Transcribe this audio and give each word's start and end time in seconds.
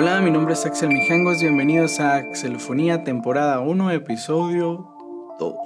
Hola, 0.00 0.20
mi 0.20 0.30
nombre 0.30 0.54
es 0.54 0.64
Axel 0.64 0.90
Mijangos, 0.90 1.40
bienvenidos 1.40 1.98
a 1.98 2.14
Axelofonía, 2.14 3.02
temporada 3.02 3.58
1, 3.58 3.90
episodio 3.90 4.94
2. 5.40 5.56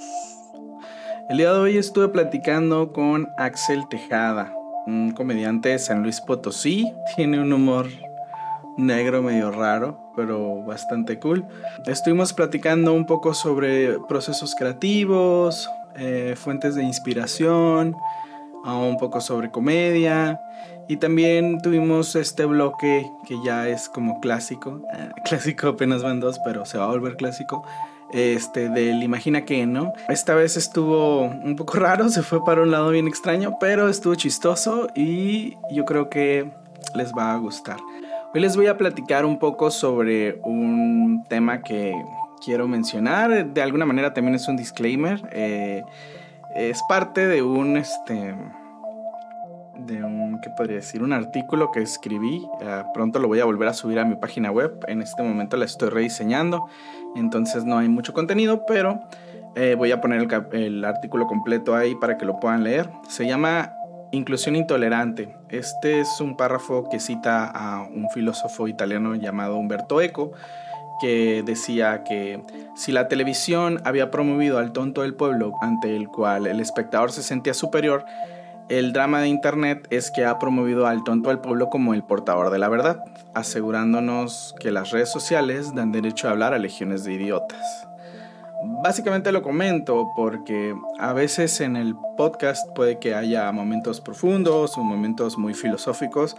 El 1.29 1.37
día 1.37 1.53
de 1.53 1.59
hoy 1.59 1.77
estuve 1.77 2.09
platicando 2.09 2.95
con 2.95 3.29
Axel 3.37 3.87
Tejada, 3.91 4.57
un 4.87 5.11
comediante 5.11 5.69
de 5.69 5.79
San 5.79 6.03
Luis 6.03 6.23
Potosí, 6.23 6.91
tiene 7.15 7.43
un 7.43 7.53
humor 7.53 7.89
negro 8.79 9.21
medio 9.21 9.51
raro, 9.51 10.11
pero 10.17 10.65
bastante 10.65 11.19
cool. 11.19 11.45
Estuvimos 11.85 12.33
platicando 12.33 12.95
un 12.95 13.05
poco 13.05 13.35
sobre 13.35 13.99
procesos 14.09 14.55
creativos, 14.55 15.69
eh, 15.95 16.37
fuentes 16.39 16.75
de 16.75 16.85
inspiración, 16.85 17.95
un 18.65 18.97
poco 18.97 19.21
sobre 19.21 19.51
comedia 19.51 20.41
y 20.89 20.97
también 20.97 21.61
tuvimos 21.61 22.17
este 22.17 22.45
bloque 22.45 23.11
que 23.27 23.37
ya 23.45 23.69
es 23.69 23.89
como 23.89 24.21
clásico, 24.21 24.83
eh, 24.95 25.11
clásico 25.25 25.69
apenas 25.69 26.03
van 26.03 26.21
dos, 26.21 26.41
pero 26.45 26.65
se 26.65 26.79
va 26.79 26.85
a 26.85 26.89
volver 26.89 27.17
clásico, 27.17 27.65
este 28.13 28.69
del 28.69 29.03
Imagina 29.03 29.45
que, 29.45 29.67
¿no? 29.67 29.93
Esta 30.09 30.35
vez 30.35 30.57
estuvo 30.57 31.23
un 31.23 31.57
poco 31.57 31.75
raro, 31.79 32.09
se 32.09 32.23
fue 32.23 32.45
para 32.45 32.63
un 32.63 32.71
lado 32.71 32.91
bien 32.91 33.09
extraño, 33.09 33.57
pero 33.59 33.89
estuvo 33.89 34.15
chistoso 34.15 34.89
y 34.95 35.57
yo 35.71 35.85
creo 35.85 36.11
que 36.11 36.51
les 36.95 37.13
va 37.13 37.33
a 37.33 37.37
gustar. 37.39 37.79
Hoy 38.35 38.41
les 38.41 38.57
voy 38.57 38.67
a 38.67 38.79
platicar 38.79 39.25
un 39.25 39.39
poco 39.39 39.71
sobre 39.71 40.41
un 40.43 41.25
tema 41.29 41.63
que 41.63 41.95
quiero 42.43 42.67
mencionar, 42.67 43.47
de 43.47 43.63
alguna 43.63 43.87
manera 43.87 44.15
también 44.15 44.35
es 44.35 44.49
un 44.49 44.57
disclaimer. 44.57 45.23
Eh, 45.33 45.83
es 46.55 46.83
parte 46.89 47.27
de 47.27 47.43
un, 47.43 47.77
este, 47.77 48.35
de 49.77 50.03
un, 50.03 50.41
¿qué 50.41 50.51
podría 50.51 50.77
decir? 50.77 51.03
Un 51.03 51.13
artículo 51.13 51.71
que 51.71 51.81
escribí. 51.81 52.47
Eh, 52.61 52.83
pronto 52.95 53.19
lo 53.19 53.29
voy 53.29 53.41
a 53.41 53.45
volver 53.45 53.69
a 53.69 53.75
subir 53.75 53.99
a 53.99 54.05
mi 54.05 54.17
página 54.17 54.51
web. 54.51 54.85
En 54.89 55.03
este 55.03 55.23
momento 55.23 55.57
la 55.57 55.65
estoy 55.65 55.89
rediseñando, 55.89 56.67
entonces 57.17 57.65
no 57.65 57.79
hay 57.79 57.89
mucho 57.89 58.13
contenido, 58.13 58.65
pero 58.67 59.01
eh, 59.55 59.75
voy 59.77 59.93
a 59.93 60.01
poner 60.01 60.21
el, 60.21 60.47
el, 60.61 60.85
artículo 60.85 61.27
completo 61.27 61.75
ahí 61.75 61.95
para 61.95 62.17
que 62.17 62.25
lo 62.25 62.39
puedan 62.41 62.65
leer. 62.65 62.91
Se 63.09 63.27
llama 63.27 63.73
Inclusión 64.13 64.57
Intolerante. 64.57 65.37
Este 65.49 66.01
es 66.01 66.21
un 66.21 66.37
párrafo 66.37 66.89
que 66.91 67.01
cita 67.01 67.47
a 67.47 67.83
un 67.83 68.09
filósofo 68.11 68.69
italiano 68.69 69.15
llamado 69.15 69.57
Umberto 69.57 70.01
Eco 70.01 70.33
que 71.03 71.43
decía 71.45 72.05
que 72.05 72.45
si 72.77 72.93
la 72.93 73.09
televisión 73.09 73.81
había 73.85 74.13
promovido 74.13 74.59
al 74.59 74.73
tonto 74.73 75.03
del 75.03 75.15
pueblo 75.15 75.53
ante 75.61 75.97
el 75.97 76.07
cual 76.07 76.47
el 76.47 76.61
espectador 76.61 77.11
se 77.11 77.25
sentía 77.25 77.55
superior, 77.55 78.05
el 78.69 78.93
drama 78.93 79.21
de 79.21 79.29
Internet 79.29 79.87
es 79.91 80.11
que 80.11 80.25
ha 80.25 80.39
promovido 80.39 80.87
al 80.87 81.05
tonto 81.05 81.29
del 81.29 81.41
pueblo 81.41 81.69
como 81.69 81.95
el 81.95 82.05
portador 82.05 82.51
de 82.51 82.59
la 82.59 82.69
verdad, 82.69 83.03
asegurándonos 83.35 84.55
que 84.61 84.71
las 84.71 84.91
redes 84.91 85.11
sociales 85.11 85.75
dan 85.75 85.93
derecho 85.93 86.29
a 86.29 86.31
hablar 86.31 86.55
a 86.55 86.59
legiones 86.59 87.05
de 87.05 87.13
idiotas. 87.13 87.89
Básicamente 88.83 89.33
lo 89.33 89.43
comento 89.43 90.13
porque 90.15 90.75
a 90.99 91.13
veces 91.13 91.61
en 91.61 91.77
el 91.77 91.97
podcast 92.17 92.69
puede 92.75 92.99
que 92.99 93.15
haya 93.15 93.51
momentos 93.51 94.01
profundos 94.01 94.79
o 94.79 94.85
momentos 94.85 95.37
muy 95.37 95.53
filosóficos, 95.53 96.37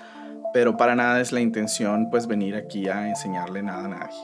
pero 0.53 0.77
para 0.77 0.95
nada 0.95 1.19
es 1.19 1.31
la 1.33 1.41
intención 1.41 2.09
pues 2.09 2.27
venir 2.27 2.55
aquí 2.55 2.87
a 2.87 3.09
enseñarle 3.09 3.61
nada 3.61 3.85
a 3.85 3.89
nadie. 3.89 4.17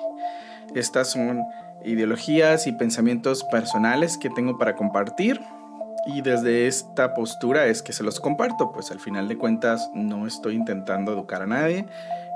Estas 0.76 1.10
son 1.10 1.44
ideologías 1.84 2.68
y 2.68 2.72
pensamientos 2.72 3.44
personales 3.46 4.18
que 4.18 4.30
tengo 4.30 4.58
para 4.58 4.76
compartir 4.76 5.42
y 6.06 6.22
desde 6.22 6.68
esta 6.68 7.14
postura 7.14 7.66
es 7.66 7.82
que 7.82 7.94
se 7.94 8.04
los 8.04 8.20
comparto, 8.20 8.72
pues 8.72 8.92
al 8.92 9.00
final 9.00 9.28
de 9.28 9.38
cuentas 9.38 9.90
no 9.94 10.28
estoy 10.28 10.56
intentando 10.56 11.14
educar 11.14 11.42
a 11.42 11.48
nadie, 11.48 11.86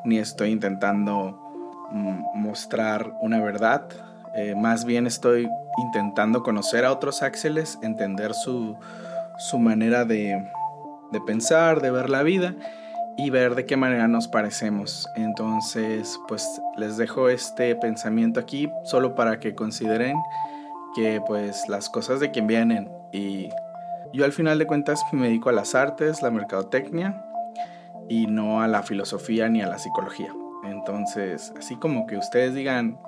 ni 0.05 0.17
estoy 0.17 0.51
intentando 0.51 1.39
mm, 1.91 2.39
mostrar 2.39 3.13
una 3.21 3.41
verdad, 3.41 3.87
eh, 4.35 4.55
más 4.55 4.85
bien 4.85 5.07
estoy 5.07 5.47
intentando 5.77 6.43
conocer 6.43 6.85
a 6.85 6.91
otros 6.91 7.21
Axeles, 7.21 7.77
entender 7.81 8.33
su, 8.33 8.75
su 9.37 9.59
manera 9.59 10.05
de, 10.05 10.49
de 11.11 11.21
pensar, 11.21 11.81
de 11.81 11.91
ver 11.91 12.09
la 12.09 12.23
vida 12.23 12.55
y 13.15 13.29
ver 13.29 13.53
de 13.53 13.65
qué 13.65 13.77
manera 13.77 14.07
nos 14.07 14.27
parecemos. 14.27 15.07
Entonces, 15.15 16.19
pues 16.27 16.61
les 16.77 16.97
dejo 16.97 17.29
este 17.29 17.75
pensamiento 17.75 18.39
aquí 18.39 18.71
solo 18.83 19.13
para 19.13 19.39
que 19.39 19.53
consideren 19.53 20.17
que 20.95 21.21
pues 21.25 21.69
las 21.69 21.89
cosas 21.89 22.19
de 22.19 22.31
quien 22.31 22.47
vienen 22.47 22.89
y 23.13 23.49
yo 24.11 24.25
al 24.25 24.33
final 24.33 24.59
de 24.59 24.67
cuentas 24.67 25.01
me 25.11 25.27
dedico 25.27 25.49
a 25.49 25.53
las 25.53 25.75
artes, 25.75 26.21
la 26.21 26.31
mercadotecnia 26.31 27.25
y 28.09 28.27
no 28.27 28.61
a 28.61 28.67
la 28.67 28.83
filosofía 28.83 29.47
ni 29.49 29.61
a 29.61 29.67
la 29.67 29.79
psicología. 29.79 30.33
Entonces, 30.65 31.53
así 31.57 31.75
como 31.75 32.07
que 32.07 32.17
ustedes 32.17 32.53
digan 32.53 32.99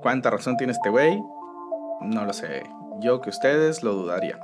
cuánta 0.00 0.30
razón 0.30 0.56
tiene 0.56 0.72
este 0.72 0.90
güey, 0.90 1.20
no 2.00 2.24
lo 2.24 2.32
sé. 2.32 2.62
Yo 3.00 3.20
que 3.20 3.30
ustedes 3.30 3.82
lo 3.82 3.94
dudaría. 3.94 4.38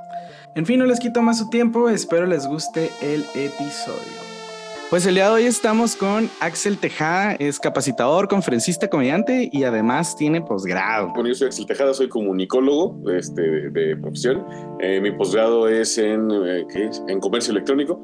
En 0.55 0.65
fin, 0.65 0.79
no 0.79 0.85
les 0.85 0.99
quito 0.99 1.21
más 1.21 1.37
su 1.37 1.49
tiempo, 1.49 1.89
espero 1.89 2.25
les 2.25 2.47
guste 2.47 2.89
el 3.01 3.23
episodio. 3.35 4.26
Pues 4.89 5.05
el 5.05 5.15
día 5.15 5.25
de 5.25 5.31
hoy 5.31 5.43
estamos 5.43 5.97
con 5.97 6.29
Axel 6.39 6.77
Tejada, 6.77 7.33
es 7.33 7.59
capacitador, 7.59 8.29
conferencista, 8.29 8.89
comediante 8.89 9.49
y 9.51 9.65
además 9.65 10.15
tiene 10.15 10.39
posgrado. 10.39 11.11
Bueno, 11.13 11.27
yo 11.27 11.35
soy 11.35 11.47
Axel 11.47 11.65
Tejada, 11.65 11.93
soy 11.93 12.07
comunicólogo 12.07 12.97
este, 13.11 13.69
de, 13.69 13.97
profesión. 13.97 14.45
Eh, 14.79 15.01
mi 15.01 15.11
posgrado 15.11 15.67
es 15.67 15.97
en, 15.97 16.31
eh, 16.31 16.65
¿qué 16.71 16.85
es? 16.85 17.03
en 17.09 17.19
comercio 17.19 17.51
electrónico. 17.51 18.01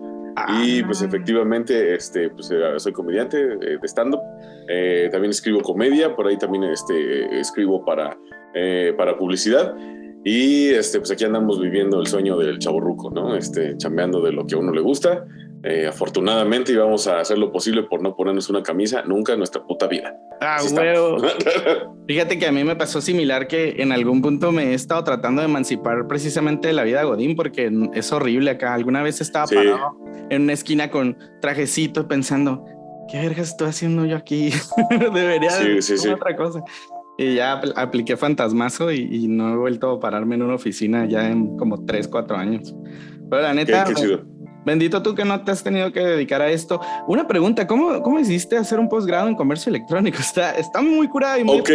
Y 0.62 0.84
pues 0.84 1.02
ah. 1.02 1.06
efectivamente 1.06 1.96
este, 1.96 2.30
pues, 2.32 2.52
eh, 2.52 2.60
soy 2.76 2.92
comediante 2.92 3.38
de 3.38 3.80
stand-up. 3.84 4.20
también 5.10 5.32
escribo 5.32 5.62
comedia, 5.62 6.14
por 6.14 6.28
ahí 6.28 6.38
también 6.38 6.66
este, 6.66 7.40
escribo 7.40 7.86
para, 7.86 8.18
para 8.98 9.18
publicidad. 9.18 9.74
Y 10.26 10.68
este, 10.72 11.00
pues 11.00 11.12
aquí 11.12 11.24
andamos 11.24 11.62
viviendo 11.62 12.02
el 12.02 12.08
sueño 12.08 12.38
del 12.38 12.60
chaborruco, 12.60 13.10
¿no? 13.10 13.38
Este, 13.38 13.78
chambeando 13.78 14.22
de 14.22 14.34
lo 14.34 14.46
que 14.46 14.56
a 14.56 14.58
uno 14.58 14.74
le 14.74 14.82
gusta 14.82 15.26
eh, 15.66 15.88
afortunadamente 15.88 16.74
íbamos 16.74 17.08
a 17.08 17.22
hacer 17.22 17.38
lo 17.38 17.50
posible 17.50 17.84
por 17.84 18.02
no 18.02 18.16
ponernos 18.18 18.50
una 18.50 18.62
camisa 18.62 19.02
nunca 19.04 19.32
en 19.32 19.40
nuestra 19.40 19.64
puta 19.64 19.88
vida. 19.88 20.14
Ah, 20.42 20.58
huevo. 20.70 21.18
Fíjate 22.08 22.38
que 22.38 22.48
a 22.48 22.52
mí 22.52 22.66
me 22.66 22.76
pasó 22.76 23.00
similar 23.00 23.48
que 23.48 23.76
en 23.78 23.94
algún 23.94 24.22
punto 24.22 24.52
me 24.52 24.72
he 24.72 24.74
estado 24.74 25.06
tratando 25.06 25.42
de 25.42 25.48
emancipar 25.48 26.06
precisamente 26.08 26.68
de 26.68 26.74
la 26.74 26.84
vida 26.84 27.00
de 27.00 27.06
Godín 27.06 27.38
porque 27.38 27.72
es 27.94 28.12
horrible 28.12 28.52
acá. 28.52 28.74
Alguna 28.74 29.02
vez 29.04 29.22
estaba 29.22 29.48
parado 29.48 29.98
en 30.30 30.42
una 30.42 30.52
esquina 30.52 30.92
con 30.92 31.18
trajecito 31.40 32.10
pensando, 32.10 32.66
¿qué 33.10 33.22
vergas 33.22 33.50
estoy 33.52 33.70
haciendo 33.70 34.06
yo 34.06 34.18
aquí? 34.18 34.52
Debería 34.90 35.50
hacer 35.50 36.14
otra 36.14 36.36
cosa. 36.36 36.62
Y 37.18 37.36
ya 37.36 37.62
apliqué 37.78 38.18
fantasmazo 38.18 38.92
y, 38.92 39.28
no 39.30 39.54
he 39.54 39.56
vuelto 39.56 39.92
a 39.92 40.00
pararme 40.02 40.36
en 40.36 40.42
una 40.42 40.56
oficina 40.56 41.06
ya 41.06 41.30
en 41.30 41.56
como 41.56 41.86
3, 41.86 42.10
4 42.10 42.36
años. 42.36 42.76
Pero 43.30 43.42
la 43.44 43.54
neta... 43.54 43.86
Bendito 44.66 45.02
tú 45.02 45.16
que 45.16 45.26
no 45.26 45.44
te 45.44 45.52
has 45.52 45.64
tenido 45.64 45.92
que 45.92 46.00
dedicar 46.00 46.42
a 46.42 46.50
esto. 46.50 46.80
Una 47.08 47.28
pregunta, 47.28 47.68
¿cómo, 47.68 48.02
cómo 48.02 48.20
hiciste 48.20 48.58
hacer 48.58 48.80
un 48.80 48.90
posgrado 48.90 49.28
en 49.28 49.36
comercio 49.36 49.70
electrónico? 49.70 50.18
Está, 50.24 50.52
está 50.52 50.82
muy 50.82 51.08
curada 51.08 51.40
y 51.40 51.44
muy... 51.44 51.60
Ok, 51.60 51.70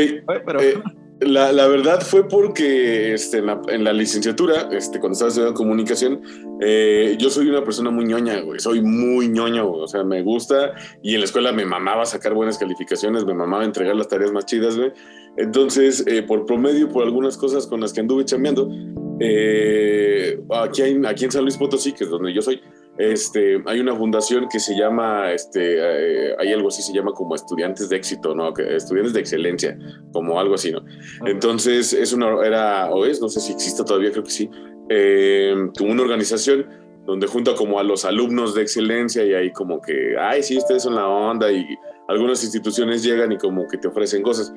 pero... 0.45 0.61
Eh, 0.61 0.83
la, 1.21 1.53
la, 1.53 1.67
verdad 1.67 2.01
fue 2.01 2.29
porque 2.29 3.13
este, 3.13 3.39
en, 3.39 3.47
la, 3.47 3.61
en, 3.69 3.83
la, 3.83 3.93
licenciatura, 3.93 4.69
este, 4.71 5.01
cuando 5.01 5.15
estaba 5.15 5.29
estudiando 5.31 5.57
comunicación, 5.57 6.23
eh, 6.61 7.17
yo 7.19 7.29
soy 7.29 7.49
una 7.49 7.65
persona 7.65 7.91
muy 7.91 8.05
ñoña, 8.05 8.41
güey. 8.41 8.61
Soy 8.61 8.83
muy 8.83 9.29
ñoño, 9.29 9.69
O 9.69 9.89
sea, 9.89 10.05
me 10.05 10.23
gusta. 10.23 10.75
Y 11.03 11.15
en 11.15 11.21
la 11.21 11.25
escuela 11.27 11.51
me 11.51 11.65
mamaba 11.65 12.07
sacar 12.07 12.35
buenas 12.35 12.57
calificaciones, 12.57 13.25
me 13.25 13.35
mamaba 13.35 13.65
entregar 13.65 13.97
las 13.97 14.07
tareas 14.07 14.31
más 14.31 14.47
chidas, 14.47 14.77
güey. 14.77 14.93
Entonces, 15.37 16.05
eh, 16.07 16.23
por 16.23 16.47
promedio, 16.47 16.89
por 16.89 17.03
algunas 17.03 17.37
cosas 17.37 17.67
con 17.67 17.81
las 17.81 17.93
que 17.93 18.01
anduve 18.01 18.25
chambeando, 18.25 18.71
aquí 21.09 21.25
en 21.25 21.33
San 21.33 21.43
Luis 21.43 21.57
Potosí, 21.57 21.93
que 21.93 22.05
es 22.05 22.11
donde 22.11 22.33
yo 22.33 22.43
soy, 22.43 22.61
este, 22.99 23.63
hay 23.67 23.79
una 23.79 23.95
fundación 23.95 24.49
que 24.49 24.59
se 24.59 24.77
llama, 24.77 25.33
este, 25.33 25.77
eh, 25.79 26.35
hay 26.39 26.53
algo 26.53 26.69
así, 26.69 26.83
se 26.83 26.93
llama 26.93 27.13
como 27.13 27.35
estudiantes 27.35 27.89
de 27.89 27.97
éxito, 27.97 28.35
¿no? 28.35 28.53
Estudiantes 28.57 29.13
de 29.13 29.21
excelencia, 29.21 29.79
como 30.13 30.39
algo 30.41 30.57
así, 30.57 30.73
¿no? 30.73 30.85
Entonces, 31.25 31.93
es 31.93 32.13
una, 32.13 32.45
era, 32.45 32.91
o 32.91 33.07
es, 33.07 33.21
no 33.21 33.29
sé 33.29 33.41
si 33.41 33.53
existe 33.53 33.85
todavía, 33.85 34.11
creo 34.11 34.25
que 34.25 34.31
sí, 34.31 34.51
eh, 34.89 35.55
como 35.79 35.93
una 35.93 36.03
organización 36.03 36.67
donde 37.07 37.27
junta 37.27 37.55
como 37.55 37.79
a 37.79 37.85
los 37.85 38.05
alumnos 38.05 38.55
de 38.55 38.63
excelencia 38.63 39.25
y 39.25 39.33
ahí 39.33 39.53
como 39.53 39.81
que, 39.81 40.17
ay, 40.19 40.43
sí, 40.43 40.59
ustedes 40.59 40.83
son 40.83 40.97
la 40.97 41.07
onda 41.09 41.51
y 41.53 41.65
algunas 42.09 42.43
instituciones 42.43 43.03
llegan 43.03 43.31
y 43.33 43.39
como 43.39 43.67
que 43.69 43.79
te 43.79 43.89
ofrecen 43.89 44.23
cosas. 44.23 44.53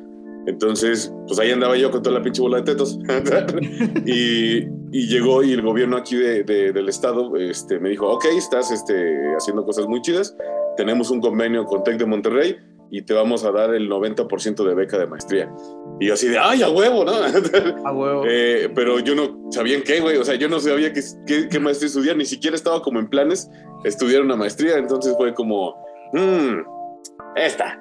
Entonces, 0.47 1.13
pues 1.27 1.39
ahí 1.39 1.51
andaba 1.51 1.77
yo 1.77 1.91
con 1.91 2.01
toda 2.01 2.17
la 2.17 2.23
pinche 2.23 2.41
bola 2.41 2.57
de 2.57 2.63
tetos. 2.63 2.97
y, 4.05 4.67
y, 4.91 5.07
llegó 5.07 5.43
y 5.43 5.53
el 5.53 5.61
gobierno 5.61 5.97
aquí 5.97 6.15
de, 6.15 6.43
del 6.43 6.89
estado 6.89 7.35
este, 7.37 7.79
me 7.79 7.89
dijo, 7.89 8.09
ok, 8.09 8.25
estás 8.37 8.71
este, 8.71 9.17
haciendo 9.35 9.65
cosas 9.65 9.87
muy 9.87 10.01
chidas, 10.01 10.35
tenemos 10.77 11.09
un 11.11 11.21
convenio 11.21 11.65
con 11.65 11.83
TEC 11.83 11.97
de 11.97 12.05
Monterrey 12.05 12.57
y 12.89 13.01
te 13.03 13.13
vamos 13.13 13.45
a 13.45 13.51
dar 13.51 13.73
el 13.73 13.89
90% 13.89 14.65
de 14.65 14.75
beca 14.75 14.97
de 14.97 15.07
maestría. 15.07 15.49
Y 16.01 16.11
así 16.11 16.27
de, 16.27 16.37
ay, 16.37 16.61
a 16.61 16.69
huevo, 16.69 17.05
¿no? 17.05 17.13
A 17.13 17.93
huevo. 17.93 18.23
Eh, 18.27 18.69
pero 18.75 18.99
yo 18.99 19.15
no 19.15 19.49
sabía 19.49 19.77
en 19.77 19.83
qué, 19.83 20.01
güey. 20.01 20.17
O 20.17 20.25
sea, 20.25 20.35
yo 20.35 20.49
no 20.49 20.59
sabía 20.59 20.91
qué, 20.91 21.01
qué, 21.25 21.47
qué, 21.47 21.59
maestría 21.59 21.87
estudiar, 21.87 22.17
ni 22.17 22.25
siquiera 22.25 22.55
estaba 22.55 22.81
como 22.81 22.99
en 22.99 23.07
planes 23.07 23.49
estudiar 23.85 24.21
una 24.21 24.35
maestría. 24.35 24.77
Entonces 24.77 25.15
fue 25.17 25.33
como, 25.33 25.75
mmm, 26.11 26.59
esta. 27.35 27.79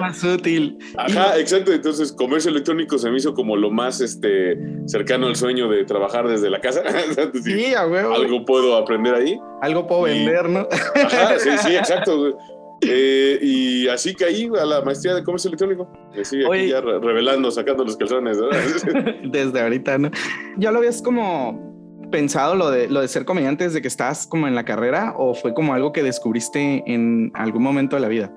más 0.00 0.22
útil. 0.24 0.78
Ajá, 0.96 1.38
exacto. 1.38 1.72
Entonces, 1.72 2.12
comercio 2.12 2.50
electrónico 2.50 2.98
se 2.98 3.10
me 3.10 3.18
hizo 3.18 3.34
como 3.34 3.56
lo 3.56 3.70
más 3.70 4.00
este, 4.00 4.58
cercano 4.86 5.26
al 5.26 5.36
sueño 5.36 5.68
de 5.68 5.84
trabajar 5.84 6.28
desde 6.28 6.50
la 6.50 6.60
casa. 6.60 6.82
sí, 7.44 7.74
a 7.74 7.86
huevo. 7.86 8.14
Algo 8.14 8.44
puedo 8.44 8.76
aprender 8.76 9.14
ahí. 9.14 9.38
Algo 9.62 9.86
puedo 9.86 10.02
vender, 10.02 10.48
¿no? 10.48 10.66
Ajá, 10.94 11.38
sí, 11.38 11.50
sí, 11.58 11.76
exacto. 11.76 12.36
Eh, 12.82 13.38
y 13.40 13.88
así 13.88 14.14
caí 14.14 14.50
a 14.60 14.64
la 14.66 14.82
maestría 14.82 15.14
de 15.14 15.24
comercio 15.24 15.48
electrónico. 15.48 15.90
Aquí 16.12 16.68
ya 16.68 16.80
revelando, 16.80 17.50
sacando 17.50 17.84
los 17.84 17.96
calzones. 17.96 18.38
Desde 19.24 19.60
ahorita, 19.60 19.98
¿no? 19.98 20.10
¿Ya 20.58 20.70
lo 20.70 20.78
habías 20.78 21.00
como 21.00 21.74
pensado 22.10 22.54
lo 22.54 22.70
de, 22.70 22.88
lo 22.88 23.00
de 23.00 23.08
ser 23.08 23.24
comediante 23.24 23.64
desde 23.64 23.82
que 23.82 23.88
estás 23.88 24.28
como 24.28 24.46
en 24.46 24.54
la 24.54 24.64
carrera 24.64 25.14
o 25.16 25.34
fue 25.34 25.54
como 25.54 25.74
algo 25.74 25.92
que 25.92 26.04
descubriste 26.04 26.84
en 26.86 27.32
algún 27.34 27.62
momento 27.62 27.96
de 27.96 28.02
la 28.02 28.08
vida? 28.08 28.32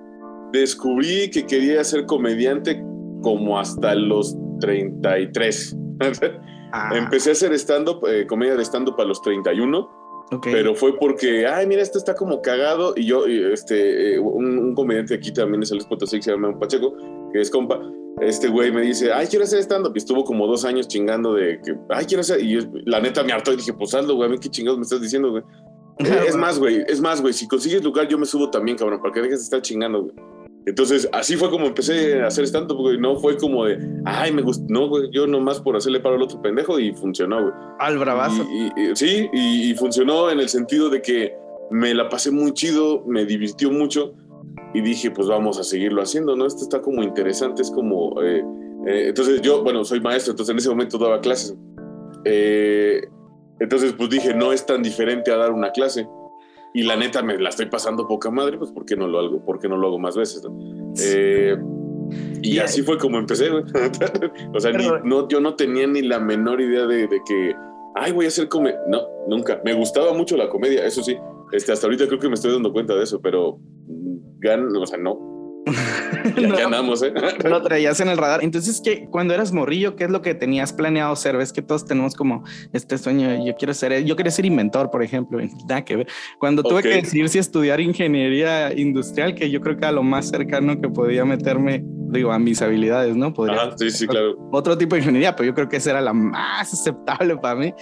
Descubrí 0.52 1.30
que 1.30 1.46
quería 1.46 1.84
ser 1.84 2.06
comediante 2.06 2.84
como 3.22 3.60
hasta 3.60 3.96
los 3.96 4.36
33. 4.62 5.78
Ah. 6.72 6.92
Empecé 6.96 7.30
a 7.30 7.34
hacer 7.34 7.54
stand-up, 7.54 8.06
eh, 8.08 8.26
comedia 8.28 8.56
de 8.56 8.64
stand-up 8.64 9.00
a 9.00 9.06
los 9.06 9.22
31 9.22 10.00
pero 10.44 10.76
fue 10.76 10.96
porque, 10.98 11.48
ay, 11.48 11.66
mira, 11.66 11.82
esto 11.82 11.98
está 11.98 12.14
como 12.14 12.42
cagado. 12.42 12.94
Y 12.96 13.06
yo, 13.06 13.26
este, 13.26 14.16
eh, 14.16 14.20
un, 14.20 14.76
comediante 14.76 15.16
aquí 15.16 15.32
también 15.32 15.64
es 15.64 15.72
el 15.72 15.80
Potosí 15.86 16.22
se 16.22 16.32
llama 16.32 16.58
Pacheco, 16.60 16.94
que 17.34 17.42
es 17.42 17.50
compa. 17.50 17.82
Este 18.22 18.48
güey 18.48 18.72
me 18.72 18.82
dice, 18.82 19.12
ay, 19.12 19.28
quiero 19.28 19.46
hacer 19.46 19.60
stand-up. 19.60 19.94
Y 19.96 19.98
estuvo 19.98 20.24
como 20.24 20.46
dos 20.46 20.66
años 20.66 20.88
chingando 20.88 21.34
de 21.34 21.60
que, 21.66 21.76
ay, 21.90 22.06
quiero 22.06 22.22
hacer. 22.22 22.44
Y 22.44 22.60
la 22.86 23.00
neta 23.00 23.24
me 23.24 23.34
hartó 23.34 23.54
y 23.54 23.58
dije, 23.58 23.74
pues 23.74 23.94
hazlo, 23.96 24.16
güey, 24.16 24.38
qué 24.38 24.50
chingados 24.50 24.78
me 24.78 24.84
estás 24.84 25.02
diciendo, 25.02 25.32
güey. 25.32 25.44
es 26.28 26.36
más, 26.36 26.60
güey, 26.60 26.84
es 26.88 27.02
más, 27.02 27.22
güey, 27.22 27.34
si 27.34 27.48
consigues 27.48 27.84
lugar, 27.84 28.08
yo 28.08 28.18
me 28.18 28.26
subo 28.26 28.50
también, 28.50 28.78
cabrón, 28.78 29.02
para 29.02 29.14
que 29.14 29.22
dejes 29.22 29.40
de 29.40 29.44
estar 29.44 29.62
chingando, 29.62 30.04
güey. 30.04 30.16
Entonces, 30.66 31.10
así 31.14 31.36
fue 31.36 31.50
como 31.50 31.66
empecé 31.66 32.22
a 32.22 32.28
hacer 32.28 32.46
stand-up, 32.46 32.78
güey. 32.78 32.98
No 32.98 33.16
fue 33.16 33.38
como 33.38 33.66
de, 33.66 33.80
ay, 34.06 34.32
me 34.32 34.42
gusta. 34.42 34.64
No, 34.68 34.88
güey, 34.88 35.10
yo 35.12 35.26
nomás 35.26 35.60
por 35.60 35.76
hacerle 35.76 36.00
paro 36.00 36.16
al 36.16 36.22
otro 36.22 36.42
pendejo 36.42 36.80
y 36.80 36.94
funcionó, 36.94 37.42
güey. 37.42 37.54
Al 37.80 37.98
bravazo. 37.98 38.44
Y, 38.44 38.96
sí, 38.96 39.30
y, 39.34 39.74
funcionó 39.76 40.30
en 40.30 40.40
el 40.40 40.50
sentido 40.50 40.90
de 40.90 41.02
que 41.02 41.34
me 41.72 41.94
la 41.94 42.10
pasé 42.10 42.32
muy 42.32 42.54
chido, 42.54 43.04
me 43.08 43.26
divirtió 43.26 43.72
mucho 43.72 44.14
y 44.74 44.82
dije, 44.82 45.12
pues 45.12 45.28
vamos 45.28 45.58
a 45.60 45.64
seguirlo 45.64 46.02
haciendo, 46.02 46.36
¿no? 46.36 46.46
Esto 46.46 46.64
está 46.64 46.82
como 46.82 47.04
interesante, 47.04 47.62
es 47.62 47.72
como. 47.72 48.22
Eh, 48.22 48.44
eh, 48.88 49.08
entonces, 49.08 49.42
yo, 49.42 49.64
bueno, 49.64 49.84
soy 49.86 50.02
maestro, 50.02 50.32
entonces 50.32 50.52
en 50.52 50.58
ese 50.60 50.70
momento 50.70 50.98
daba 50.98 51.22
clases. 51.22 51.56
Eh, 52.26 53.02
entonces, 53.60 53.94
pues 53.94 54.10
dije, 54.10 54.34
no 54.34 54.54
es 54.54 54.66
tan 54.66 54.84
diferente 54.84 55.32
a 55.32 55.38
dar 55.38 55.52
una 55.52 55.72
clase 55.72 56.08
y 56.74 56.84
la 56.84 56.96
neta 56.96 57.22
me 57.22 57.38
la 57.38 57.50
estoy 57.50 57.66
pasando 57.68 58.08
poca 58.08 58.30
madre, 58.30 58.58
pues 58.58 58.72
¿por 58.72 58.86
qué 58.86 58.96
no 58.96 59.08
lo 59.08 59.20
hago? 59.20 59.46
¿Por 59.46 59.60
qué 59.60 59.68
no 59.68 59.78
lo 59.78 59.88
hago 59.88 60.00
más 60.00 60.16
veces? 60.16 60.42
Eh, 61.04 61.58
y 62.42 62.60
así 62.60 62.82
fue 62.82 62.98
como 62.98 63.18
empecé, 63.18 63.50
o 64.54 64.60
sea, 64.60 64.72
no, 65.04 65.28
yo 65.28 65.40
no 65.40 65.56
tenía 65.56 65.88
ni 65.88 66.02
la 66.02 66.20
menor 66.20 66.62
idea 66.62 66.86
de, 66.86 67.08
que, 67.28 67.56
ay, 67.96 68.12
voy 68.12 68.26
a 68.26 68.28
hacer 68.30 68.48
comedia. 68.48 68.80
No, 68.88 69.02
nunca. 69.28 69.62
Me 69.64 69.74
gustaba 69.74 70.14
mucho 70.14 70.38
la 70.38 70.50
comedia, 70.50 70.86
eso 70.86 71.04
sí. 71.04 71.18
Este, 71.52 71.72
hasta 71.72 71.88
ahorita 71.88 72.08
creo 72.08 72.20
que 72.20 72.28
me 72.28 72.36
estoy 72.36 72.54
dando 72.54 72.72
cuenta 72.72 72.96
de 72.96 73.04
eso, 73.04 73.20
pero 73.22 73.60
gan, 74.40 74.68
o 74.76 74.86
sea, 74.86 74.98
no, 74.98 75.39
ya 76.58 76.66
andamos, 76.66 77.04
¿eh? 77.04 77.14
Lo 77.44 77.62
traías 77.62 78.00
en 78.00 78.10
el 78.10 78.18
radar. 78.18 78.44
Entonces, 78.44 78.82
¿qué, 78.84 79.08
cuando 79.10 79.34
eras 79.34 79.52
morrillo, 79.52 79.96
¿qué 79.96 80.06
es 80.06 80.10
lo 80.10 80.22
que 80.22 80.34
tenías 80.34 80.74
planeado 80.74 81.16
ser? 81.16 81.38
Ves 81.38 81.54
que 81.54 81.62
todos 81.62 81.86
tenemos 81.86 82.16
como 82.16 82.44
este 82.74 82.98
sueño, 82.98 83.46
yo 83.46 83.56
quiero 83.56 83.74
ser, 83.74 84.04
yo 84.04 84.16
quería 84.16 84.32
ser 84.32 84.46
inventor, 84.46 84.90
por 84.90 85.04
ejemplo, 85.04 85.40
nada 85.68 85.84
que 85.84 85.98
ver. 85.98 86.08
Cuando 86.40 86.64
tuve 86.64 86.84
que 86.84 86.90
decidir 86.90 87.30
si 87.30 87.40
estudiar 87.40 87.80
ingeniería 87.80 88.74
industrial, 88.74 89.36
que 89.36 89.50
yo 89.50 89.62
creo 89.62 89.78
que 89.78 89.86
era 89.86 89.92
lo 89.92 90.04
más 90.04 90.30
cercano 90.30 90.80
que 90.80 90.90
podía 90.90 91.26
meterme, 91.26 91.84
digo, 92.12 92.32
a 92.32 92.40
mis 92.40 92.62
habilidades, 92.62 93.16
¿no? 93.16 93.34
Podría 93.34 93.76
sí, 93.78 93.92
sí, 93.92 94.08
claro. 94.08 94.38
Otro 94.52 94.78
tipo 94.78 94.96
de 94.96 95.02
ingeniería, 95.02 95.36
pero 95.36 95.48
yo 95.48 95.54
creo 95.54 95.70
que 95.70 95.78
esa 95.78 95.92
era 95.92 96.02
la 96.02 96.14
más 96.14 96.74
aceptable 96.74 97.38
para 97.38 97.56
mí. 97.56 97.74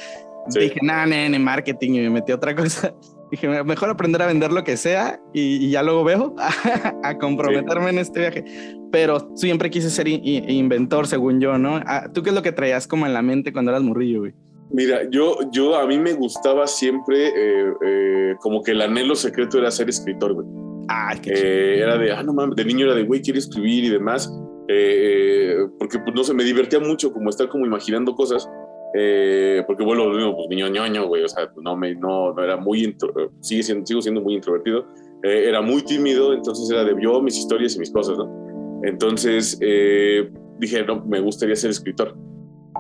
Dije, 0.50 0.80
nada, 0.82 1.06
en 1.14 1.44
marketing 1.44 1.92
y 1.92 2.00
me 2.02 2.10
metí 2.10 2.32
a 2.32 2.36
otra 2.36 2.56
cosa. 2.56 2.94
Dije, 3.32 3.64
mejor 3.64 3.90
aprender 3.90 4.22
a 4.22 4.28
vender 4.28 4.52
lo 4.52 4.64
que 4.64 4.78
sea 4.78 5.20
y, 5.34 5.70
ya 5.70 5.84
luego 5.84 6.04
veo 6.04 6.36
a, 7.04 7.18
comprometerme 7.18 7.90
en 7.90 8.00
este 8.00 8.22
viaje. 8.22 8.46
Pero 8.92 9.32
siempre 9.36 9.70
quise 9.70 9.90
ser 9.90 10.08
inventor, 10.08 11.08
según 11.08 11.42
yo, 11.42 11.58
¿no? 11.58 11.82
Ah, 11.86 12.10
¿Tú 12.14 12.24
qué 12.24 12.30
es 12.30 12.36
lo 12.36 12.42
que 12.42 12.54
traías 12.54 12.88
como 12.88 13.06
en 13.06 13.14
la 13.14 13.22
mente 13.22 13.52
cuando 13.52 13.72
eras 13.72 13.84
morrillo, 13.84 14.22
güey? 14.22 14.34
Mira, 14.70 15.10
yo, 15.10 15.38
yo 15.52 15.76
a 15.78 15.88
mí 15.88 15.98
me 15.98 16.14
gustaba 16.14 16.68
siempre 16.68 17.28
eh, 17.30 17.74
eh, 17.86 18.36
como 18.42 18.62
que 18.62 18.72
el 18.72 18.82
anhelo 18.82 19.16
secreto 19.16 19.58
era 19.58 19.72
ser 19.72 19.90
escritor, 19.90 20.34
güey. 20.34 20.48
Ah, 20.90 21.16
qué 21.22 21.32
eh, 21.32 21.80
Era 21.82 21.98
de, 21.98 22.12
ah, 22.12 22.24
no 22.24 22.34
mames, 22.34 22.56
de 22.56 22.66
niño 22.66 22.86
era 22.86 22.96
de, 22.96 23.04
güey, 23.04 23.22
quiero 23.22 23.40
escribir 23.40 23.86
y 23.86 23.90
demás. 23.90 24.28
porque, 25.80 26.00
pues, 26.00 26.14
no 26.14 26.24
sé, 26.24 26.34
me 26.34 26.44
divertía 26.44 26.80
mucho 26.80 27.14
como 27.14 27.30
estar 27.30 27.48
como 27.48 27.66
imaginando 27.66 28.14
cosas. 28.16 28.50
Eh, 28.94 29.64
porque 29.68 29.84
vuelvo 29.84 30.06
lo 30.06 30.14
mismo, 30.14 30.36
pues 30.36 30.50
niño 30.50 30.68
ñoño, 30.70 31.08
güey, 31.08 31.24
o 31.24 31.28
sea, 31.28 31.52
no, 31.62 31.76
me, 31.76 31.94
no, 31.96 32.34
no 32.34 32.44
era 32.44 32.58
muy, 32.58 32.96
sigue 33.42 33.64
siendo, 33.64 33.86
sigo 33.86 34.02
siendo 34.02 34.22
muy 34.22 34.36
introvertido, 34.36 34.88
eh, 35.24 35.46
era 35.48 35.62
muy 35.62 35.82
tímido, 35.82 36.34
entonces 36.34 36.70
era 36.70 36.84
de 36.84 36.96
yo, 37.02 37.22
mis 37.22 37.38
historias 37.38 37.76
y 37.76 37.80
mis 37.80 37.92
cosas, 37.92 38.18
¿no? 38.18 38.80
Entonces 38.84 39.58
eh, 39.62 40.30
dije, 40.60 40.84
no, 40.84 41.04
me 41.06 41.20
gustaría 41.20 41.56
ser 41.56 41.72
escritor. 41.72 42.16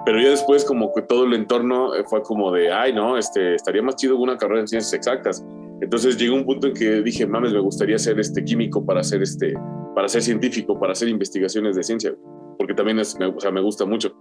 Pero 0.06 0.22
ya 0.22 0.30
después 0.30 0.64
como 0.64 0.94
que 0.94 1.02
todo 1.02 1.26
el 1.26 1.34
entorno 1.34 1.92
fue 2.10 2.22
como 2.22 2.52
de, 2.52 2.72
ay, 2.72 2.94
no, 2.94 3.18
este, 3.18 3.56
estaría 3.56 3.82
más 3.82 3.98
chido 3.98 4.16
una 4.18 4.38
carrera 4.38 4.62
en 4.62 4.68
ciencias 4.68 4.94
exactas. 4.94 5.46
Entonces 5.82 6.18
llegó 6.18 6.36
un 6.36 6.46
punto 6.46 6.68
en 6.68 6.74
que 6.74 7.02
dije, 7.02 7.28
mames, 7.28 7.52
me 7.52 7.60
gustaría 7.60 7.98
ser 8.00 8.18
este 8.20 8.44
químico 8.44 8.86
para 8.86 9.04
ser 9.04 9.22
este, 9.22 9.54
para 9.94 10.08
ser 10.08 10.22
científico, 10.22 10.80
para 10.80 10.94
hacer 10.94 11.10
investigaciones 11.10 11.76
de 11.76 11.84
ciencia, 11.84 12.16
porque 12.58 12.74
también 12.74 13.00
es, 13.00 13.18
o 13.20 13.40
sea, 13.40 13.52
me 13.52 13.62
gusta 13.62 13.84
mucho. 13.84 14.16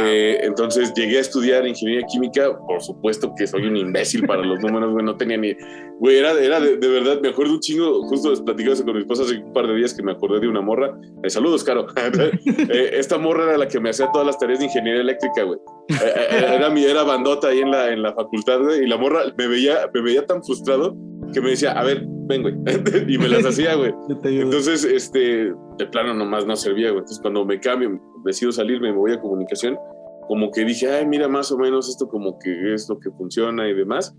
Eh, 0.00 0.40
entonces 0.42 0.92
llegué 0.94 1.18
a 1.18 1.20
estudiar 1.20 1.66
ingeniería 1.66 2.04
química, 2.06 2.58
por 2.66 2.82
supuesto 2.82 3.32
que 3.36 3.46
soy 3.46 3.66
un 3.66 3.76
imbécil 3.76 4.26
para 4.26 4.42
los 4.42 4.60
números, 4.60 4.92
güey, 4.92 5.04
no 5.04 5.16
tenía 5.16 5.36
ni, 5.36 5.54
güey, 6.00 6.16
era, 6.16 6.32
era 6.32 6.58
de, 6.58 6.76
verdad, 6.76 7.20
me 7.20 7.28
acuerdo 7.28 7.52
un 7.54 7.60
chingo, 7.60 8.02
justo 8.08 8.44
platicaba 8.44 8.76
con 8.76 8.94
mi 8.94 9.00
esposa 9.00 9.22
hace 9.22 9.38
un 9.38 9.52
par 9.52 9.68
de 9.68 9.76
días 9.76 9.94
que 9.94 10.02
me 10.02 10.10
acordé 10.10 10.40
de 10.40 10.48
una 10.48 10.60
morra, 10.60 10.98
eh, 11.22 11.30
saludos, 11.30 11.62
Caro, 11.62 11.86
eh, 11.96 12.90
esta 12.94 13.18
morra 13.18 13.44
era 13.44 13.58
la 13.58 13.68
que 13.68 13.78
me 13.78 13.90
hacía 13.90 14.10
todas 14.10 14.26
las 14.26 14.36
tareas 14.36 14.58
de 14.58 14.64
ingeniería 14.64 15.00
eléctrica, 15.00 15.44
güey, 15.44 15.60
era 15.88 16.70
mi, 16.70 16.84
era 16.84 17.04
bandota 17.04 17.48
ahí 17.48 17.60
en 17.60 17.70
la, 17.70 17.92
en 17.92 18.02
la 18.02 18.12
facultad, 18.14 18.62
güey, 18.62 18.82
y 18.82 18.86
la 18.88 18.96
morra 18.96 19.22
me 19.38 19.46
veía, 19.46 19.88
me 19.94 20.00
veía 20.00 20.26
tan 20.26 20.42
frustrado 20.42 20.96
que 21.32 21.40
me 21.40 21.50
decía, 21.50 21.72
a 21.72 21.84
ver, 21.84 22.04
ven, 22.26 22.42
güey, 22.42 22.54
y 23.08 23.16
me 23.16 23.28
las 23.28 23.44
hacía, 23.44 23.74
güey. 23.74 23.94
Entonces, 24.24 24.84
este, 24.84 25.52
de 25.78 25.86
plano 25.92 26.14
nomás 26.14 26.46
no 26.46 26.56
servía, 26.56 26.88
güey, 26.88 27.00
entonces 27.00 27.20
cuando 27.20 27.44
me 27.44 27.60
cambio, 27.60 28.00
decido 28.24 28.52
salirme, 28.52 28.92
me 28.92 28.98
voy 28.98 29.12
a 29.12 29.20
comunicación, 29.20 29.78
como 30.26 30.50
que 30.50 30.64
dije, 30.64 30.90
ay, 30.90 31.06
mira, 31.06 31.28
más 31.28 31.52
o 31.52 31.58
menos 31.58 31.88
esto 31.88 32.08
como 32.08 32.38
que 32.38 32.74
es 32.74 32.88
lo 32.88 32.98
que 32.98 33.10
funciona 33.10 33.68
y 33.68 33.74
demás. 33.74 34.14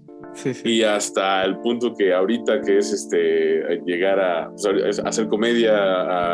Y 0.63 0.83
hasta 0.83 1.43
el 1.43 1.57
punto 1.59 1.93
que 1.95 2.13
ahorita 2.13 2.61
que 2.61 2.77
es 2.77 2.91
este 2.91 3.81
llegar 3.85 4.19
a, 4.19 4.51
hacer 5.05 5.27
comedia, 5.27 5.73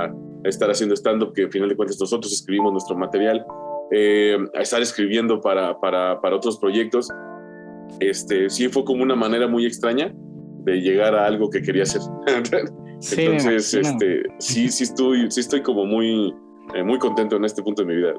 a, 0.06 0.14
estar 0.44 0.70
haciendo 0.70 0.96
stand-up, 0.96 1.34
que 1.34 1.44
al 1.44 1.52
final 1.52 1.70
de 1.70 1.76
cuentas 1.76 1.98
nosotros 2.00 2.34
escribimos 2.34 2.72
nuestro 2.72 2.98
material, 2.98 3.46
eh, 3.92 4.38
a 4.56 4.62
estar 4.62 4.82
escribiendo 4.82 5.40
para, 5.40 5.80
para, 5.80 6.20
para, 6.20 6.36
otros 6.36 6.58
proyectos, 6.58 7.10
este, 8.00 8.50
sí 8.50 8.68
fue 8.70 8.84
como 8.84 9.04
una 9.04 9.16
manera 9.16 9.48
muy 9.48 9.66
extraña 9.66 10.14
de 10.64 10.82
llegar 10.82 11.14
a 11.16 11.26
algo 11.26 11.50
que 11.50 11.62
quería 11.62 11.84
hacer. 11.84 12.02
Entonces, 12.28 13.74
este, 13.74 14.24
sí, 14.40 14.70
sí 14.70 14.84
estoy, 14.84 15.30
sí 15.30 15.40
estoy 15.42 15.62
como 15.62 15.86
muy, 15.86 16.34
eh, 16.74 16.84
muy 16.84 17.00
contento 17.00 17.36
en 17.36 17.46
este 17.46 17.64
punto 17.64 17.84
de 17.84 17.88
mi 17.88 17.96
vida. 17.96 18.14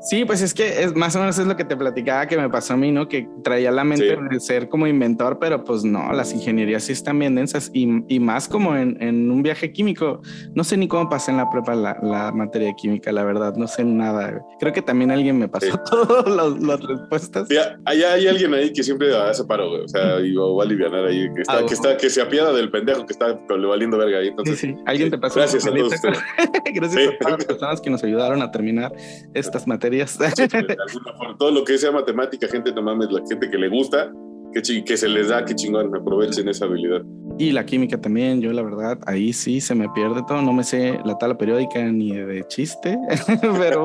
Sí, 0.00 0.24
pues 0.24 0.42
es 0.42 0.54
que 0.54 0.82
es, 0.82 0.94
más 0.94 1.14
o 1.16 1.20
menos 1.20 1.38
es 1.38 1.46
lo 1.46 1.56
que 1.56 1.64
te 1.64 1.76
platicaba 1.76 2.26
que 2.26 2.36
me 2.36 2.48
pasó 2.48 2.74
a 2.74 2.76
mí, 2.76 2.90
¿no? 2.92 3.08
Que 3.08 3.28
traía 3.42 3.70
la 3.70 3.84
mente 3.84 4.16
de 4.16 4.40
ser 4.40 4.68
como 4.68 4.86
inventor, 4.86 5.38
pero 5.38 5.64
pues 5.64 5.84
no, 5.84 6.12
las 6.12 6.32
ingenierías 6.32 6.84
sí 6.84 6.92
están 6.92 7.18
bien 7.18 7.34
densas 7.34 7.70
y, 7.72 7.88
y 8.08 8.18
más 8.20 8.48
como 8.48 8.76
en, 8.76 9.00
en, 9.02 9.30
un 9.30 9.42
viaje 9.42 9.72
químico. 9.72 10.20
No 10.54 10.64
sé 10.64 10.76
ni 10.76 10.88
cómo 10.88 11.08
pasé 11.08 11.30
en 11.30 11.38
la 11.38 11.50
prepa 11.50 11.74
la, 11.74 11.98
la 12.02 12.32
materia 12.32 12.68
de 12.68 12.74
química, 12.76 13.12
la 13.12 13.24
verdad, 13.24 13.54
no 13.56 13.66
sé 13.66 13.84
nada. 13.84 14.40
Creo 14.58 14.72
que 14.72 14.82
también 14.82 15.10
alguien 15.10 15.38
me 15.38 15.48
pasó 15.48 15.78
todas 15.90 16.58
las 16.60 16.80
respuestas. 16.80 17.48
Sí, 17.48 17.56
hay, 17.84 18.02
hay 18.02 18.26
alguien 18.26 18.54
ahí 18.54 18.72
que 18.72 18.82
siempre 18.82 19.14
hace 19.16 19.44
paro, 19.44 19.68
güey. 19.68 19.82
O 19.82 19.88
sea, 19.88 20.20
y 20.20 20.34
va 20.34 20.62
a 20.62 20.64
aliviar 20.64 20.94
ahí, 20.94 21.28
que, 21.34 21.42
está, 21.42 21.58
ah, 21.58 21.66
que, 21.66 21.74
está, 21.74 21.96
que 21.96 22.10
se 22.10 22.22
apiada 22.22 22.52
del 22.52 22.70
pendejo 22.70 23.04
que 23.06 23.12
está 23.12 23.38
valiendo 23.48 23.98
verga 23.98 24.18
ahí. 24.18 24.28
Entonces, 24.28 24.58
sí, 24.58 24.68
sí. 24.68 24.76
Alguien 24.86 25.10
te 25.10 25.18
pasó. 25.18 25.40
Gracias 25.40 25.66
a 25.66 25.70
todos. 25.70 25.92
Gracias 26.74 27.08
a 27.08 27.18
todas 27.18 27.38
las 27.38 27.44
personas 27.44 27.80
que 27.80 27.90
nos 27.90 28.02
ayudaron 28.02 28.11
a 28.20 28.50
terminar 28.50 28.92
estas 29.34 29.66
materias. 29.66 30.18
todo 31.38 31.50
lo 31.50 31.64
que 31.64 31.78
sea 31.78 31.92
matemática, 31.92 32.48
gente, 32.48 32.72
no 32.72 32.82
mames, 32.82 33.10
la 33.10 33.20
gente 33.28 33.50
que 33.50 33.58
le 33.58 33.68
gusta, 33.68 34.12
que, 34.52 34.84
que 34.84 34.96
se 34.96 35.08
les 35.08 35.28
da, 35.28 35.44
que 35.44 35.54
chingón, 35.54 35.94
aprovechen 35.94 36.48
esa 36.48 36.66
habilidad. 36.66 37.02
Y 37.38 37.52
la 37.52 37.64
química 37.64 38.00
también, 38.00 38.40
yo 38.40 38.52
la 38.52 38.62
verdad, 38.62 38.98
ahí 39.06 39.32
sí 39.32 39.60
se 39.60 39.74
me 39.74 39.88
pierde 39.90 40.22
todo, 40.28 40.42
no 40.42 40.52
me 40.52 40.64
sé 40.64 40.98
la 41.04 41.16
tabla 41.16 41.38
periódica 41.38 41.82
ni 41.82 42.12
de 42.16 42.44
chiste, 42.48 42.98
pero 43.58 43.84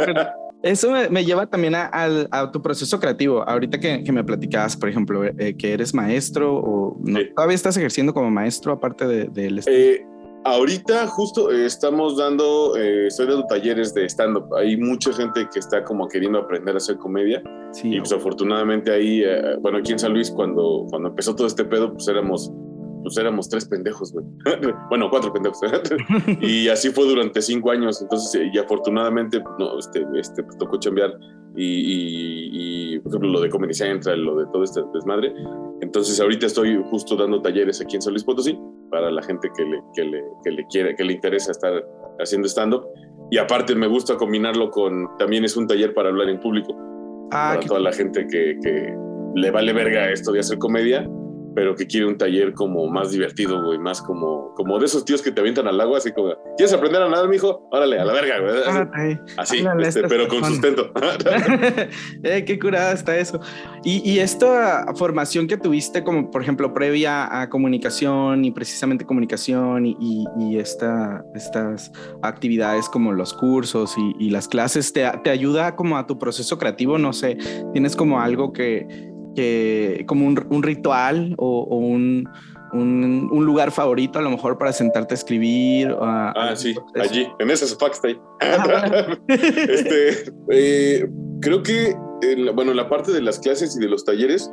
Eso 0.64 0.92
me, 1.12 1.24
lleva 1.24 1.46
también 1.46 1.76
a, 1.76 2.52
tu 2.52 2.62
proceso 2.62 3.00
creativo. 3.00 3.48
Ahorita 3.48 3.80
que, 3.80 4.12
me 4.12 4.24
platicabas, 4.24 4.76
por 4.76 4.90
ejemplo, 4.90 5.24
eh, 5.24 5.56
que 5.56 5.74
eres 5.74 5.94
maestro 5.94 6.56
o 6.58 7.00
todavía 7.36 7.56
estás 7.56 7.78
ejerciendo 7.78 8.14
como 8.14 8.32
maestro 8.32 8.74
aparte 8.74 9.08
del 9.08 9.34
de, 9.34 9.64
eh, 9.68 10.06
ahorita 10.46 11.08
justo 11.08 11.52
eh, 11.52 11.66
estamos 11.66 12.18
dando, 12.18 12.76
estoy 12.76 13.28
dando 13.28 13.46
talleres 13.48 13.94
de 13.94 14.06
stand-up. 14.06 14.54
Hay 14.56 14.78
mucha 14.78 15.14
gente 15.14 15.48
que 15.52 15.60
está 15.60 15.84
como 15.84 16.08
queriendo 16.08 16.40
aprender 16.40 16.76
a 16.76 16.78
hacer 16.78 16.98
comedia. 16.98 17.42
Sí, 17.72 17.96
y 17.96 18.00
pues 18.00 18.12
afortunadamente 18.12 18.92
ahí, 18.92 19.24
bueno, 19.62 19.80
aquí 19.80 19.92
en 19.92 20.00
San 20.00 20.14
Luis, 20.14 20.32
cuando, 20.32 20.86
cuando 20.90 21.10
empezó 21.10 21.36
todo 21.36 21.48
este 21.48 21.66
pedo, 21.66 21.92
pues 21.92 22.08
éramos 22.08 22.52
pues 23.08 23.18
éramos 23.18 23.48
tres 23.48 23.66
pendejos, 23.66 24.12
güey. 24.12 24.26
bueno, 24.90 25.10
cuatro 25.10 25.32
pendejos. 25.32 25.60
y 26.42 26.68
así 26.68 26.90
fue 26.90 27.08
durante 27.08 27.42
cinco 27.42 27.72
años. 27.72 28.02
Entonces, 28.02 28.36
eh, 28.36 28.52
y 28.54 28.58
afortunadamente, 28.58 29.40
pues, 29.40 29.56
no, 29.58 29.80
este, 29.80 30.06
este, 30.20 30.44
pues, 30.44 30.58
tocó 30.58 30.78
chambear 30.78 31.14
y, 31.56 32.96
y, 32.96 33.00
por 33.00 33.14
ejemplo, 33.14 33.30
lo 33.30 33.40
de 33.40 33.50
Comedy 33.50 33.74
Central, 33.74 34.22
lo 34.22 34.36
de 34.36 34.46
todo 34.52 34.62
este 34.62 34.82
desmadre. 34.94 35.34
Entonces, 35.80 36.20
ahorita 36.20 36.48
estoy 36.48 36.84
justo 36.90 37.16
dando 37.16 37.42
talleres 37.42 37.80
aquí 37.80 37.96
en 37.96 38.02
San 38.02 38.12
Luis 38.12 38.26
Potosí 38.26 38.60
para 38.90 39.12
la 39.12 39.22
gente 39.24 39.50
que 39.56 39.64
le, 39.64 39.80
que 39.94 40.04
le, 40.04 40.24
que 40.44 40.52
le 40.52 40.66
quiere, 40.68 40.96
que 40.96 41.04
le 41.04 41.14
interesa 41.14 41.52
estar 41.52 41.84
haciendo 42.20 42.48
stand-up. 42.48 42.86
Y 43.30 43.38
aparte, 43.38 43.76
me 43.76 43.88
gusta 43.88 44.16
combinarlo 44.16 44.70
con, 44.72 45.08
también 45.18 45.44
es 45.44 45.58
un 45.58 45.68
taller 45.68 45.94
para 45.94 46.10
hablar 46.10 46.30
en 46.30 46.40
público. 46.40 46.76
Ah, 47.32 47.54
para 47.56 47.68
toda 47.68 47.80
la 47.82 47.92
gente 47.92 48.26
que, 48.28 48.58
que 48.62 48.96
le 49.36 49.52
vale 49.52 49.74
verga 49.74 50.10
esto 50.10 50.32
de 50.32 50.40
hacer 50.40 50.58
comedia 50.58 51.08
pero 51.58 51.74
que 51.74 51.88
quiere 51.88 52.06
un 52.06 52.20
taller 52.20 52.54
como 52.54 52.86
más 52.86 53.10
divertido, 53.10 53.64
güey, 53.64 53.80
más 53.80 54.00
como, 54.00 54.54
como 54.54 54.78
de 54.78 54.86
esos 54.86 55.04
tíos 55.04 55.24
que 55.24 55.32
te 55.32 55.42
avientan 55.42 55.68
al 55.68 55.82
agua, 55.82 55.98
así 55.98 56.12
como, 56.12 56.36
¿quieres 56.56 56.72
aprender 56.72 57.02
a 57.02 57.10
nadar, 57.10 57.28
mijo? 57.28 57.68
Órale, 57.72 57.98
a 57.98 58.06
la 58.06 58.14
verga, 58.14 58.40
güey. 58.40 59.20
Así, 59.38 59.66
este, 59.80 60.04
pero 60.04 60.28
con 60.28 60.46
sustento. 60.46 60.92
eh, 62.24 62.46
qué 62.46 62.60
curada 62.60 62.92
está 62.92 63.18
eso. 63.18 63.40
Y, 63.84 64.08
y, 64.08 64.20
esta 64.20 64.86
formación 64.98 65.48
que 65.48 65.58
tuviste, 65.58 66.04
como 66.04 66.30
por 66.30 66.44
ejemplo, 66.44 66.76
previa 66.76 67.42
a 67.42 67.50
comunicación 67.50 68.46
y 68.46 68.52
precisamente 68.52 69.04
comunicación 69.04 69.88
y, 69.88 70.28
y, 70.38 70.60
esta, 70.60 71.26
estas 71.34 71.92
actividades 72.22 72.88
como 72.88 73.14
los 73.14 73.34
cursos 73.34 73.96
y, 74.20 74.30
las 74.30 74.48
clases, 74.48 74.94
te, 74.94 75.10
te 75.24 75.32
ayuda 75.32 75.76
como 75.76 75.98
a 75.98 76.06
tu 76.06 76.20
proceso 76.20 76.60
creativo? 76.60 77.00
No 77.00 77.14
sé, 77.14 77.36
tienes 77.74 77.96
como 77.96 78.22
algo 78.22 78.54
que 78.54 79.08
como 80.06 80.26
un, 80.26 80.64
ritual 80.64 81.36
o, 81.38 81.78
un, 81.78 82.28
un, 82.74 83.46
lugar 83.46 83.72
favorito 83.72 84.20
a 84.20 84.22
lo 84.22 84.30
mejor 84.30 84.58
para 84.58 84.74
sentarte 84.74 85.14
a 85.14 85.18
escribir. 85.18 85.96
ah, 86.00 86.54
sí, 86.56 86.76
allí, 86.96 87.28
en 87.40 87.50
ese 87.52 87.76
backstage. 87.80 88.20
este, 89.28 90.32
eh, 90.50 91.10
creo 91.42 91.64
que, 91.64 91.96
bueno, 92.54 92.74
la 92.74 92.90
parte 92.90 93.12
de 93.12 93.22
las 93.22 93.40
clases 93.40 93.76
y 93.78 93.80
de 93.80 93.88
los 93.88 94.04
talleres, 94.04 94.52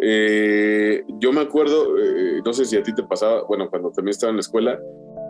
eh, 0.00 1.04
yo 1.18 1.32
me 1.32 1.40
acuerdo, 1.40 1.98
eh, 1.98 2.40
no 2.44 2.52
sé 2.52 2.64
si 2.64 2.76
a 2.76 2.82
ti 2.82 2.94
te 2.94 3.02
pasaba, 3.02 3.44
bueno, 3.44 3.68
cuando 3.68 3.90
también 3.90 4.10
estaba 4.10 4.30
en 4.30 4.36
la 4.36 4.40
escuela, 4.40 4.78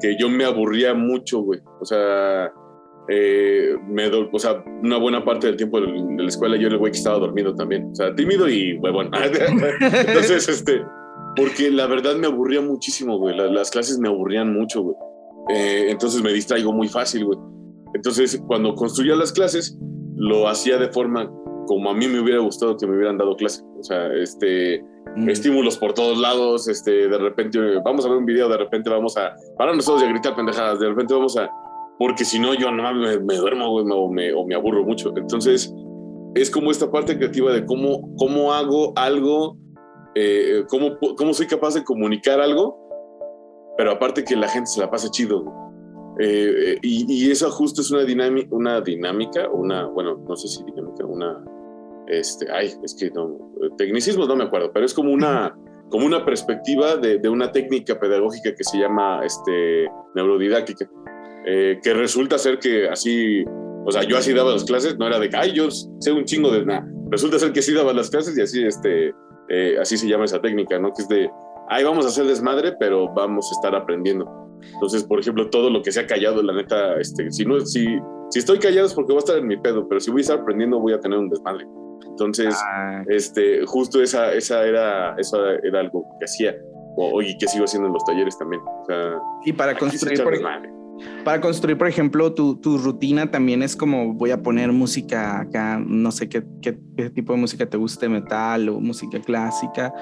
que 0.01 0.17
yo 0.19 0.29
me 0.29 0.45
aburría 0.45 0.95
mucho, 0.95 1.41
güey. 1.41 1.61
O 1.81 1.85
sea, 1.85 2.53
eh, 3.09 3.75
me 3.87 4.07
o 4.09 4.39
sea, 4.39 4.63
una 4.83 4.99
buena 4.99 5.25
parte 5.25 5.47
del 5.47 5.57
tiempo 5.57 5.81
de 5.81 5.87
la 5.87 6.29
escuela 6.29 6.57
yo 6.57 6.67
era 6.67 6.75
el 6.75 6.79
güey 6.79 6.93
que 6.93 6.99
estaba 6.99 7.19
dormido 7.19 7.55
también, 7.55 7.91
o 7.91 7.95
sea, 7.95 8.15
tímido 8.15 8.49
y 8.49 8.79
huevón. 8.79 9.11
Entonces, 9.81 10.49
este, 10.49 10.83
porque 11.35 11.71
la 11.71 11.87
verdad 11.87 12.17
me 12.17 12.27
aburría 12.27 12.61
muchísimo, 12.61 13.19
güey, 13.19 13.37
las, 13.37 13.71
clases 13.71 13.99
me 13.99 14.09
aburrían 14.09 14.53
mucho, 14.53 14.83
güey. 14.83 14.97
Eh, 15.51 15.87
entonces 15.89 16.23
me 16.23 16.31
distraigo 16.31 16.75
muy 16.75 16.89
fácil, 16.89 17.25
güey. 17.25 17.39
Entonces, 17.95 18.43
cuando 18.47 18.75
construía 18.75 19.17
las 19.17 19.33
clases, 19.33 19.79
lo 20.15 20.47
hacía 20.47 20.77
de 20.77 20.89
forma 20.89 21.33
como 21.67 21.91
a 21.91 21.95
mí 21.95 22.07
me 22.09 22.21
hubiera 22.21 22.41
gustado 22.41 22.77
que 22.77 22.87
me 22.87 22.97
hubieran 22.97 23.17
dado 23.17 23.37
clases. 23.37 23.65
O 23.79 23.83
sea, 23.83 24.13
este, 24.15 24.85
mm. 25.17 25.29
estímulos 25.31 25.79
por 25.79 25.95
todos 25.95 26.19
lados, 26.19 26.69
este, 26.69 27.09
de 27.09 27.19
repente 27.19 27.59
vamos 27.85 28.05
a 28.05 28.09
ver 28.09 28.19
un 28.19 28.27
video, 28.27 28.49
de 28.49 28.59
repente 28.59 28.91
vamos 28.91 29.17
a 29.17 29.35
pararnos 29.57 29.87
todos 29.87 30.03
y 30.03 30.05
a 30.05 30.09
gritar 30.09 30.35
pendejadas, 30.35 30.81
de 30.81 30.89
repente 30.89 31.15
vamos 31.15 31.37
a 31.39 31.49
porque 31.99 32.25
si 32.25 32.39
no 32.39 32.55
yo 32.55 32.71
no 32.71 32.95
me, 32.95 33.19
me 33.19 33.37
duermo 33.37 33.67
o, 33.67 34.11
me, 34.11 34.33
o 34.33 34.47
me 34.47 34.55
aburro 34.55 34.85
mucho. 34.85 35.13
Entonces, 35.17 35.75
es 36.35 36.51
como 36.51 36.71
esta 36.71 36.91
parte 36.91 37.17
creativa 37.17 37.53
de 37.53 37.67
cómo, 37.67 38.15
cómo 38.17 38.53
hago 38.53 38.93
algo, 38.97 39.59
eh, 40.15 40.65
cómo, 40.69 40.97
cómo 41.17 41.35
soy 41.35 41.47
capaz 41.47 41.75
de 41.75 41.85
comunicar 41.85 42.41
algo, 42.41 42.79
pero 43.77 43.93
aparte 43.93 44.25
que 44.25 44.37
la 44.37 44.49
gente 44.49 44.71
se 44.71 44.81
la 44.81 44.91
pase 44.91 45.11
chido. 45.11 45.45
Eh, 46.21 46.79
y, 46.83 47.07
y, 47.09 47.31
eso 47.31 47.49
justo 47.51 47.81
es 47.81 47.91
una, 47.91 48.03
dinámica, 48.03 48.49
una 48.51 48.81
dinámica, 48.81 49.49
una, 49.51 49.87
bueno, 49.87 50.17
no 50.29 50.37
sé 50.37 50.49
si 50.49 50.65
dinámica, 50.65 51.05
una, 51.07 51.45
este, 52.09 52.51
ay, 52.51 52.73
es 52.83 52.95
que 52.95 53.11
no, 53.11 53.39
tecnicismos 53.77 54.27
no 54.27 54.35
me 54.35 54.45
acuerdo, 54.45 54.73
pero 54.73 54.85
es 54.85 54.93
como 54.95 55.13
una, 55.13 55.57
como 55.91 56.07
una 56.07 56.25
perspectiva 56.25 56.97
de, 56.97 57.19
de 57.19 57.29
una 57.29 57.53
técnica 57.53 58.01
pedagógica 58.01 58.53
que 58.53 58.65
se 58.65 58.79
llama 58.79 59.21
este, 59.25 59.89
neurodidáctica 60.17 60.91
eh, 61.47 61.79
que 61.83 61.95
resulta 61.95 62.39
ser 62.39 62.59
que 62.59 62.89
así, 62.89 63.45
o 63.85 63.91
sea, 63.91 64.03
yo 64.03 64.17
así 64.17 64.33
daba 64.33 64.53
las 64.53 64.65
clases, 64.65 64.99
no 64.99 65.07
era 65.07 65.19
de 65.19 65.29
que, 65.29 65.37
ay, 65.37 65.53
yo 65.53 65.71
sé 65.71 66.13
un 66.13 66.25
chingo 66.25 66.51
de 66.51 66.65
nada. 66.65 66.87
Resulta 67.11 67.39
ser 67.39 67.53
que 67.53 67.63
sí 67.63 67.73
daba 67.73 67.93
las 67.93 68.11
clases 68.11 68.37
y 68.37 68.43
así, 68.43 68.65
este, 68.65 69.15
eh, 69.49 69.77
así 69.81 69.97
se 69.97 70.09
llama 70.09 70.25
esa 70.25 70.41
técnica, 70.41 70.79
¿no? 70.79 70.93
Que 70.93 71.03
es 71.03 71.09
de, 71.09 71.31
ay, 71.69 71.85
vamos 71.85 72.05
a 72.05 72.09
hacer 72.09 72.27
desmadre, 72.27 72.75
pero 72.79 73.13
vamos 73.15 73.51
a 73.51 73.55
estar 73.55 73.75
aprendiendo. 73.75 74.27
Entonces, 74.75 75.05
por 75.05 75.21
ejemplo, 75.21 75.49
todo 75.51 75.71
lo 75.71 75.83
que 75.83 75.93
se 75.93 76.01
ha 76.01 76.07
callado, 76.07 76.43
la 76.43 76.53
neta, 76.53 76.99
este, 77.01 77.31
si, 77.31 77.45
no, 77.45 77.61
si, 77.61 77.87
si 78.31 78.39
estoy 78.39 78.59
callado 78.59 78.87
es 78.87 78.95
porque 78.95 79.13
voy 79.13 79.19
a 79.19 79.25
estar 79.25 79.39
en 79.39 79.47
mi 79.47 79.57
pedo, 79.57 79.89
pero 79.89 80.01
si 80.01 80.11
voy 80.11 80.21
a 80.21 80.23
estar 80.23 80.41
aprendiendo 80.41 80.81
voy 80.81 80.93
a 80.93 81.01
tener 81.01 81.19
un 81.19 81.29
desmadre. 81.29 81.67
Entonces, 82.11 82.55
ah. 82.67 83.03
este, 83.09 83.65
justo 83.67 84.03
esa, 84.03 84.33
esa 84.33 84.67
era, 84.67 85.15
eso 85.19 85.39
era 85.63 85.81
algo 85.81 86.05
que 86.19 86.25
hacía, 86.25 86.57
o, 86.97 87.23
y 87.23 87.37
que 87.39 87.47
sigo 87.47 87.65
haciendo 87.65 87.89
en 87.89 87.95
los 87.95 88.05
talleres 88.05 88.37
también. 88.39 88.61
O 88.63 88.85
sea, 88.87 89.19
y 89.45 89.53
para 89.53 89.77
construir, 89.77 90.23
por, 90.23 90.35
para 91.25 91.41
construir, 91.41 91.77
por 91.77 91.89
ejemplo, 91.89 92.33
tu, 92.33 92.57
tu, 92.57 92.79
rutina 92.79 93.31
también 93.31 93.63
es 93.63 93.77
como 93.77 94.15
voy 94.15 94.31
a 94.31 94.43
poner 94.43 94.73
música 94.73 95.41
acá, 95.41 95.83
no 95.85 96.11
sé 96.11 96.29
qué, 96.29 96.43
qué, 96.63 96.73
tipo 97.11 97.33
de 97.33 97.39
música 97.39 97.67
te 97.67 97.77
guste, 97.77 98.09
metal 98.09 98.69
o 98.69 98.81
música 98.81 99.21
clásica. 99.21 99.93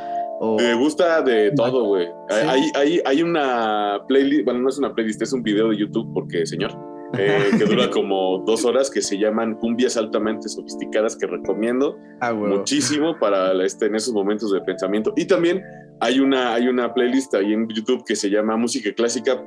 O... 0.40 0.56
Me 0.56 0.74
gusta 0.74 1.22
de 1.22 1.50
todo, 1.52 1.84
güey. 1.84 2.08
Hay, 2.30 2.70
hay, 2.74 3.00
hay, 3.04 3.22
una 3.22 4.00
playlist, 4.06 4.44
bueno, 4.44 4.60
no 4.60 4.68
es 4.68 4.78
una 4.78 4.94
playlist, 4.94 5.22
es 5.22 5.32
un 5.32 5.42
video 5.42 5.70
de 5.70 5.78
YouTube, 5.78 6.12
porque, 6.12 6.44
señor, 6.46 6.72
eh, 7.18 7.50
que 7.58 7.64
dura 7.64 7.90
como 7.90 8.42
dos 8.46 8.64
horas, 8.64 8.90
que 8.90 9.00
se 9.00 9.18
llaman 9.18 9.54
cumbias 9.54 9.96
altamente 9.96 10.48
sofisticadas, 10.48 11.16
que 11.16 11.26
recomiendo 11.26 11.96
ah, 12.20 12.32
muchísimo 12.32 13.18
para 13.18 13.52
este, 13.64 13.86
en 13.86 13.94
esos 13.94 14.12
momentos 14.12 14.52
de 14.52 14.60
pensamiento. 14.60 15.12
Y 15.16 15.26
también 15.26 15.62
hay 16.00 16.20
una, 16.20 16.54
hay 16.54 16.68
una 16.68 16.92
playlist 16.92 17.34
ahí 17.34 17.52
en 17.52 17.68
YouTube 17.68 18.04
que 18.04 18.16
se 18.16 18.28
llama 18.28 18.56
Música 18.56 18.92
Clásica 18.94 19.42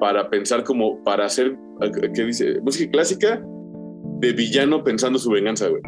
para 0.00 0.28
pensar 0.28 0.64
como, 0.64 1.02
para 1.04 1.26
hacer, 1.26 1.56
¿qué 2.14 2.24
dice? 2.24 2.60
Música 2.60 2.90
clásica 2.90 3.42
de 4.20 4.32
villano 4.32 4.82
pensando 4.82 5.18
su 5.18 5.30
venganza, 5.30 5.68
güey. 5.68 5.82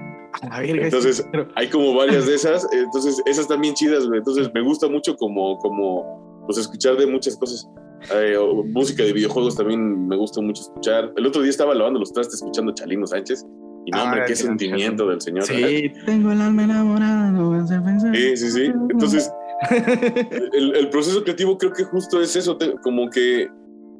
Entonces, 0.62 1.26
hay 1.56 1.68
como 1.68 1.94
varias 1.94 2.26
de 2.26 2.34
esas, 2.34 2.66
entonces 2.72 3.20
esas 3.26 3.48
también 3.48 3.74
chidas, 3.74 4.06
güey. 4.06 4.18
Entonces, 4.18 4.50
me 4.54 4.62
gusta 4.62 4.88
mucho 4.88 5.16
como, 5.16 5.58
como, 5.58 6.42
pues 6.46 6.58
escuchar 6.58 6.96
de 6.96 7.06
muchas 7.06 7.36
cosas. 7.36 7.68
Eh, 8.14 8.36
música 8.66 9.02
de 9.02 9.12
videojuegos 9.12 9.56
también 9.56 10.06
me 10.06 10.16
gusta 10.16 10.40
mucho 10.40 10.62
escuchar. 10.62 11.12
El 11.16 11.26
otro 11.26 11.42
día 11.42 11.50
estaba 11.50 11.74
lavando 11.74 11.98
los 11.98 12.12
trastes 12.12 12.36
escuchando 12.36 12.72
Chalino 12.72 13.06
Sánchez. 13.06 13.44
Y 13.86 13.90
no, 13.90 14.04
hombre, 14.04 14.24
qué 14.26 14.36
sentimiento 14.36 15.08
del 15.08 15.20
señor. 15.20 15.44
Sí, 15.44 15.90
tengo 16.04 16.30
el 16.30 16.40
alma 16.42 16.64
enamorada, 16.64 17.30
no 17.30 17.66
Sí, 18.12 18.36
sí, 18.36 18.50
sí. 18.50 18.64
Entonces, 18.90 19.32
el, 20.52 20.76
el, 20.76 20.90
proceso 20.90 21.24
creativo 21.24 21.56
creo 21.56 21.72
que 21.72 21.84
justo 21.84 22.20
es 22.20 22.36
eso, 22.36 22.58
como 22.82 23.08
que 23.08 23.48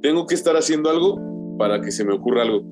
tengo 0.03 0.27
que 0.27 0.35
estar 0.35 0.57
haciendo 0.57 0.91
algo 0.91 1.57
para 1.59 1.81
que 1.81 1.91
se 1.91 2.05
me 2.05 2.15
ocurra 2.15 2.43
algo. 2.43 2.63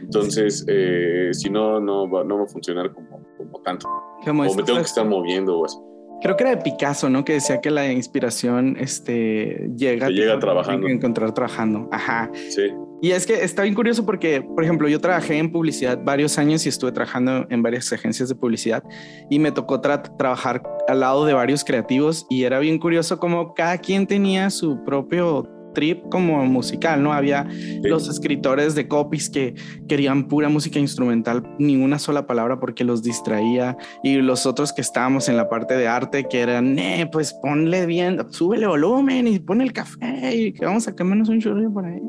Entonces, 0.00 0.64
eh, 0.68 1.30
si 1.32 1.50
no, 1.50 1.80
no 1.80 2.10
va, 2.10 2.24
no 2.24 2.38
va 2.38 2.44
a 2.44 2.46
funcionar 2.46 2.92
como, 2.92 3.22
como 3.36 3.60
tanto. 3.62 3.88
o 3.88 4.32
me 4.32 4.62
tengo 4.62 4.78
que 4.78 4.86
estar 4.86 5.06
moviendo 5.06 5.58
o 5.58 5.64
así. 5.64 5.76
Creo 6.22 6.36
que 6.36 6.44
era 6.44 6.56
de 6.56 6.62
Picasso, 6.62 7.10
¿no? 7.10 7.24
Que 7.24 7.34
decía 7.34 7.60
que 7.60 7.70
la 7.70 7.92
inspiración 7.92 8.76
este, 8.80 9.70
llega, 9.76 10.08
llega 10.08 10.38
trabajando. 10.38 10.88
encontrar 10.88 11.34
trabajando. 11.34 11.88
Ajá. 11.92 12.30
Sí. 12.48 12.72
Y 13.02 13.10
es 13.10 13.26
que 13.26 13.44
está 13.44 13.62
bien 13.62 13.74
curioso 13.74 14.06
porque, 14.06 14.40
por 14.40 14.64
ejemplo, 14.64 14.88
yo 14.88 14.98
trabajé 14.98 15.36
en 15.36 15.52
publicidad 15.52 16.00
varios 16.02 16.38
años 16.38 16.64
y 16.64 16.70
estuve 16.70 16.92
trabajando 16.92 17.46
en 17.50 17.62
varias 17.62 17.92
agencias 17.92 18.30
de 18.30 18.34
publicidad 18.34 18.82
y 19.28 19.38
me 19.38 19.52
tocó 19.52 19.82
trabajar 19.82 20.62
al 20.88 21.00
lado 21.00 21.26
de 21.26 21.34
varios 21.34 21.62
creativos 21.62 22.26
y 22.30 22.44
era 22.44 22.58
bien 22.58 22.78
curioso 22.78 23.18
como 23.18 23.52
cada 23.52 23.76
quien 23.78 24.06
tenía 24.06 24.48
su 24.48 24.82
propio 24.84 25.55
trip 25.76 26.08
como 26.08 26.42
musical, 26.46 27.02
¿no? 27.02 27.12
Había 27.12 27.46
los 27.82 28.08
escritores 28.08 28.74
de 28.74 28.88
copies 28.88 29.28
que 29.28 29.54
querían 29.86 30.26
pura 30.26 30.48
música 30.48 30.78
instrumental, 30.78 31.42
ni 31.58 31.76
una 31.76 31.98
sola 31.98 32.26
palabra 32.26 32.58
porque 32.58 32.82
los 32.82 33.02
distraía, 33.02 33.76
y 34.02 34.16
los 34.16 34.46
otros 34.46 34.72
que 34.72 34.80
estábamos 34.80 35.28
en 35.28 35.36
la 35.36 35.50
parte 35.50 35.76
de 35.76 35.86
arte 35.86 36.26
que 36.28 36.40
eran, 36.40 36.78
eh, 36.78 37.06
pues 37.12 37.34
ponle 37.34 37.84
bien, 37.84 38.18
súbele 38.30 38.66
volumen 38.66 39.28
y 39.28 39.38
pon 39.38 39.60
el 39.60 39.74
café 39.74 40.34
y 40.34 40.52
que 40.54 40.64
vamos 40.64 40.88
a 40.88 40.96
quemarnos 40.96 41.28
un 41.28 41.40
churro 41.40 41.70
por 41.70 41.84
ahí. 41.84 42.00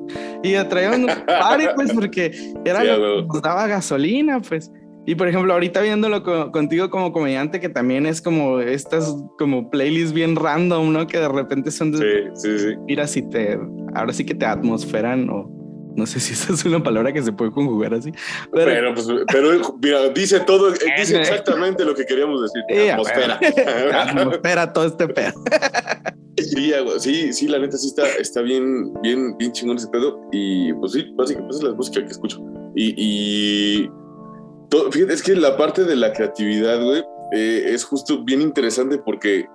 Y 0.44 0.54
traíamos 0.70 1.00
un 1.00 1.08
party, 1.28 1.66
pues, 1.76 1.92
porque 1.92 2.32
era 2.64 2.84
nos 3.28 3.42
daba 3.42 3.68
gasolina, 3.68 4.40
pues. 4.40 4.72
Y 5.08 5.16
por 5.16 5.30
ejemplo, 5.30 5.54
ahorita 5.54 5.80
viéndolo 5.80 6.22
contigo 6.52 6.90
como 6.90 7.14
comediante, 7.14 7.62
que 7.62 7.70
también 7.70 8.06
es 8.06 8.22
como 8.22 8.60
estas 8.60 9.16
como 9.38 9.70
playlists 9.70 10.12
bien 10.12 10.36
random, 10.36 10.92
¿no? 10.92 11.08
Que 11.08 11.18
de 11.18 11.30
repente 11.30 11.72
son 11.72 11.94
de... 11.94 12.30
Sí, 12.34 12.42
sí, 12.42 12.60
sí. 12.60 12.76
Mira, 12.86 13.08
si 13.08 13.22
te... 13.22 13.58
Ahora 13.96 14.12
sí 14.12 14.26
que 14.26 14.36
te 14.36 14.46
atmosferan 14.46 15.30
o... 15.30 15.50
No 15.96 16.06
sé 16.06 16.20
si 16.20 16.34
esa 16.34 16.52
es 16.52 16.66
una 16.66 16.84
palabra 16.84 17.14
que 17.14 17.24
se 17.24 17.32
puede 17.32 17.52
conjugar 17.52 17.94
así. 17.94 18.12
Pero, 18.52 18.94
pues, 18.94 19.08
pero 19.32 19.78
mira, 19.82 20.10
dice 20.10 20.42
todo, 20.42 20.72
dice 20.72 21.22
exactamente 21.22 21.86
lo 21.86 21.96
que 21.96 22.06
queríamos 22.06 22.42
decir. 22.42 22.92
atmosfera. 22.92 23.40
atmosfera, 24.02 24.74
todo 24.74 24.88
este 24.88 25.08
pedo. 25.08 25.42
Sí, 27.00 27.34
sí, 27.34 27.48
la 27.48 27.58
neta 27.58 27.78
sí 27.78 27.88
está, 27.88 28.08
está 28.20 28.42
bien, 28.42 28.94
bien, 29.02 29.36
bien 29.38 29.52
chingón 29.54 29.78
ese 29.78 29.88
pedo. 29.88 30.22
Y 30.32 30.72
pues 30.74 30.92
sí, 30.92 31.12
básicamente 31.16 31.48
pues, 31.48 31.58
es 31.58 31.64
la 31.64 31.76
música 31.76 32.06
que 32.06 32.12
escucho. 32.12 32.40
Y, 32.76 32.94
y 32.96 33.90
fíjate, 34.92 35.14
es 35.14 35.24
que 35.24 35.36
la 35.36 35.58
parte 35.58 35.84
de 35.84 35.96
la 35.96 36.14
creatividad, 36.14 36.84
güey, 36.84 37.04
eh, 37.34 37.66
es 37.68 37.84
justo 37.84 38.24
bien 38.24 38.42
interesante 38.42 38.98
porque 38.98 39.46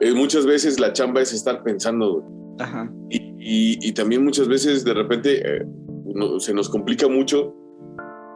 eh, 0.00 0.12
muchas 0.12 0.46
veces 0.46 0.78
la 0.78 0.92
chamba 0.92 1.20
es 1.20 1.32
estar 1.32 1.62
pensando, 1.62 2.24
Ajá. 2.58 2.90
Y, 3.08 3.78
y, 3.80 3.92
también 3.92 4.22
muchas 4.22 4.46
veces 4.46 4.84
de 4.84 4.92
repente 4.92 5.40
eh, 5.42 5.64
se 6.40 6.52
nos 6.52 6.68
complica 6.68 7.08
mucho 7.08 7.54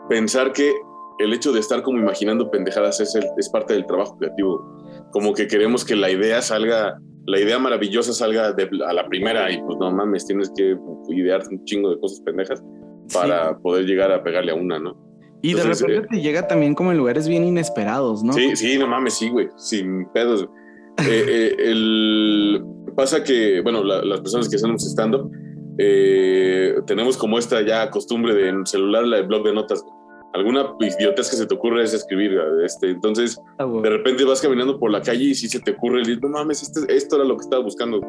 pensar 0.09 0.53
que 0.53 0.73
el 1.19 1.35
hecho 1.35 1.53
de 1.53 1.61
estar 1.61 1.83
como 1.83 1.99
imaginando 1.99 2.51
pendejadas 2.51 3.01
es, 3.01 3.15
es 3.15 3.49
parte 3.51 3.75
del 3.75 3.85
trabajo 3.85 4.17
creativo. 4.17 4.63
Como 5.13 5.35
que 5.35 5.47
queremos 5.47 5.85
que 5.85 5.95
la 5.95 6.11
idea 6.11 6.41
salga 6.41 6.99
la 7.27 7.41
idea 7.41 7.59
maravillosa 7.59 8.13
salga 8.13 8.49
a 8.49 8.93
la 8.93 9.09
primera 9.09 9.51
y 9.51 9.61
pues 9.63 9.79
no 9.79 9.91
mames, 9.91 10.27
tienes 10.27 10.53
que 10.57 10.77
idear 11.09 11.43
un 11.51 11.65
chingo 11.65 11.91
de 11.91 12.01
cosas 12.01 12.21
pendejas 12.21 12.63
para 13.13 13.57
poder 13.59 13.87
llegar 13.87 14.13
a 14.13 14.23
pegarle 14.23 14.53
a 14.53 14.55
una, 14.55 14.79
¿no? 14.79 14.95
Y 15.45 15.53
de 15.53 15.63
repente 15.63 15.97
eh, 15.97 16.07
te 16.11 16.21
llega 16.23 16.49
también 16.49 16.75
como 16.75 16.91
en 16.91 16.97
lugares 16.97 17.29
bien 17.29 17.45
inesperados, 17.45 18.25
¿no? 18.25 18.33
Sí, 18.33 18.57
sí, 18.57 18.79
no 18.79 18.87
mames, 18.87 19.13
sí, 19.13 19.29
güey, 19.29 19.49
sin 19.57 20.07
pedos. 20.07 20.49
Eh, 20.97 21.25
eh, 21.29 21.57
el, 21.59 22.65
pasa 22.97 23.23
que, 23.23 23.61
bueno, 23.61 23.85
las 23.85 24.21
personas 24.21 24.49
que 24.49 24.57
hacemos 24.57 24.83
stand-up, 24.83 25.31
tenemos 26.87 27.19
como 27.19 27.39
esta 27.39 27.61
ya 27.61 27.91
costumbre 27.91 28.33
de 28.33 28.49
en 28.49 28.65
celular, 28.65 29.05
la 29.05 29.19
de 29.19 29.23
blog 29.25 29.45
de 29.45 29.53
notas, 29.53 29.85
alguna 30.33 30.75
idiotez 30.81 31.29
que 31.29 31.37
se 31.37 31.47
te 31.47 31.55
ocurre 31.55 31.83
es 31.83 31.93
escribir. 31.93 32.39
Este, 32.65 32.89
entonces, 32.89 33.39
ah, 33.59 33.67
de 33.67 33.91
repente 33.91 34.25
vas 34.25 34.41
caminando 34.41 34.79
por 34.79 34.91
la 34.91 35.03
calle 35.03 35.25
y 35.25 35.35
si 35.35 35.51
se 35.51 35.61
te 35.61 35.73
ocurre 35.73 36.01
el 36.01 36.21
no 36.21 36.31
mames, 36.31 36.63
este, 36.63 36.97
esto 36.97 37.17
era 37.17 37.25
lo 37.27 37.37
que 37.37 37.43
estaba 37.43 37.63
buscando. 37.63 38.01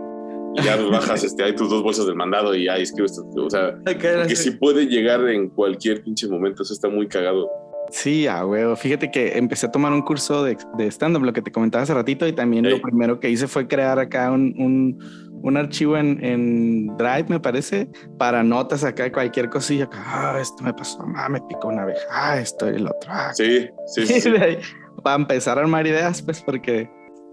Ya 0.64 0.78
bajas, 0.78 1.24
este, 1.24 1.44
hay 1.44 1.56
tus 1.56 1.70
dos 1.70 1.84
bolsas 1.84 2.06
del 2.06 2.16
mandado 2.16 2.56
y 2.56 2.66
ya 2.66 2.78
escribes. 2.78 3.22
O 3.36 3.50
sea, 3.50 3.78
que 3.86 4.36
si 4.36 4.52
puede 4.52 4.86
llegar 4.86 5.28
en 5.28 5.50
cualquier 5.50 6.04
pinche 6.04 6.28
momento, 6.28 6.64
eso 6.64 6.74
está 6.74 6.88
muy 6.88 7.08
cagado. 7.08 7.50
Sí, 7.92 8.26
ah, 8.26 8.46
huevo. 8.46 8.76
Fíjate 8.76 9.12
que 9.12 9.38
empecé 9.38 9.68
a 9.68 9.72
tomar 9.72 9.94
un 9.94 10.02
curso 10.02 10.44
de, 10.44 10.58
de 10.78 10.88
stand-up, 10.88 11.24
lo 11.24 11.34
que 11.34 11.42
te 11.42 11.52
comentaba 11.52 11.84
hace 11.84 11.94
ratito, 11.94 12.28
y 12.28 12.34
también 12.34 12.68
lo 12.68 12.82
primero 12.82 13.20
que 13.20 13.30
hice 13.30 13.48
fue 13.48 13.68
crear 13.68 14.00
acá 14.00 14.32
un, 14.32 14.56
un 14.58 15.26
un 15.46 15.58
archivo 15.58 15.96
en, 15.96 16.24
en, 16.26 16.98
Drive, 16.98 17.26
me 17.28 17.40
parece, 17.40 17.88
para 18.18 18.44
notas 18.44 18.84
acá, 18.84 19.12
cualquier 19.12 19.48
cosilla. 19.48 19.88
Ah, 19.94 20.36
esto 20.42 20.64
me 20.64 20.74
pasó, 20.74 21.06
ah, 21.16 21.30
me 21.30 21.40
picó 21.42 21.68
una 21.68 21.84
abeja, 21.84 22.02
ah, 22.10 22.40
esto 22.40 22.66
y 22.72 22.78
el 22.78 22.88
otro. 22.88 23.12
Ah. 23.12 23.32
Sí, 23.32 23.70
sí, 23.86 24.08
sí. 24.08 24.32
para 25.04 25.16
empezar 25.18 25.60
a 25.60 25.62
armar 25.62 25.86
ideas, 25.86 26.24
pues, 26.24 26.42
porque 26.42 26.90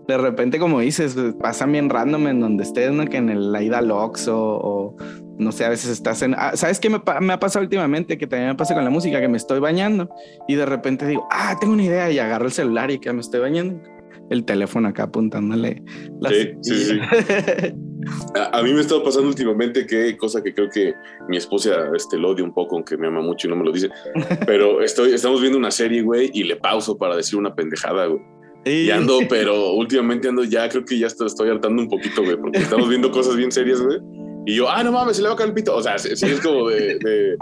de 0.09 0.19
repente, 0.19 0.59
como 0.59 0.81
dices, 0.81 1.15
pues, 1.15 1.35
pasan 1.35 1.73
bien 1.73 1.89
random 1.89 2.27
en 2.27 2.41
donde 2.41 2.65
estés, 2.65 2.93
¿no? 2.93 3.07
Que 3.07 3.19
en 3.19 3.29
el, 3.31 3.53
la 3.53 3.63
ida 3.63 3.79
al 3.79 3.91
Oxxo 3.91 4.37
o, 4.37 4.97
no 5.39 5.53
sé, 5.53 5.65
a 5.65 5.69
veces 5.69 5.91
estás 5.91 6.23
en... 6.23 6.35
Ah, 6.37 6.53
¿Sabes 6.57 6.81
qué 6.81 6.91
me, 6.91 7.01
me, 7.21 7.33
ha 7.33 7.39
pasado 7.39 7.63
últimamente? 7.63 8.19
Que 8.19 8.27
también 8.27 8.51
me 8.51 8.57
pasa 8.57 8.75
con 8.75 8.85
la 8.85 8.91
música, 8.91 9.21
que 9.21 9.29
me 9.29 9.37
estoy 9.37 9.61
bañando 9.61 10.09
y 10.49 10.55
de 10.57 10.67
repente 10.67 11.07
digo, 11.07 11.27
ah, 11.31 11.57
tengo 11.61 11.73
una 11.73 11.85
idea 11.85 12.11
y 12.11 12.19
agarro 12.19 12.47
el 12.47 12.53
celular 12.53 12.91
y 12.91 12.99
que 12.99 13.13
me 13.13 13.21
estoy 13.21 13.41
bañando. 13.41 13.81
El 14.31 14.45
teléfono 14.45 14.89
acá 14.89 15.05
apuntándole. 15.05 15.83
Sí, 16.29 16.53
sí, 16.63 16.85
sí. 16.85 17.01
A, 18.35 18.63
mí 18.63 18.73
me 18.73 18.79
ha 18.79 18.81
estado 18.81 19.05
pasando 19.05 19.29
últimamente 19.29 19.87
que, 19.87 20.17
cosa 20.17 20.43
que 20.43 20.55
creo 20.55 20.69
que 20.69 20.95
mi 21.29 21.37
esposa 21.37 21.91
este, 21.95 22.19
lo 22.19 22.31
odia 22.31 22.45
un 22.45 22.53
poco, 22.53 22.77
aunque 22.77 22.97
me 22.97 23.07
ama 23.07 23.21
mucho 23.21 23.47
y 23.47 23.51
no 23.51 23.57
me 23.57 23.65
lo 23.65 23.73
dice, 23.73 23.91
pero 24.47 24.83
estoy, 24.83 25.13
estamos 25.13 25.41
viendo 25.41 25.59
una 25.59 25.71
serie, 25.71 26.03
güey, 26.03 26.31
y 26.33 26.45
le 26.45 26.57
pauso 26.57 26.97
para 26.97 27.15
decir 27.15 27.39
una 27.39 27.55
pendejada, 27.55 28.07
güey. 28.07 28.23
Y 28.65 28.91
ando, 28.91 29.19
pero 29.29 29.73
últimamente 29.73 30.29
ando 30.29 30.45
ya, 30.45 30.69
creo 30.69 30.85
que 30.85 30.99
ya 30.99 31.07
estoy, 31.07 31.27
estoy 31.27 31.51
hartando 31.51 31.83
un 31.83 31.89
poquito, 31.89 32.23
güey, 32.23 32.37
porque 32.37 32.59
estamos 32.59 32.89
viendo 32.89 33.11
cosas 33.11 33.37
bien 33.37 33.51
serias, 33.51 33.81
güey. 33.81 33.99
Y 34.47 34.57
yo, 34.57 34.69
ah, 34.69 34.83
no 34.83 34.93
mames, 34.93 35.17
se 35.17 35.23
le 35.23 35.29
va 35.29 35.35
a 35.35 35.37
caer 35.37 35.51
el 35.51 35.55
pito. 35.55 35.77
O 35.77 35.83
sea, 35.83 35.99
sí, 35.99 36.11
es 36.11 36.41
como 36.41 36.69
de 36.69 37.37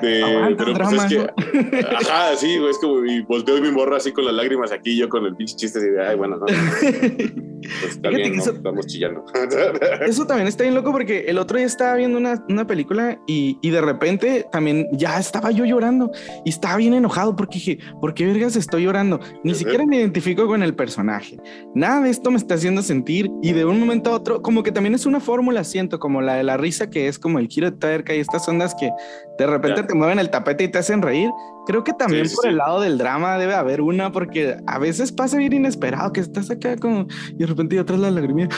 de, 0.00 0.54
pero 0.58 0.74
pues 0.74 0.92
es 0.92 1.04
que, 1.04 1.80
ajá, 1.80 2.36
sí, 2.36 2.58
güey, 2.58 2.70
es 2.70 2.78
como, 2.78 3.04
y 3.04 3.20
volteo 3.22 3.56
y 3.58 3.60
me 3.62 3.70
morro 3.70 3.96
así 3.96 4.12
con 4.12 4.24
las 4.24 4.34
lágrimas 4.34 4.72
aquí, 4.72 4.96
yo 4.96 5.08
con 5.08 5.24
el 5.24 5.34
pinche 5.36 5.56
chiste 5.56 5.78
así 5.78 5.88
de, 5.88 6.02
ay, 6.02 6.16
bueno, 6.16 6.36
no. 6.36 6.46
Pues 7.80 7.92
está 7.92 8.08
bien, 8.10 8.36
¿no? 8.36 8.42
estamos 8.42 8.86
chillando. 8.86 9.24
Eso 10.06 10.26
también 10.26 10.48
está 10.48 10.64
bien 10.64 10.74
loco 10.74 10.92
porque 10.92 11.24
el 11.28 11.38
otro 11.38 11.58
día 11.58 11.66
estaba 11.66 11.94
viendo 11.94 12.18
una, 12.18 12.44
una 12.48 12.66
película 12.66 13.18
y, 13.26 13.58
y, 13.62 13.70
de 13.70 13.80
repente 13.80 14.46
también 14.50 14.88
ya 14.92 15.18
estaba 15.18 15.50
yo 15.50 15.64
llorando 15.64 16.10
y 16.44 16.50
estaba 16.50 16.76
bien 16.76 16.94
enojado 16.94 17.36
porque 17.36 17.54
dije, 17.54 17.78
¿por 18.00 18.14
qué 18.14 18.26
vergas 18.26 18.56
estoy 18.56 18.84
llorando? 18.84 19.20
Ni 19.44 19.54
siquiera 19.54 19.86
me 19.86 19.96
identifico 19.96 20.46
con 20.46 20.62
el 20.62 20.74
personaje. 20.74 21.38
Nada 21.74 22.02
de 22.02 22.10
esto 22.10 22.30
me 22.30 22.36
está 22.36 22.54
haciendo 22.54 22.82
sentir 22.82 23.30
y 23.42 23.52
de 23.52 23.64
un 23.64 23.78
momento 23.78 24.10
a 24.10 24.14
otro, 24.14 24.42
como 24.42 24.62
que 24.62 24.72
también 24.72 24.94
es 24.94 25.06
una 25.06 25.20
fórmula, 25.20 25.64
siento, 25.64 25.98
como 25.98 26.20
la 26.22 26.34
de 26.34 26.44
la 26.44 26.56
risa 26.56 26.90
que 26.90 27.08
es 27.08 27.18
como 27.18 27.38
el 27.38 27.48
giro 27.48 27.70
de 27.70 27.76
tuerca 27.76 28.14
y 28.14 28.20
estas 28.20 28.48
ondas 28.48 28.74
que 28.74 28.90
de 29.38 29.46
repente 29.46 29.82
te 29.82 29.94
mueven 29.94 30.18
el 30.18 30.30
tapete 30.30 30.64
y 30.64 30.68
te 30.68 30.78
hacen 30.78 31.02
reír. 31.02 31.30
Creo 31.70 31.84
que 31.84 31.92
también 31.92 32.26
por 32.34 32.48
el 32.48 32.56
lado 32.56 32.80
del 32.80 32.98
drama 32.98 33.38
debe 33.38 33.54
haber 33.54 33.80
una, 33.80 34.10
porque 34.10 34.56
a 34.66 34.80
veces 34.80 35.12
pasa 35.12 35.36
bien 35.36 35.52
inesperado 35.52 36.12
que 36.12 36.18
estás 36.18 36.50
acá 36.50 36.76
como 36.76 37.06
y 37.28 37.34
de 37.34 37.46
repente 37.46 37.76
ya 37.76 37.82
atrás 37.82 38.00
la 38.00 38.10
lagrimilla. 38.10 38.48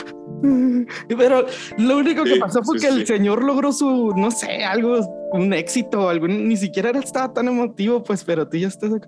Pero 1.07 1.45
lo 1.77 1.97
único 1.99 2.23
que 2.23 2.37
pasó 2.37 2.63
fue 2.63 2.79
que 2.79 2.87
el 2.87 3.05
señor 3.05 3.43
logró 3.43 3.71
su, 3.71 4.13
no 4.17 4.31
sé, 4.31 4.63
algo, 4.63 4.99
un 5.31 5.53
éxito, 5.53 6.09
algo, 6.09 6.27
ni 6.27 6.57
siquiera 6.57 6.89
estaba 6.89 7.31
tan 7.31 7.49
emotivo, 7.49 8.03
pues, 8.03 8.23
pero 8.23 8.49
tú 8.49 8.57
ya 8.57 8.69
estás 8.69 8.91
acá. 8.91 9.07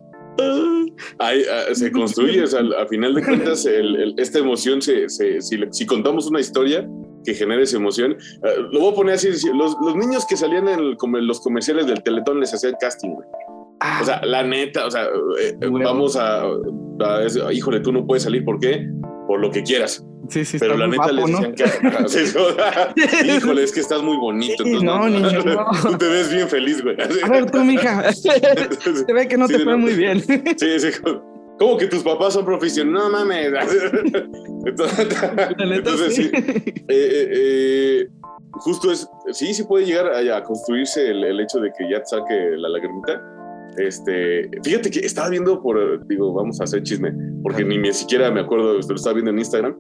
Ahí, 1.17 1.41
ah, 1.51 1.73
se 1.73 1.91
construye, 1.91 2.43
o 2.43 2.47
sea, 2.47 2.61
a 2.79 2.85
final 2.85 3.15
de 3.15 3.23
cuentas, 3.23 3.67
esta 4.17 4.37
emoción, 4.37 4.83
se, 4.83 5.09
si, 5.09 5.41
si, 5.41 5.85
contamos 5.87 6.27
una 6.27 6.39
historia, 6.39 6.87
que 7.25 7.33
genere 7.33 7.63
esa 7.63 7.77
emoción. 7.77 8.15
Ah, 8.43 8.49
lo 8.71 8.81
voy 8.81 8.91
a 8.91 8.95
poner 8.95 9.15
así, 9.15 9.29
los, 9.51 9.75
los 9.81 9.95
niños 9.95 10.27
que 10.27 10.37
salían 10.37 10.67
en, 10.67 10.95
los 11.27 11.41
comerciales 11.41 11.87
del 11.87 12.03
Teletón 12.03 12.39
les 12.39 12.53
hacían 12.53 12.75
casting, 12.79 13.09
güey. 13.09 13.27
Ah. 13.79 13.99
O 14.01 14.05
sea, 14.05 14.21
la 14.23 14.43
neta, 14.43 14.85
o 14.85 14.91
sea, 14.91 15.05
eh, 15.39 15.55
vamos 15.61 16.15
a, 16.15 16.43
híjole, 17.51 17.79
tú 17.81 17.91
no 17.91 18.05
puedes 18.05 18.23
salir, 18.23 18.45
¿por 18.45 18.59
qué? 18.59 18.87
Por 19.27 19.39
lo 19.39 19.51
que 19.51 19.63
quieras. 19.63 20.05
Sí, 20.29 20.43
sí, 20.43 20.57
Pero 20.59 20.75
la 20.75 20.87
neta 20.87 21.11
les 21.11 21.25
decían 21.25 21.53
que. 21.53 21.65
híjole, 23.37 23.63
es 23.63 23.71
que 23.71 23.79
estás 23.79 24.01
muy 24.01 24.17
bonito. 24.17 24.63
no, 24.63 25.07
niño, 25.07 25.43
no. 25.43 25.67
Tú 25.81 25.97
te 25.97 26.07
ves 26.07 26.31
bien 26.31 26.47
feliz, 26.47 26.81
güey. 26.81 26.95
A 26.99 27.29
ver, 27.29 27.51
tú, 27.51 27.63
mija. 27.63 28.11
Se 28.13 29.13
ve 29.13 29.27
que 29.27 29.37
no 29.37 29.47
te 29.47 29.59
fue 29.59 29.77
muy 29.77 29.93
bien. 29.93 30.21
Sí, 30.21 30.79
sí. 30.79 30.89
¿Cómo 31.57 31.77
que 31.77 31.87
tus 31.87 32.03
papás 32.03 32.33
son 32.33 32.43
profesionales? 32.43 33.01
No 33.01 33.09
mames. 33.09 33.53
entonces, 35.59 36.15
sí. 36.15 36.29
Eh, 36.33 36.83
eh, 36.89 38.07
justo 38.51 38.91
es, 38.91 39.07
sí, 39.31 39.53
sí 39.53 39.63
puede 39.63 39.85
llegar 39.85 40.07
a, 40.07 40.43
construirse 40.43 41.11
el, 41.11 41.39
hecho 41.39 41.59
de 41.59 41.71
que 41.77 41.89
ya 41.89 41.99
te 41.99 42.07
saque 42.07 42.51
la 42.57 42.69
lagrimita. 42.69 43.21
Este, 43.77 44.49
fíjate 44.63 44.89
que 44.89 44.99
estaba 44.99 45.29
viendo 45.29 45.61
por, 45.61 46.05
digo, 46.07 46.33
vamos 46.33 46.61
a 46.61 46.63
hacer 46.63 46.83
chisme, 46.83 47.13
porque 47.43 47.63
ni, 47.63 47.77
ni 47.77 47.91
siquiera 47.93 48.31
me 48.31 48.41
acuerdo, 48.41 48.73
lo 48.73 48.79
estaba 48.79 49.13
viendo 49.13 49.31
en 49.31 49.39
Instagram. 49.39 49.77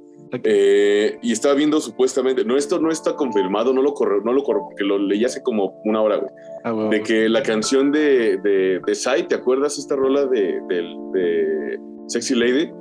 y 1.21 1.31
estaba 1.31 1.55
viendo 1.55 1.79
supuestamente, 1.79 2.43
no, 2.43 2.57
esto 2.57 2.79
no 2.79 2.91
está 2.91 3.15
confirmado, 3.15 3.73
no 3.73 3.81
lo 3.81 3.93
corro, 3.93 4.21
no 4.21 4.33
lo 4.33 4.43
corro, 4.43 4.65
porque 4.65 4.83
lo 4.83 4.97
leí 4.97 5.23
hace 5.23 5.41
como 5.41 5.81
una 5.85 6.01
hora, 6.01 6.17
güey. 6.17 6.31
Ah, 6.63 6.89
de 6.91 7.01
que 7.03 7.29
la 7.29 7.41
canción 7.41 7.91
de, 7.91 8.37
de, 8.37 8.81
de 8.85 8.95
Sai, 8.95 9.27
¿te 9.27 9.35
acuerdas 9.35 9.77
esta 9.77 9.95
rola 9.95 10.25
de, 10.25 10.59
de, 10.67 11.79
Sexy 12.07 12.35
Lady? 12.35 12.71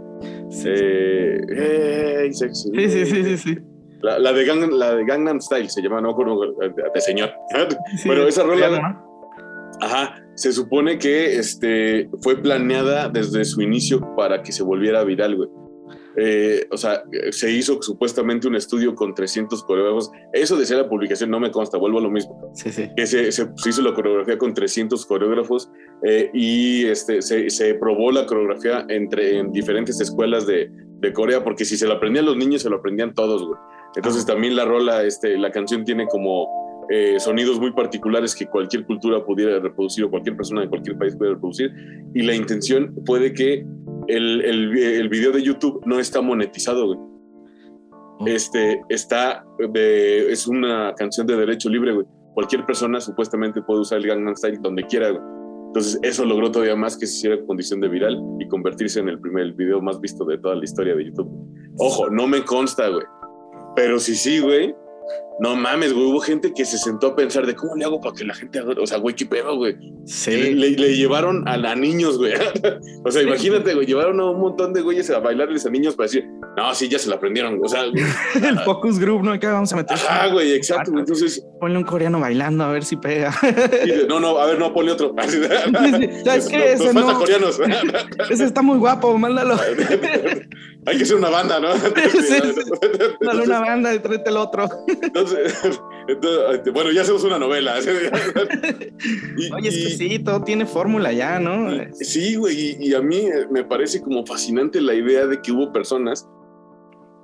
Sí, 0.49 0.69
eh, 0.69 1.41
hey, 2.23 2.33
sexy 2.33 2.71
sí, 2.75 2.89
sí, 2.89 3.07
sí, 3.07 3.37
sí, 3.37 3.59
La, 4.01 4.19
la, 4.19 4.33
de 4.33 4.45
Gang, 4.45 4.71
la 4.73 4.95
de 4.95 5.05
Gangnam 5.05 5.41
Style 5.41 5.69
se 5.69 5.83
llama, 5.83 6.01
no 6.01 6.15
como 6.15 6.41
de 6.41 7.01
señor. 7.01 7.31
Pero 8.05 8.27
esa 8.29 8.43
rola, 8.43 9.05
ajá, 9.81 10.24
se 10.35 10.53
supone 10.53 10.99
que 10.99 11.37
este, 11.39 12.09
fue 12.23 12.37
planeada 12.37 13.09
desde 13.09 13.45
su 13.45 13.63
inicio 13.63 14.15
para 14.17 14.43
que 14.43 14.53
se 14.53 14.63
volviera 14.63 15.05
viral, 15.05 15.37
güey. 15.37 15.49
Eh, 16.17 16.67
o 16.71 16.77
sea, 16.77 17.03
se 17.31 17.51
hizo 17.51 17.83
supuestamente 17.83 18.47
un 18.47 18.55
estudio 18.55 18.95
con 18.95 19.15
300 19.15 19.65
coreógrafos. 19.65 20.11
Eso 20.33 20.57
decía 20.57 20.77
la 20.77 20.89
publicación, 20.89 21.31
no 21.31 21.41
me 21.41 21.51
consta, 21.51 21.77
vuelvo 21.79 21.99
a 21.99 22.03
lo 22.03 22.11
mismo. 22.11 22.53
Sí, 22.55 22.71
sí. 22.71 22.89
Que 22.97 23.07
se, 23.07 23.33
se, 23.33 23.49
hizo 23.67 23.83
la 23.83 23.95
coreografía 23.95 24.39
con 24.39 24.55
300 24.55 25.05
coreógrafos 25.07 25.71
eh, 26.05 26.31
y 26.33 26.87
este, 26.87 27.21
se, 27.21 27.51
se, 27.51 27.75
probó 27.75 28.13
la 28.13 28.27
coreografía 28.27 28.87
entre, 28.89 29.39
en 29.39 29.51
diferentes 29.51 30.01
escuelas 30.01 30.47
de, 30.47 30.71
de, 31.01 31.13
Corea, 31.13 31.43
porque 31.43 31.65
si 31.65 31.77
se 31.77 31.87
lo 31.87 31.95
aprendían 31.95 32.27
los 32.27 32.37
niños, 32.37 32.63
se 32.63 32.71
lo 32.71 32.77
aprendían 32.77 33.15
todos, 33.15 33.45
güey. 33.45 33.59
Entonces 33.97 34.27
también 34.27 34.57
la 34.57 34.65
rola, 34.65 35.05
este, 35.05 35.37
la 35.39 35.51
canción 35.51 35.85
tiene 35.85 36.07
como 36.07 36.64
eh, 36.91 37.19
sonidos 37.19 37.59
muy 37.59 37.73
particulares 37.73 38.35
que 38.35 38.47
cualquier 38.47 38.85
cultura 38.85 39.25
pudiera 39.25 39.59
reproducir 39.59 40.05
o 40.05 40.11
cualquier 40.11 40.37
persona 40.37 40.63
de 40.63 40.69
cualquier 40.69 40.99
país 40.99 41.15
pudiera 41.17 41.35
reproducir. 41.35 41.73
Y 42.15 42.23
la 42.23 42.35
intención 42.35 42.95
puede 43.05 43.33
que 43.33 43.67
el, 44.09 44.41
el, 44.45 44.77
el 44.77 45.09
video 45.09 45.33
de 45.33 45.43
YouTube 45.43 45.81
no 45.87 45.99
está 45.99 46.21
monetizado, 46.21 46.87
güey. 46.87 46.99
Oh. 48.19 48.27
Este 48.27 48.81
está 48.89 49.45
de, 49.73 50.31
es 50.31 50.47
una 50.47 50.95
canción 50.95 51.27
de 51.27 51.37
derecho 51.37 51.69
libre, 51.69 51.93
güey. 51.93 52.07
Cualquier 52.35 52.65
persona 52.67 53.01
supuestamente 53.01 53.63
puede 53.63 53.81
usar 53.81 53.99
el 53.99 54.07
Gangnam 54.07 54.37
Style 54.37 54.59
donde 54.61 54.85
quiera, 54.85 55.11
güey. 55.11 55.23
Entonces, 55.69 55.99
eso 56.03 56.25
logró 56.25 56.53
todavía 56.53 56.77
más 56.77 56.97
que 56.97 57.05
se 57.07 57.17
hiciera 57.17 57.45
condición 57.47 57.81
de 57.81 57.89
viral 57.89 58.17
y 58.39 58.47
convertirse 58.47 59.01
en 59.01 59.09
el 59.09 59.19
primer 59.19 59.53
video 59.55 59.81
más 59.81 60.01
visto 60.01 60.25
de 60.25 60.39
toda 60.39 60.55
la 60.55 60.63
historia 60.63 60.95
de 60.95 61.07
YouTube. 61.07 61.29
Ojo, 61.79 62.09
no 62.11 62.29
me 62.29 62.45
consta, 62.45 62.89
güey. 62.89 63.05
Pero 63.75 63.99
si 63.99 64.15
sí, 64.15 64.39
güey, 64.39 64.73
no 65.41 65.57
mames, 65.57 65.93
güey, 65.93 66.07
hubo 66.07 66.21
gente 66.21 66.53
que 66.55 66.65
se 66.65 66.79
sentó 66.79 67.09
a 67.09 67.17
pensar 67.17 67.45
de 67.47 67.55
cómo 67.57 67.75
le 67.77 67.85
hago 67.85 68.01
para 68.01 68.15
que 68.15 68.25
la 68.25 68.35
gente 68.35 68.59
haga, 68.61 68.75
o 68.81 68.87
sea, 68.87 68.99
güey, 68.99 69.15
qué 69.17 69.27
pedo, 69.27 69.57
güey. 69.57 69.77
Sí. 70.07 70.31
Le, 70.31 70.55
le- 70.55 70.71
le 70.71 70.97
llevaron 70.97 71.47
a, 71.49 71.55
a 71.55 71.75
niños, 71.75 72.19
güey. 72.19 72.35
o 73.05 73.11
sea, 73.11 73.23
imagínate, 73.23 73.75
güey, 73.75 73.87
llevaron 73.87 74.21
a 74.21 74.31
un 74.31 74.41
montón 74.41 74.73
de 74.73 74.81
güeyes 74.83 75.11
a 75.11 75.19
bailarles 75.19 75.67
a 75.67 75.71
niños 75.71 75.97
para 75.97 76.07
decir, 76.07 76.25
no, 76.57 76.73
sí, 76.75 76.89
ya 76.89 76.99
se 76.99 77.09
la 77.09 77.17
aprendieron. 77.17 77.59
O 77.63 77.69
sea, 77.69 77.83
el 78.43 78.59
focus 78.65 78.99
group, 78.99 79.23
¿no? 79.25 79.33
Acá 79.33 79.53
vamos 79.53 79.73
a 79.73 79.77
meter. 79.77 79.97
ajá, 79.97 80.29
güey, 80.29 80.53
exacto. 80.53 80.91
güey. 80.93 81.01
Entonces, 81.01 81.45
Ponle 81.61 81.79
un 81.79 81.85
coreano 81.85 82.21
bailando 82.21 82.63
a 82.65 82.71
ver 82.73 82.85
si 82.85 82.97
pega. 82.97 83.35
no, 84.09 84.21
no, 84.21 84.39
a 84.39 84.47
ver, 84.47 84.59
no, 84.59 84.73
ponle 84.73 84.93
otro. 84.93 85.15
¿Sabes 86.25 86.47
qué? 86.49 86.59
Nos- 86.77 86.81
Ese 86.81 86.95
nos 86.95 87.07
no. 87.07 87.19
coreanos. 87.19 87.61
Ese 88.31 88.45
está 88.45 88.63
muy 88.63 88.79
guapo, 88.79 89.17
mándalo. 89.19 89.57
Hay 90.87 90.99
que 90.99 91.07
ser 91.07 91.17
una 91.17 91.31
banda, 91.31 91.59
¿no? 91.59 91.69
Dale 93.21 93.43
una 93.43 93.61
banda 93.61 93.95
y 93.95 93.99
tráete 93.99 94.31
el 94.31 94.37
otro. 94.37 94.69
Entonces, 95.33 95.81
entonces, 96.09 96.41
este, 96.57 96.71
bueno, 96.71 96.91
ya 96.93 97.03
hacemos 97.03 97.25
una 97.25 97.39
novela. 97.39 97.75
Y- 99.37 99.53
Oye, 99.53 99.69
es 99.69 99.75
que 99.75 100.05
y- 100.05 100.11
sí, 100.11 100.19
todo 100.19 100.43
tiene 100.43 100.67
fórmula 100.67 101.13
ya, 101.13 101.39
¿no? 101.41 101.71
Sí, 101.95 102.37
güey, 102.37 102.77
y, 102.81 102.95
a 102.95 103.01
mí 103.01 103.17
eh, 103.17 103.47
me 103.51 103.65
parece 103.65 104.01
como 104.01 104.25
fascinante 104.27 104.81
la 104.81 104.95
idea 104.95 105.27
de 105.27 105.41
que 105.43 105.53
hubo 105.53 105.73
personas 105.73 106.29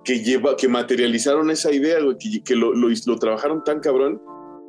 que, 0.04 0.20
lleva, 0.22 0.56
que 0.56 0.68
materializaron 0.68 1.50
esa 1.50 1.72
idea, 1.72 2.00
güey, 2.02 2.16
que, 2.18 2.42
que 2.42 2.56
lo, 2.56 2.72
lo, 2.74 2.88
lo 2.88 3.16
trabajaron 3.18 3.62
tan 3.64 3.80
cabrón 3.80 4.20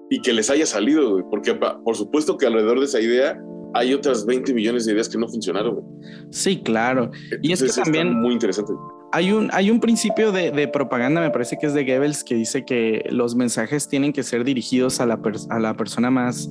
y 0.09 0.21
que 0.21 0.33
les 0.33 0.49
haya 0.49 0.65
salido, 0.65 1.11
güey, 1.11 1.23
porque 1.29 1.55
por 1.55 1.95
supuesto 1.95 2.37
que 2.37 2.45
alrededor 2.45 2.79
de 2.79 2.85
esa 2.85 2.99
idea 2.99 3.41
hay 3.73 3.93
otras 3.93 4.25
20 4.25 4.53
millones 4.53 4.85
de 4.85 4.91
ideas 4.93 5.07
que 5.09 5.17
no 5.17 5.27
funcionaron, 5.29 5.75
güey. 5.75 5.85
Sí, 6.31 6.61
claro. 6.61 7.11
Y 7.41 7.53
es 7.53 7.63
que 7.63 7.69
también- 7.71 8.13
muy 8.19 8.33
interesante. 8.33 8.73
Hay 9.13 9.31
un, 9.31 9.49
hay 9.53 9.69
un 9.71 9.79
principio 9.79 10.31
de, 10.31 10.51
de 10.51 10.67
propaganda, 10.67 11.21
me 11.21 11.29
parece 11.31 11.57
que 11.57 11.65
es 11.67 11.73
de 11.73 11.83
Goebbels, 11.83 12.23
que 12.23 12.35
dice 12.35 12.63
que 12.65 13.05
los 13.09 13.35
mensajes 13.35 13.87
tienen 13.87 14.13
que 14.13 14.23
ser 14.23 14.43
dirigidos 14.43 14.99
a 15.01 15.05
la, 15.05 15.19
a 15.49 15.59
la 15.59 15.73
persona 15.75 16.09
más, 16.09 16.49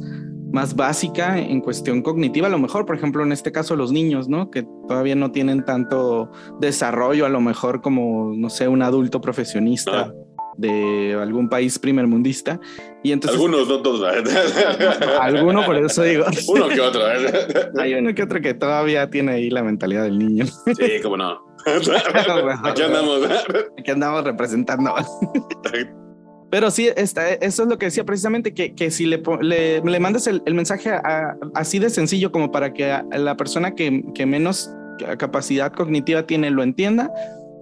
más 0.53 0.75
básica 0.77 1.39
en 1.39 1.61
cuestión 1.61 2.03
cognitiva, 2.03 2.49
a 2.49 2.51
lo 2.51 2.59
mejor, 2.59 2.85
por 2.85 2.97
ejemplo, 2.97 3.23
en 3.23 3.33
este 3.33 3.51
caso 3.53 3.77
los 3.77 3.93
niños, 3.93 4.29
¿no? 4.29 4.51
Que 4.51 4.65
todavía 4.89 5.15
no 5.15 5.31
tienen 5.33 5.65
tanto 5.65 6.31
desarrollo, 6.61 7.25
a 7.25 7.29
lo 7.29 7.41
mejor 7.41 7.81
como, 7.81 8.33
no 8.35 8.51
sé, 8.51 8.69
un 8.69 8.83
adulto 8.83 9.21
profesionista 9.21 9.91
Ah. 9.93 10.13
de 10.57 11.15
algún 11.19 11.49
país 11.49 11.79
primermundista. 11.79 12.61
Y 13.03 13.13
entonces... 13.13 13.41
Algunos, 13.41 13.67
no 13.69 13.81
todos. 13.81 14.03
Alguno, 15.21 15.65
por 15.65 15.77
eso 15.77 16.03
digo. 16.03 16.27
Uno 16.49 16.69
que 16.69 16.81
otro. 16.81 17.01
Hay 17.79 17.95
uno 17.95 18.15
que 18.15 18.23
otro 18.23 18.41
que 18.43 18.53
todavía 18.53 19.09
tiene 19.09 19.33
ahí 19.33 19.49
la 19.49 19.63
mentalidad 19.63 20.03
del 20.03 20.19
niño. 20.19 20.45
Sí, 20.47 21.01
cómo 21.03 21.17
no. 21.17 21.50
Aquí 22.65 22.83
andamos. 22.83 23.21
que 23.85 23.91
andamos 23.93 24.25
representando. 24.25 24.95
Pero 26.51 26.71
sí, 26.73 26.89
está, 26.97 27.29
eso 27.31 27.63
es 27.63 27.69
lo 27.69 27.79
que 27.79 27.87
decía 27.87 28.05
precisamente, 28.05 28.53
que, 28.55 28.75
que 28.75 28.91
si 28.91 29.07
le, 29.07 29.23
le, 29.41 29.81
le 29.83 30.01
mandas 30.01 30.27
el, 30.27 30.43
el 30.47 30.55
mensaje 30.55 30.91
a- 30.91 31.37
así 31.55 31.79
de 31.79 31.91
sencillo 31.91 32.33
como 32.33 32.51
para 32.51 32.73
que 32.73 32.91
a- 32.91 33.05
la 33.13 33.37
persona 33.37 33.75
que, 33.77 34.03
que 34.15 34.27
menos 34.27 34.69
capacidad 35.19 35.73
cognitiva 35.73 36.27
tiene 36.27 36.51
lo 36.51 36.63
entienda, 36.65 37.11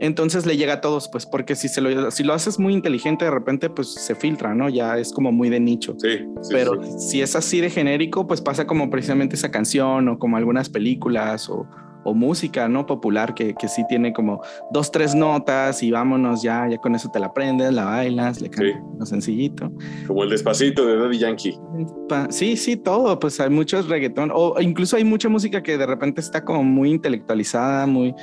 entonces 0.00 0.46
le 0.46 0.56
llega 0.56 0.74
a 0.74 0.80
todos, 0.80 1.08
pues 1.11 1.26
porque 1.26 1.54
si, 1.54 1.68
se 1.68 1.80
lo, 1.82 2.11
si 2.11 2.22
lo 2.24 2.32
haces 2.32 2.58
muy 2.58 2.72
inteligente 2.72 3.26
de 3.26 3.30
repente, 3.30 3.68
pues 3.68 3.92
se 3.92 4.14
filtra, 4.14 4.54
¿no? 4.54 4.68
Ya 4.70 4.96
es 4.96 5.12
como 5.12 5.32
muy 5.32 5.50
de 5.50 5.61
nicho. 5.61 5.94
Sí, 5.98 6.20
sí, 6.40 6.48
Pero 6.50 6.82
sí. 6.82 6.90
si 7.11 7.20
es 7.22 7.37
así 7.37 7.61
de 7.61 7.68
genérico, 7.68 8.26
pues 8.26 8.40
pasa 8.40 8.66
como 8.66 8.88
precisamente 8.90 9.37
esa 9.37 9.50
canción 9.50 10.08
o 10.08 10.18
como 10.18 10.37
algunas 10.38 10.70
películas 10.70 11.48
o, 11.50 11.66
o 12.09 12.14
música, 12.14 12.68
¿no? 12.68 12.87
Popular 12.87 13.35
que, 13.35 13.55
que 13.55 13.68
sí 13.68 13.85
tiene 13.88 14.12
como 14.12 14.40
dos, 14.71 14.90
tres 14.90 15.14
notas 15.14 15.83
y 15.83 15.90
vámonos 15.90 16.42
ya, 16.42 16.66
ya 16.68 16.79
con 16.79 16.94
eso 16.94 17.11
te 17.11 17.21
la 17.21 17.27
aprendes, 17.27 17.73
la 17.73 17.85
bailas, 17.85 18.40
le 18.40 18.51
cantas 18.51 18.83
lo 18.99 19.07
sencillito. 19.07 19.71
Como 20.07 20.25
el 20.25 20.31
despacito 20.31 20.87
de 20.87 20.97
Daddy 20.97 21.18
Yankee. 21.18 21.59
Sí, 22.31 22.57
sí, 22.57 22.77
todo, 22.77 23.18
pues 23.18 23.38
hay 23.40 23.51
muchos 23.51 23.88
reggaetón 23.88 24.31
o 24.35 24.61
incluso 24.61 24.97
hay 24.97 25.05
mucha 25.05 25.29
música 25.29 25.62
que 25.62 25.79
de 25.79 25.87
repente 25.87 26.21
está 26.21 26.44
como 26.44 26.64
muy 26.64 26.90
intelectualizada, 26.90 27.87
muy, 27.87 28.14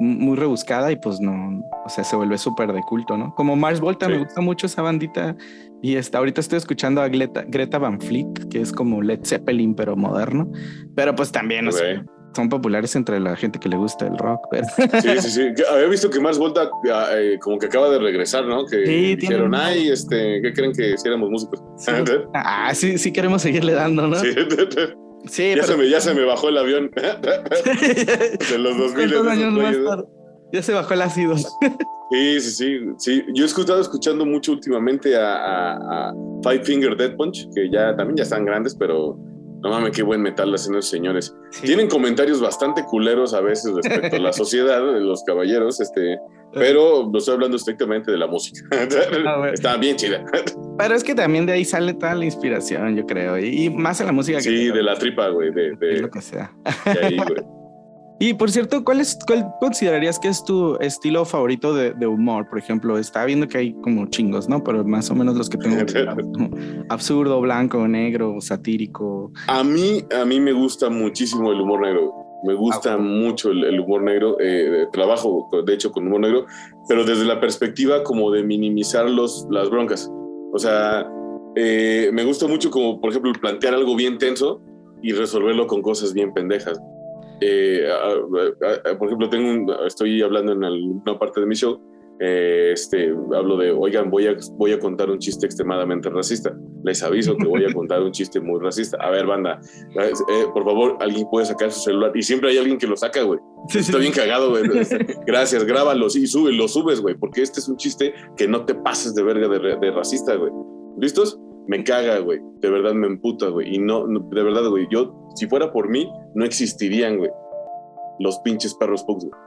muy 0.00 0.36
rebuscada 0.36 0.90
y 0.90 0.96
pues 0.96 1.20
no, 1.20 1.62
o 1.84 1.88
sea, 1.88 2.04
se 2.04 2.16
vuelve 2.16 2.38
súper 2.38 2.72
de 2.72 2.80
culto, 2.82 3.16
¿no? 3.16 3.34
Como 3.34 3.54
Mars 3.56 3.80
Volta, 3.80 4.06
Sí. 4.06 4.12
me 4.12 4.18
gusta 4.18 4.40
mucho 4.40 4.66
esa 4.66 4.82
bandita 4.82 5.36
y 5.82 5.96
está, 5.96 6.18
ahorita 6.18 6.40
estoy 6.40 6.58
escuchando 6.58 7.00
a 7.02 7.08
Greta, 7.08 7.44
Greta 7.46 7.78
Van 7.78 8.00
Fleet, 8.00 8.48
que 8.50 8.60
es 8.60 8.72
como 8.72 9.02
Led 9.02 9.20
Zeppelin, 9.24 9.74
pero 9.74 9.96
moderno, 9.96 10.50
pero 10.94 11.14
pues 11.14 11.30
también 11.30 11.68
o 11.68 11.72
sea. 11.72 12.04
Son 12.34 12.48
populares 12.48 12.94
entre 12.96 13.20
la 13.20 13.36
gente 13.36 13.58
que 13.58 13.68
le 13.68 13.76
gusta 13.76 14.06
el 14.06 14.16
rock, 14.18 14.40
pero 14.50 14.66
Sí, 15.02 15.08
sí, 15.20 15.30
sí. 15.30 15.62
Había 15.72 15.86
visto 15.88 16.10
que 16.10 16.20
Mars 16.20 16.38
Volta 16.38 16.68
ah, 16.92 17.08
eh, 17.16 17.38
como 17.40 17.58
que 17.58 17.66
acaba 17.66 17.88
de 17.90 17.98
regresar, 17.98 18.44
¿no? 18.46 18.66
Que 18.66 18.84
Sí, 18.86 19.16
dijeron, 19.16 19.50
tiene- 19.52 19.64
ay, 19.64 19.88
este, 19.90 20.40
¿qué 20.42 20.52
creen 20.52 20.72
que 20.72 20.96
si 20.98 21.08
éramos 21.08 21.30
músicos? 21.30 21.62
Sí. 21.78 21.90
ah, 22.34 22.74
sí, 22.74 22.98
sí 22.98 23.12
queremos 23.12 23.42
seguirle 23.42 23.72
dando, 23.74 24.06
¿no? 24.08 24.16
Sí. 24.16 24.28
Sí, 25.26 25.54
Ya, 25.56 25.62
se 25.62 25.76
me, 25.76 25.88
ya 25.88 26.00
se 26.00 26.12
me 26.12 26.24
bajó 26.24 26.50
el 26.50 26.58
avión 26.58 26.90
de 26.94 28.58
los 28.58 28.76
2000. 28.78 28.94
¿Cuántos 28.94 29.26
años 29.26 29.26
más 29.26 29.38
esos 29.38 29.54
güeyes, 29.54 29.78
¿no? 29.80 29.90
tarde? 29.90 30.04
Ya 30.52 30.62
se 30.62 30.72
bajó 30.74 30.94
el 30.94 31.02
ácido. 31.02 31.36
Sí, 31.36 32.40
sí, 32.40 32.50
sí, 32.50 32.78
sí. 32.98 33.22
Yo 33.34 33.44
he 33.44 33.46
estado 33.46 33.80
escuchando 33.80 34.24
mucho 34.26 34.52
últimamente 34.52 35.16
a, 35.16 35.34
a- 35.34 36.08
a 36.10 36.12
Five 36.42 36.64
Finger 36.64 36.96
Dead 36.96 37.16
Punch, 37.16 37.48
que 37.54 37.70
ya 37.70 37.96
también 37.96 38.16
ya 38.18 38.22
están 38.24 38.44
grandes, 38.44 38.74
pero 38.74 39.16
no 39.64 39.70
mames, 39.70 39.92
qué 39.96 40.02
buen 40.02 40.20
metal 40.20 40.52
hacen 40.54 40.74
esos 40.74 40.90
señores. 40.90 41.34
Sí. 41.50 41.62
Tienen 41.62 41.88
comentarios 41.88 42.40
bastante 42.40 42.84
culeros 42.84 43.32
a 43.34 43.40
veces 43.40 43.72
respecto 43.74 44.16
a 44.16 44.18
la 44.20 44.32
sociedad, 44.34 44.84
de 44.92 45.00
los 45.00 45.24
caballeros, 45.24 45.80
este, 45.80 46.18
pero 46.52 47.08
no 47.10 47.18
estoy 47.18 47.34
hablando 47.34 47.56
estrictamente 47.56 48.10
de 48.12 48.18
la 48.18 48.26
música. 48.26 48.60
A 49.26 49.38
ver. 49.40 49.54
Está 49.54 49.76
bien 49.78 49.96
chida. 49.96 50.22
Pero 50.78 50.94
es 50.94 51.02
que 51.02 51.14
también 51.14 51.46
de 51.46 51.54
ahí 51.54 51.64
sale 51.64 51.94
toda 51.94 52.14
la 52.14 52.26
inspiración, 52.26 52.94
yo 52.94 53.06
creo. 53.06 53.38
Y, 53.38 53.70
más 53.70 54.00
en 54.00 54.06
la 54.06 54.12
música 54.12 54.36
que 54.38 54.44
Sí, 54.44 54.66
de 54.70 54.82
la 54.82 54.96
tripa, 54.96 55.28
güey, 55.28 55.50
de, 55.50 55.74
de- 55.76 55.94
es 55.94 56.00
lo 56.02 56.10
que 56.10 56.20
sea. 56.20 56.52
de 56.84 57.06
ahí, 57.06 57.16
güey. 57.16 57.42
Y 58.20 58.34
por 58.34 58.50
cierto, 58.50 58.84
¿cuál, 58.84 59.00
es, 59.00 59.18
cuál 59.26 59.46
considerarías 59.60 60.18
que 60.18 60.28
es 60.28 60.44
tu 60.44 60.76
estilo 60.76 61.24
favorito 61.24 61.74
de, 61.74 61.92
de 61.94 62.06
humor? 62.06 62.48
Por 62.48 62.58
ejemplo, 62.58 62.96
estaba 62.96 63.26
viendo 63.26 63.48
que 63.48 63.58
hay 63.58 63.72
como 63.82 64.06
chingos, 64.06 64.48
¿no? 64.48 64.62
Pero 64.62 64.84
más 64.84 65.10
o 65.10 65.14
menos 65.14 65.34
los 65.36 65.50
que 65.50 65.58
tengo. 65.58 65.76
absurdo, 66.88 67.40
blanco, 67.40 67.86
negro, 67.88 68.40
satírico. 68.40 69.32
A 69.48 69.64
mí, 69.64 70.04
a 70.18 70.24
mí 70.24 70.40
me 70.40 70.52
gusta 70.52 70.88
muchísimo 70.90 71.50
el 71.52 71.60
humor 71.60 71.80
negro. 71.82 72.12
Me 72.44 72.54
gusta 72.54 72.94
Ah, 72.94 72.98
mucho 72.98 73.50
el, 73.50 73.64
el 73.64 73.80
humor 73.80 74.02
negro. 74.02 74.36
eh, 74.40 74.86
trabajo, 74.92 75.48
de 75.66 75.74
hecho, 75.74 75.90
con 75.90 76.06
humor 76.06 76.20
negro, 76.20 76.46
pero 76.88 77.04
desde 77.04 77.24
la 77.24 77.40
perspectiva 77.40 78.04
como 78.04 78.30
de 78.30 78.42
minimizar 78.44 79.08
los, 79.10 79.46
las 79.50 79.70
broncas. 79.70 80.10
O 80.52 80.58
sea, 80.58 81.04
eh, 81.56 82.10
me 82.12 82.22
gusta 82.24 82.46
mucho 82.46 82.70
como, 82.70 83.00
por 83.00 83.10
ejemplo, 83.10 83.32
plantear 83.40 83.74
algo 83.74 83.96
bien 83.96 84.18
tenso 84.18 84.60
y 85.02 85.12
resolverlo 85.12 85.66
con 85.66 85.82
cosas 85.82 86.12
bien 86.12 86.32
pendejas. 86.32 86.78
Eh, 87.46 87.86
a- 87.90 88.88
a- 88.88 88.90
a- 88.92 88.98
por 88.98 89.08
ejemplo, 89.08 89.28
tengo 89.28 89.50
un- 89.50 89.70
estoy 89.86 90.22
hablando 90.22 90.52
en 90.52 90.64
una 90.64 91.18
parte 91.18 91.40
de 91.40 91.46
mi 91.46 91.54
show, 91.54 91.78
eh, 92.20 92.70
este, 92.72 93.10
hablo 93.36 93.56
de, 93.56 93.72
oigan, 93.72 94.08
voy 94.08 94.26
a, 94.28 94.36
voy 94.52 94.72
a 94.72 94.78
contar 94.78 95.10
un 95.10 95.18
chiste 95.18 95.44
extremadamente 95.46 96.08
racista. 96.10 96.56
Les 96.84 97.02
aviso 97.02 97.36
que 97.36 97.46
voy 97.46 97.64
a 97.64 97.72
contar 97.74 98.02
un 98.02 98.12
chiste 98.12 98.40
muy 98.40 98.60
racista. 98.60 98.96
A 99.00 99.10
ver, 99.10 99.26
banda, 99.26 99.60
eh, 100.00 100.12
por 100.54 100.64
favor, 100.64 100.96
alguien 101.00 101.26
puede 101.30 101.44
sacar 101.46 101.70
su 101.72 101.80
celular. 101.80 102.12
Y 102.14 102.22
siempre 102.22 102.50
hay 102.50 102.58
alguien 102.58 102.78
que 102.78 102.86
lo 102.86 102.96
saca, 102.96 103.22
güey. 103.22 103.40
Está 103.74 103.98
bien 103.98 104.12
cagado, 104.12 104.50
güey. 104.50 104.62
Gracias, 105.26 105.64
grábalos 105.64 106.14
y 106.16 106.26
sube, 106.26 106.52
lo 106.52 106.68
subes, 106.68 107.00
güey, 107.00 107.14
porque 107.16 107.42
este 107.42 107.58
es 107.60 107.68
un 107.68 107.76
chiste 107.76 108.14
que 108.36 108.46
no 108.48 108.64
te 108.64 108.74
pases 108.74 109.14
de 109.14 109.22
verga 109.22 109.48
de, 109.48 109.76
de 109.76 109.90
racista, 109.90 110.34
güey. 110.36 110.52
¿Listos? 110.98 111.38
Me 111.66 111.82
caga, 111.82 112.18
güey. 112.18 112.40
De 112.60 112.70
verdad 112.70 112.92
me 112.94 113.06
emputa, 113.08 113.48
güey. 113.48 113.74
Y 113.74 113.78
no, 113.78 114.06
no, 114.06 114.20
de 114.30 114.42
verdad, 114.42 114.68
güey. 114.68 114.86
Yo, 114.90 115.12
si 115.34 115.46
fuera 115.46 115.72
por 115.72 115.88
mí, 115.88 116.10
no 116.34 116.44
existirían, 116.44 117.18
güey. 117.18 117.30
Los 118.20 118.38
pinches 118.40 118.74
perros 118.74 119.02
pugs, 119.04 119.24
güey. 119.26 119.40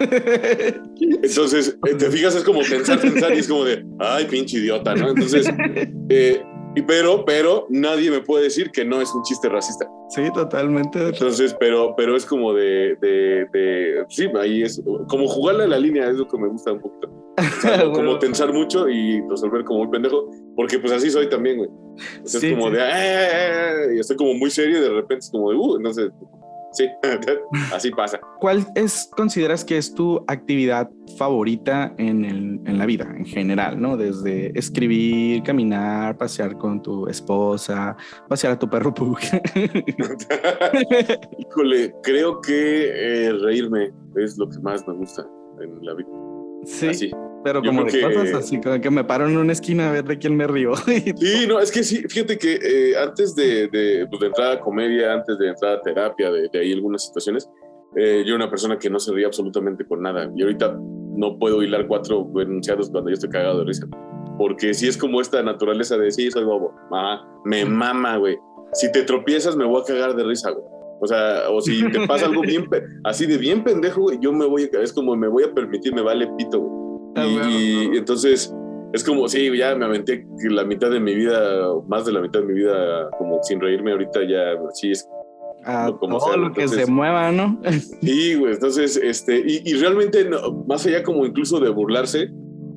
Entonces, 1.22 1.76
eh, 1.86 1.94
te 1.94 2.10
fijas, 2.10 2.34
es 2.34 2.44
como 2.44 2.60
pensar, 2.60 3.00
pensar 3.00 3.34
y 3.34 3.38
es 3.38 3.48
como 3.48 3.64
de, 3.64 3.84
ay, 4.00 4.26
pinche 4.26 4.58
idiota, 4.58 4.94
¿no? 4.94 5.10
Entonces, 5.10 5.48
eh, 6.08 6.42
pero, 6.86 7.24
pero 7.24 7.66
nadie 7.70 8.10
me 8.10 8.20
puede 8.20 8.44
decir 8.44 8.70
que 8.72 8.84
no 8.84 9.00
es 9.00 9.14
un 9.14 9.22
chiste 9.22 9.48
racista. 9.48 9.88
sí, 10.10 10.22
totalmente. 10.34 10.98
Entonces, 11.08 11.54
pero, 11.60 11.94
pero 11.96 12.16
es 12.16 12.26
como 12.26 12.52
de, 12.52 12.96
de, 13.00 13.46
de- 13.52 14.04
sí, 14.08 14.28
ahí 14.40 14.62
es 14.62 14.82
como 15.08 15.28
jugarle 15.28 15.64
a 15.64 15.68
la 15.68 15.78
línea, 15.78 16.10
es 16.10 16.16
lo 16.16 16.26
que 16.26 16.36
me 16.38 16.48
gusta 16.48 16.72
un 16.72 16.80
poquito. 16.80 17.23
O 17.58 17.60
sea, 17.60 17.90
como 17.90 18.18
tensar 18.18 18.52
mucho 18.52 18.88
y 18.88 19.20
resolver 19.28 19.64
como 19.64 19.82
un 19.82 19.90
pendejo, 19.90 20.30
porque 20.54 20.78
pues 20.78 20.92
así 20.92 21.10
soy 21.10 21.28
también, 21.28 21.58
güey. 21.58 21.70
Es 22.24 22.40
como 22.54 22.70
de, 22.70 22.78
¡eh! 22.80 23.94
y 23.96 23.98
estoy 23.98 24.16
como 24.16 24.34
muy 24.34 24.50
serio 24.50 24.78
y 24.78 24.80
de 24.82 24.90
repente 24.90 25.24
es 25.24 25.30
como 25.30 25.50
de, 25.50 25.56
uh, 25.56 25.76
entonces, 25.76 26.12
sí, 26.72 26.88
así 27.72 27.90
pasa. 27.90 28.20
¿Cuál 28.40 28.66
es, 28.74 29.08
consideras 29.16 29.64
que 29.64 29.78
es 29.78 29.94
tu 29.94 30.22
actividad 30.26 30.90
favorita 31.16 31.94
en, 31.98 32.24
el, 32.24 32.60
en 32.66 32.78
la 32.78 32.86
vida 32.86 33.12
en 33.16 33.24
general, 33.24 33.80
¿no? 33.80 33.96
Desde 33.96 34.56
escribir, 34.58 35.42
caminar, 35.42 36.16
pasear 36.16 36.56
con 36.58 36.82
tu 36.82 37.08
esposa, 37.08 37.96
pasear 38.28 38.54
a 38.54 38.58
tu 38.58 38.68
perro 38.68 38.92
Pug. 38.92 39.18
Híjole, 41.38 41.94
creo 42.02 42.40
que 42.40 43.26
eh, 43.26 43.32
reírme 43.32 43.92
es 44.16 44.36
lo 44.38 44.48
que 44.48 44.58
más 44.60 44.86
me 44.86 44.94
gusta 44.94 45.26
en 45.60 45.84
la 45.84 45.94
vida. 45.94 46.08
Sí. 46.66 47.10
Pero 47.44 47.62
como 47.62 47.84
de 47.84 48.00
cosas 48.00 48.34
así, 48.34 48.58
como 48.58 48.80
que 48.80 48.90
me 48.90 49.04
paro 49.04 49.28
en 49.28 49.36
una 49.36 49.52
esquina 49.52 49.90
a 49.90 49.92
ver 49.92 50.04
de 50.04 50.18
quién 50.18 50.34
me 50.34 50.46
río. 50.46 50.74
sí, 50.76 51.46
no, 51.46 51.60
es 51.60 51.70
que 51.70 51.84
sí, 51.84 52.02
fíjate 52.08 52.38
que 52.38 52.54
eh, 52.54 52.96
antes 52.96 53.34
de, 53.34 53.68
de, 53.68 54.06
pues, 54.08 54.20
de, 54.20 54.26
entrar 54.28 54.52
a 54.52 54.60
comedia, 54.60 55.12
antes 55.12 55.36
de 55.38 55.48
entrar 55.48 55.76
a 55.76 55.82
terapia, 55.82 56.30
de, 56.30 56.48
de 56.50 56.58
ahí 56.58 56.72
algunas 56.72 57.04
situaciones, 57.04 57.46
eh, 57.96 58.22
yo 58.26 58.34
era 58.34 58.44
una 58.44 58.50
persona 58.50 58.78
que 58.78 58.88
no 58.88 58.98
se 58.98 59.12
ría 59.12 59.26
absolutamente 59.26 59.84
con 59.86 60.02
nada. 60.02 60.30
Y 60.34 60.42
ahorita 60.42 60.78
no 61.16 61.38
puedo 61.38 61.62
hilar 61.62 61.86
cuatro 61.86 62.28
enunciados 62.40 62.90
cuando 62.90 63.10
yo 63.10 63.14
estoy 63.14 63.30
cagado 63.30 63.60
de 63.60 63.66
risa. 63.66 63.86
Porque 64.38 64.74
sí 64.74 64.88
es 64.88 64.96
como 64.96 65.20
esta 65.20 65.42
naturaleza 65.42 65.96
de, 65.96 66.10
sí, 66.10 66.30
soy 66.30 66.44
bobo. 66.44 66.74
Ah, 66.92 67.24
me 67.44 67.64
mama, 67.64 68.16
güey. 68.16 68.36
Si 68.72 68.90
te 68.90 69.02
tropiezas, 69.02 69.54
me 69.54 69.64
voy 69.64 69.82
a 69.82 69.84
cagar 69.84 70.16
de 70.16 70.24
risa, 70.24 70.50
güey. 70.50 70.64
O 71.04 71.06
sea, 71.06 71.50
o 71.50 71.60
si 71.60 71.88
te 71.90 72.06
pasa 72.08 72.26
algo 72.26 72.40
bien, 72.40 72.66
así 73.04 73.26
de 73.26 73.36
bien 73.36 73.62
pendejo, 73.62 74.00
güey, 74.00 74.18
yo 74.20 74.32
me 74.32 74.46
voy 74.46 74.70
a, 74.72 74.80
es 74.80 74.92
como 74.92 75.14
me 75.14 75.28
voy 75.28 75.44
a 75.44 75.52
permitir, 75.52 75.94
me 75.94 76.02
vale 76.02 76.26
pito, 76.38 76.60
güey. 76.60 76.84
Ah, 77.16 77.26
y, 77.48 77.96
entonces 77.96 78.52
es 78.94 79.04
como, 79.04 79.28
sí, 79.28 79.54
ya 79.56 79.74
me 79.74 79.84
aventé 79.84 80.26
la 80.50 80.64
mitad 80.64 80.90
de 80.90 81.00
mi 81.00 81.14
vida, 81.14 81.68
más 81.86 82.06
de 82.06 82.12
la 82.12 82.20
mitad 82.20 82.40
de 82.40 82.46
mi 82.46 82.54
vida, 82.54 83.10
como 83.18 83.42
sin 83.42 83.60
reírme 83.60 83.92
ahorita, 83.92 84.20
ya 84.24 84.56
sí 84.72 84.92
es 84.92 85.06
como 85.98 86.18
todo 86.18 86.36
lo 86.36 86.52
que 86.52 86.68
se 86.68 86.86
mueva, 86.86 87.30
¿no? 87.32 87.60
Sí, 88.02 88.34
güey, 88.34 88.54
entonces, 88.54 88.96
este, 88.96 89.42
y, 89.46 89.74
realmente, 89.74 90.28
más 90.66 90.86
allá 90.86 91.02
como 91.02 91.26
incluso 91.26 91.60
de 91.60 91.70
burlarse, 91.70 92.30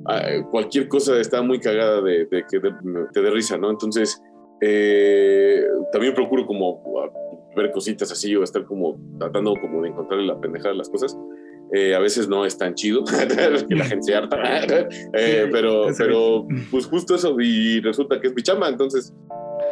ah, 0.06 0.22
cualquier 0.52 0.88
cosa 0.88 1.20
está 1.20 1.42
muy 1.42 1.60
cagada 1.60 2.02
de, 2.02 2.28
que 2.30 2.60
te 2.60 3.22
dé 3.22 3.32
risa, 3.32 3.58
¿no? 3.58 3.72
Entonces, 3.72 4.22
eh, 4.62 5.64
también 5.92 6.14
procuro 6.14 6.46
como 6.46 6.82
ver 7.58 7.72
cositas 7.72 8.12
así 8.12 8.36
o 8.36 8.44
estar 8.44 8.64
como 8.66 8.98
tratando 9.20 9.54
como 9.60 9.82
de 9.82 9.90
encontrarle 9.90 10.26
la 10.28 10.40
pendejada 10.40 10.74
a 10.74 10.78
las 10.78 10.90
cosas. 10.90 11.18
Eh, 11.74 11.94
a 11.94 12.00
veces 12.00 12.30
no 12.30 12.46
es 12.46 12.58
tan 12.58 12.76
chido, 12.76 13.04
que 13.70 13.76
la 13.76 13.86
gente 13.86 14.04
se 14.04 14.16
harta, 14.16 14.38
eh, 15.14 15.50
pero, 15.52 15.88
pero 15.98 16.48
pues 16.72 16.86
justo 16.86 17.16
eso, 17.16 17.36
y 17.42 17.82
resulta 17.82 18.22
que 18.22 18.28
es 18.28 18.34
mi 18.34 18.42
chamba, 18.42 18.70
entonces, 18.70 19.14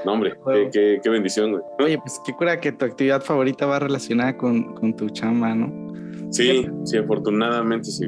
no 0.03 0.11
hombre, 0.11 0.35
qué, 0.73 0.99
qué, 1.01 1.09
bendición, 1.09 1.51
güey. 1.51 1.63
Oye, 1.79 1.97
pues 1.99 2.19
qué 2.25 2.33
cura 2.33 2.59
que 2.59 2.73
tu 2.73 2.83
actividad 2.83 3.21
favorita 3.21 3.65
va 3.65 3.79
relacionada 3.79 4.35
con, 4.35 4.75
con 4.75 4.93
tu 4.93 5.09
chamba, 5.09 5.55
¿no? 5.55 5.71
Sí, 6.31 6.65
sí, 6.83 6.97
afortunadamente 6.97 7.89
sí 7.91 8.07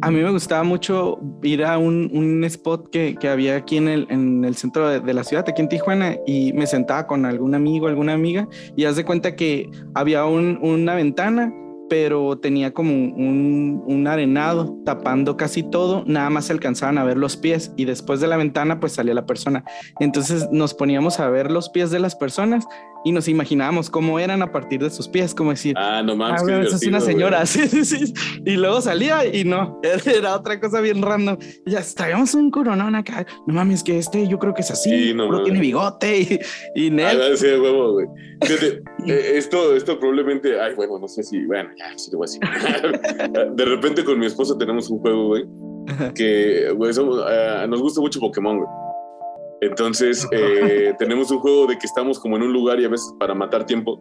a 0.00 0.10
mí 0.10 0.20
me 0.20 0.30
gustaba 0.30 0.62
mucho 0.62 1.18
ir 1.42 1.64
a 1.64 1.78
un, 1.78 2.10
un 2.12 2.44
spot 2.44 2.90
que, 2.90 3.16
que, 3.16 3.28
había 3.28 3.56
aquí 3.56 3.76
en 3.76 3.88
el, 3.88 4.06
en 4.10 4.44
el 4.44 4.54
centro 4.56 4.88
de, 4.88 5.00
de, 5.00 5.14
la 5.14 5.24
ciudad, 5.24 5.44
aquí 5.48 5.60
en 5.60 5.68
Tijuana, 5.68 6.16
y 6.26 6.52
me 6.52 6.66
sentaba 6.66 7.06
con 7.06 7.24
algún 7.24 7.54
amigo, 7.54 7.88
alguna 7.88 8.14
amiga, 8.14 8.48
y 8.76 8.84
haz 8.84 8.96
de 8.96 9.04
cuenta 9.04 9.34
que 9.34 9.70
había 9.94 10.24
un, 10.24 10.58
una 10.62 10.94
ventana 10.94 11.52
pero 11.88 12.38
tenía 12.38 12.72
como 12.72 12.90
un, 12.92 13.82
un, 13.86 14.06
arenado 14.06 14.76
tapando 14.84 15.36
casi 15.36 15.62
todo, 15.62 16.04
nada 16.06 16.30
más 16.30 16.46
se 16.46 16.52
alcanzaban 16.52 16.98
a 16.98 17.04
ver 17.04 17.16
los 17.16 17.36
pies 17.36 17.72
y 17.76 17.84
después 17.84 18.20
de 18.20 18.26
la 18.26 18.36
ventana 18.36 18.78
pues 18.78 18.92
salía 18.92 19.14
la 19.14 19.26
persona. 19.26 19.64
Entonces 19.98 20.48
nos 20.52 20.74
poníamos 20.74 21.18
a 21.20 21.30
ver 21.30 21.50
los 21.50 21.70
pies 21.70 21.90
de 21.90 21.98
las 21.98 22.14
personas 22.14 22.66
y 23.04 23.12
nos 23.12 23.28
imaginábamos 23.28 23.90
cómo 23.90 24.18
eran 24.18 24.42
a 24.42 24.52
partir 24.52 24.80
de 24.80 24.90
sus 24.90 25.08
pies, 25.08 25.34
como 25.34 25.50
decir, 25.50 25.74
ah, 25.76 26.02
no 26.02 26.16
mames, 26.16 26.42
ah, 26.48 26.62
es 26.62 26.86
una 26.86 27.00
señora, 27.00 27.46
sí, 27.46 27.68
sí, 27.68 27.84
sí. 27.84 28.12
Y 28.44 28.56
luego 28.56 28.80
salía 28.80 29.24
y 29.26 29.44
no, 29.44 29.80
era 30.06 30.34
otra 30.34 30.60
cosa 30.60 30.80
bien 30.80 31.02
random. 31.02 31.36
Y 31.64 31.72
ya 31.72 31.82
traíamos 31.94 32.34
un 32.34 32.50
coronón 32.50 32.94
acá, 32.94 33.26
no 33.46 33.54
mames, 33.54 33.82
que 33.82 33.98
este 33.98 34.26
yo 34.26 34.38
creo 34.38 34.54
que 34.54 34.62
es 34.62 34.70
así, 34.70 35.14
no, 35.14 35.42
tiene 35.42 35.60
bigote 35.60 36.20
y, 36.74 36.86
y 36.86 36.90
net. 36.90 37.18
Ah, 37.20 37.36
sí, 37.36 37.46
huevo, 37.46 37.92
güey. 37.92 38.06
Eh, 39.06 39.32
esto, 39.34 39.74
esto 39.74 39.98
probablemente, 39.98 40.60
ay, 40.60 40.74
bueno, 40.74 40.98
no 40.98 41.08
sé 41.08 41.22
si, 41.22 41.44
bueno, 41.46 41.70
ya, 41.76 41.96
sí 41.96 42.10
lo 42.12 42.18
voy 42.18 42.28
a 42.28 42.30
decir. 42.30 43.50
de 43.52 43.64
repente 43.64 44.04
con 44.04 44.18
mi 44.18 44.26
esposa 44.26 44.56
tenemos 44.58 44.90
un 44.90 44.98
juego, 45.00 45.28
güey, 45.28 45.44
que, 46.14 46.70
güey, 46.76 46.92
uh, 46.98 47.66
nos 47.68 47.80
gusta 47.80 48.00
mucho 48.00 48.20
Pokémon, 48.20 48.58
güey. 48.58 48.87
Entonces, 49.60 50.26
eh, 50.32 50.94
tenemos 50.98 51.30
un 51.30 51.38
juego 51.40 51.66
de 51.66 51.78
que 51.78 51.86
estamos 51.86 52.18
como 52.18 52.36
en 52.36 52.42
un 52.42 52.52
lugar 52.52 52.80
y 52.80 52.84
a 52.84 52.88
veces 52.88 53.12
para 53.18 53.34
matar 53.34 53.66
tiempo, 53.66 54.00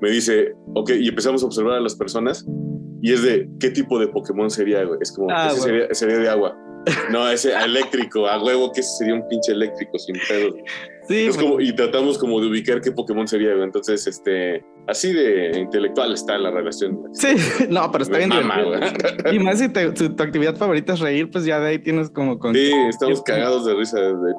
me 0.00 0.10
dice, 0.10 0.54
ok, 0.74 0.90
y 0.98 1.08
empezamos 1.08 1.42
a 1.42 1.46
observar 1.46 1.74
a 1.74 1.80
las 1.80 1.94
personas 1.94 2.44
y 3.02 3.12
es 3.12 3.22
de, 3.22 3.48
¿qué 3.60 3.70
tipo 3.70 3.98
de 3.98 4.08
Pokémon 4.08 4.50
sería, 4.50 4.82
güey? 4.84 4.98
Es 5.02 5.12
como, 5.12 5.28
ah, 5.30 5.48
ese 5.50 5.60
sería, 5.60 5.94
sería, 5.94 6.18
de 6.18 6.28
agua. 6.28 6.56
No, 7.10 7.30
ese 7.30 7.52
eléctrico, 7.54 8.26
a 8.26 8.42
huevo 8.42 8.72
que 8.72 8.80
ese 8.80 8.90
sería 8.98 9.14
un 9.14 9.28
pinche 9.28 9.52
eléctrico 9.52 9.98
sin 9.98 10.16
pedos. 10.28 10.54
Sí, 11.06 11.28
como, 11.38 11.60
y 11.60 11.74
tratamos 11.74 12.18
como 12.18 12.40
de 12.40 12.46
ubicar 12.48 12.80
qué 12.80 12.92
Pokémon 12.92 13.28
sería, 13.28 13.52
güey. 13.52 13.64
Entonces, 13.64 14.06
este, 14.06 14.64
así 14.86 15.12
de 15.12 15.58
intelectual 15.58 16.14
está 16.14 16.38
la 16.38 16.50
relación. 16.50 16.98
Sí, 17.12 17.36
no, 17.68 17.90
pero 17.92 18.04
está 18.04 18.18
bien. 18.18 18.32
y 19.32 19.38
más 19.38 19.58
si, 19.58 19.68
tu 19.68 20.22
actividad 20.22 20.56
favorita 20.56 20.94
es 20.94 21.00
reír, 21.00 21.30
pues 21.30 21.44
ya 21.44 21.60
de 21.60 21.68
ahí 21.68 21.78
tienes 21.78 22.08
como... 22.10 22.38
Con... 22.38 22.54
Sí, 22.54 22.72
estamos 22.88 23.22
cagados 23.22 23.66
de 23.66 23.74
risa 23.74 24.00
de, 24.00 24.32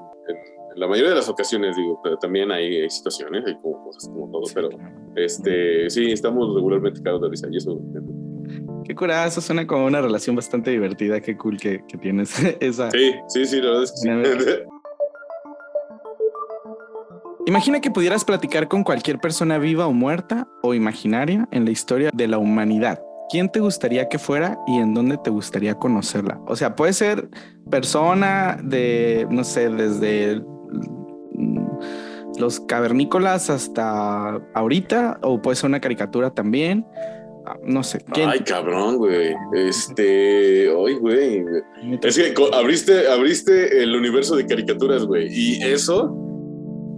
la 0.76 0.88
mayoría 0.88 1.12
de 1.12 1.16
las 1.16 1.30
ocasiones, 1.30 1.76
digo, 1.76 2.00
pero 2.04 2.18
también 2.18 2.52
hay, 2.52 2.90
situaciones, 2.90 3.46
hay 3.46 3.56
como 3.62 3.84
cosas 3.86 4.08
como 4.10 4.30
todo, 4.32 4.44
pero 4.54 4.70
este, 5.16 5.90
sí, 5.90 6.12
estamos 6.12 6.54
regularmente 6.56 7.02
cagados 7.02 7.24
de 7.24 7.30
risa 7.30 7.48
y 7.52 7.58
eso. 7.58 7.80
Qué 8.84 8.94
curada, 8.94 9.26
eso 9.26 9.42
suena 9.42 9.66
como 9.66 9.86
una 9.86 10.02
relación 10.02 10.36
bastante 10.36 10.72
divertida, 10.72 11.20
qué 11.22 11.38
cool 11.38 11.58
que, 11.58 11.84
que 11.88 11.98
tienes 11.98 12.34
esa. 12.60 12.92
Sí, 12.92 13.14
sí, 13.28 13.46
sí, 13.46 13.62
la 13.62 13.68
verdad 13.68 13.84
es 13.84 13.92
que 13.92 13.98
sí. 13.98 14.10
Imagina 17.48 17.80
que 17.80 17.92
pudieras 17.92 18.26
platicar 18.26 18.68
con 18.68 18.84
cualquier 18.84 19.20
persona 19.20 19.60
viva 19.60 19.86
o 19.86 19.94
muerta 19.94 20.48
o 20.64 20.74
imaginaria 20.74 21.48
en 21.52 21.66
la 21.66 21.72
historia 21.72 22.10
de 22.12 22.28
la 22.28 22.40
humanidad. 22.40 23.00
¿Quién 23.30 23.50
te 23.50 23.60
gustaría 23.60 24.10
que 24.10 24.18
fuera 24.18 24.58
y 24.66 24.78
en 24.78 24.96
dónde 24.96 25.18
te 25.18 25.30
gustaría 25.30 25.76
conocerla? 25.76 26.40
O 26.48 26.56
sea, 26.56 26.76
puede 26.76 26.94
ser 26.94 27.30
persona 27.70 28.58
de, 28.64 29.28
no 29.30 29.44
sé, 29.44 29.70
desde 29.70 30.42
los 32.40 32.60
cavernícolas 32.62 33.50
hasta 33.50 34.42
ahorita, 34.54 35.20
o 35.22 35.42
puede 35.42 35.56
ser 35.56 35.70
una 35.70 35.80
caricatura 35.80 36.32
también. 36.32 36.86
Ah, 37.46 37.58
no 37.64 37.84
sé. 37.84 38.04
Ay, 38.14 38.40
cabrón, 38.40 38.98
güey. 38.98 39.36
Este, 39.54 40.68
ay, 40.68 40.94
güey. 40.96 41.46
Es 42.02 42.18
que 42.18 42.34
abriste, 42.54 43.08
abriste 43.08 43.84
el 43.84 43.96
universo 43.96 44.36
de 44.36 44.48
caricaturas, 44.48 45.06
güey. 45.06 45.28
Y 45.30 45.62
eso, 45.62 46.16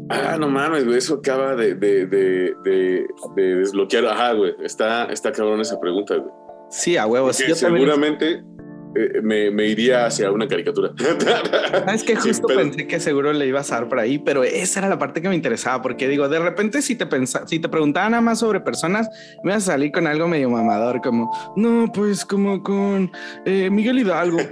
ah, 0.10 0.38
no 0.40 0.48
mames, 0.48 0.86
güey. 0.86 0.98
Eso 0.98 1.16
acaba 1.16 1.56
de, 1.56 1.76
de, 1.76 2.06
de, 2.06 2.54
de, 2.64 3.08
desbloquear. 3.36 4.06
Ajá, 4.06 4.34
güey. 4.34 4.54
Está, 4.64 5.06
está 5.06 5.32
cabrón 5.34 5.60
esa 5.60 5.80
pregunta, 5.80 6.16
güey. 6.16 6.32
Sí, 6.70 6.96
a 6.96 7.06
huevos. 7.06 7.36
seguramente. 7.36 8.44
Eh, 8.98 9.22
me, 9.22 9.52
me, 9.52 9.66
iría 9.68 10.08
hacia 10.08 10.32
una 10.32 10.48
caricatura. 10.48 10.92
Es 11.94 12.04
que 12.04 12.16
justo 12.16 12.48
pensé 12.48 12.88
que 12.88 13.00
seguro 13.00 13.32
le 13.32 13.46
ibas 13.46 13.72
a 13.72 13.76
dar 13.76 13.90
por 13.90 14.00
ahí, 14.00 14.18
pero 14.18 14.44
esa 14.44 14.80
era 14.80 14.90
la 14.90 14.98
parte 14.98 15.22
que 15.22 15.30
me 15.30 15.36
interesaba, 15.36 15.82
porque 15.84 16.08
digo, 16.08 16.28
de 16.28 16.40
repente 16.40 16.82
si 16.82 16.96
te 16.96 17.06
pensa, 17.06 17.46
si 17.48 17.60
te 17.60 17.70
preguntaban 17.70 18.12
nada 18.12 18.22
más 18.22 18.40
sobre 18.40 18.60
personas, 18.60 19.08
me 19.44 19.52
ibas 19.52 19.64
a 19.64 19.74
salir 19.74 19.92
con 19.92 20.08
algo 20.08 20.28
medio 20.28 20.50
mamador, 20.50 21.02
como, 21.02 21.32
no, 21.56 21.92
pues 21.94 22.26
como 22.26 22.64
con 22.64 23.12
eh, 23.46 23.70
Miguel 23.70 24.00
Hidalgo. 24.00 24.38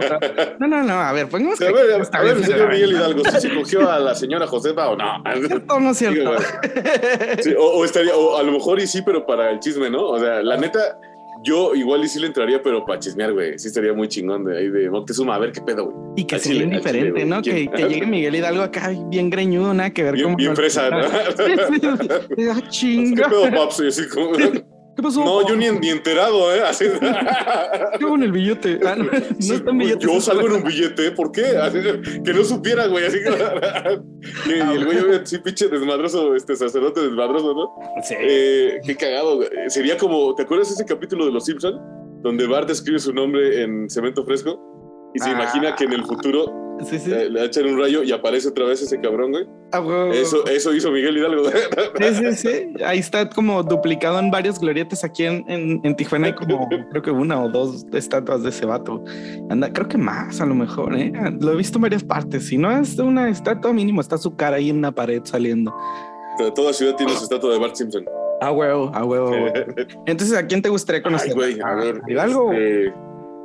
No, 0.59 0.67
no, 0.67 0.83
no, 0.83 0.93
a 0.93 1.11
ver, 1.11 1.27
pongamos 1.27 1.59
a 1.61 1.65
ver, 1.71 2.07
a 2.11 2.21
ver, 2.21 2.43
señor 2.43 2.71
Miguel 2.71 2.91
Hidalgo, 2.91 3.23
si 3.25 3.41
se 3.41 3.53
cogió 3.53 3.89
a 3.89 3.99
la 3.99 4.15
señora 4.15 4.47
Josefa 4.47 4.89
o 4.89 4.95
no. 4.95 5.23
Esto 5.49 5.79
no 5.79 5.91
es 5.91 5.97
cierto. 5.97 6.31
o, 7.57 7.63
o, 7.63 7.85
estaría, 7.85 8.15
o 8.15 8.37
a 8.37 8.43
lo 8.43 8.51
mejor 8.53 8.79
y 8.79 8.87
sí, 8.87 9.01
pero 9.01 9.25
para 9.25 9.51
el 9.51 9.59
chisme, 9.59 9.89
¿no? 9.89 10.07
O 10.07 10.19
sea, 10.19 10.41
la 10.41 10.57
neta 10.57 10.97
yo 11.45 11.75
igual 11.75 12.03
y 12.03 12.07
sí 12.07 12.19
le 12.19 12.27
entraría, 12.27 12.61
pero 12.61 12.85
para 12.85 12.99
chismear, 12.99 13.31
güey. 13.31 13.57
Sí 13.59 13.67
estaría 13.67 13.93
muy 13.93 14.07
chingón 14.07 14.43
de 14.43 14.57
ahí 14.57 14.69
de 14.69 14.89
Moctezuma, 14.89 15.35
a 15.35 15.39
ver 15.39 15.51
qué 15.51 15.61
pedo, 15.61 15.85
güey. 15.85 15.97
Y 16.17 16.25
que 16.25 16.39
sea 16.39 16.65
diferente, 16.65 17.23
¿no? 17.23 17.41
Que, 17.41 17.67
que, 17.67 17.87
llegue 17.87 18.05
Miguel 18.07 18.35
Hidalgo 18.35 18.63
acá 18.63 18.91
bien 19.09 19.29
greñudo, 19.29 19.73
nada 19.73 19.91
que 19.91 20.03
ver 20.03 20.15
bien. 20.15 20.35
Bien 20.35 20.55
fresa, 20.55 20.89
¿no? 20.89 20.97
ah, 22.51 22.69
chinga. 22.69 23.23
¿Qué 23.23 23.29
pedo, 23.29 23.51
paps? 23.51 23.79
Y 23.81 23.87
así 23.87 24.09
como. 24.09 24.31
¿Qué 24.95 25.03
pasó? 25.03 25.25
No, 25.25 25.47
yo 25.47 25.55
ni, 25.55 25.69
ni 25.71 25.89
enterado, 25.89 26.55
¿eh? 26.55 26.61
Así. 26.61 26.85
¿Qué 26.87 27.05
hago 28.05 28.15
en 28.15 28.23
el 28.23 28.31
billete? 28.31 28.79
Ah, 28.85 28.95
no, 28.95 29.03
no 29.05 29.11
está 29.11 29.71
en 29.71 29.77
billete. 29.77 30.05
Yo 30.05 30.21
salgo 30.21 30.47
en 30.47 30.53
un 30.53 30.63
billete, 30.63 31.11
¿por 31.11 31.31
qué? 31.31 31.57
Así, 31.57 31.79
que 32.23 32.33
no 32.33 32.43
supiera, 32.45 32.87
güey. 32.87 33.05
Así 33.05 33.17
que. 33.17 33.29
y 34.49 34.59
ah, 34.61 34.73
el 34.73 34.85
güey, 34.85 34.97
sí, 35.25 35.39
pinche 35.39 35.67
desmadroso, 35.67 36.33
este 36.35 36.55
sacerdote 36.55 37.01
desmadroso, 37.01 37.53
¿no? 37.53 38.03
Sí. 38.03 38.15
Eh, 38.17 38.79
qué 38.85 38.95
cagado, 38.95 39.37
güey. 39.37 39.49
Sería 39.67 39.97
como, 39.97 40.33
¿te 40.33 40.43
acuerdas 40.43 40.71
ese 40.71 40.85
capítulo 40.85 41.25
de 41.25 41.31
Los 41.31 41.45
Simpsons? 41.45 41.77
Donde 42.21 42.47
Bart 42.47 42.69
escribe 42.69 42.99
su 42.99 43.13
nombre 43.13 43.63
en 43.63 43.89
cemento 43.89 44.23
fresco 44.25 44.59
y 45.13 45.19
se 45.19 45.29
imagina 45.29 45.75
que 45.75 45.83
en 45.83 45.93
el 45.93 46.03
futuro 46.03 46.64
Sí, 46.83 46.99
sí. 46.99 47.11
eh, 47.11 47.29
le 47.29 47.45
echan 47.45 47.65
un 47.65 47.79
rayo 47.79 48.03
y 48.03 48.11
aparece 48.11 48.49
otra 48.49 48.65
vez 48.65 48.81
ese 48.81 48.99
cabrón, 48.99 49.31
güey. 49.31 49.47
Ah, 49.71 49.79
huevo. 49.79 50.11
Eso, 50.13 50.45
eso 50.45 50.73
hizo 50.73 50.91
Miguel 50.91 51.17
Hidalgo. 51.17 51.43
Sí, 51.99 52.13
sí, 52.13 52.33
sí. 52.33 52.83
Ahí 52.85 52.99
está 52.99 53.29
como 53.29 53.63
duplicado 53.63 54.19
en 54.19 54.29
varias 54.29 54.59
glorietas 54.59 55.03
aquí 55.03 55.23
en, 55.25 55.43
en, 55.49 55.79
en 55.83 55.95
Tijuana. 55.95 56.27
Hay 56.27 56.33
como, 56.35 56.67
creo 56.91 57.01
que 57.01 57.11
una 57.11 57.41
o 57.41 57.49
dos 57.49 57.85
estatuas 57.93 58.43
de 58.43 58.49
ese 58.49 58.65
vato. 58.65 59.03
Anda, 59.49 59.71
creo 59.71 59.87
que 59.87 59.97
más 59.97 60.41
a 60.41 60.45
lo 60.45 60.53
mejor, 60.55 60.95
¿eh? 60.95 61.11
Lo 61.39 61.53
he 61.53 61.55
visto 61.55 61.77
en 61.77 61.83
varias 61.83 62.03
partes. 62.03 62.47
Si 62.47 62.57
no 62.57 62.71
es 62.71 62.97
una 62.99 63.29
estatua 63.29 63.71
mínimo, 63.73 64.01
está 64.01 64.17
su 64.17 64.35
cara 64.35 64.57
ahí 64.57 64.69
en 64.69 64.77
una 64.77 64.91
pared 64.93 65.21
saliendo. 65.23 65.73
Toda 66.53 66.73
ciudad 66.73 66.95
tiene 66.95 67.13
su 67.13 67.23
estatua 67.23 67.53
de 67.53 67.59
Bart 67.59 67.75
Simpson. 67.75 68.05
A 68.41 68.51
huevo, 68.51 68.91
a 68.93 69.05
huevo. 69.05 69.27
a 69.27 69.31
huevo. 69.31 69.53
Entonces, 70.05 70.37
¿a 70.37 70.45
quién 70.45 70.61
te 70.61 70.67
gustaría 70.69 71.01
conocer? 71.01 71.29
Ay, 71.29 71.35
güey, 71.35 71.59
a 71.61 71.73
ver. 71.75 72.01
¿A 72.05 72.11
Hidalgo 72.11 72.51
este, 72.51 72.93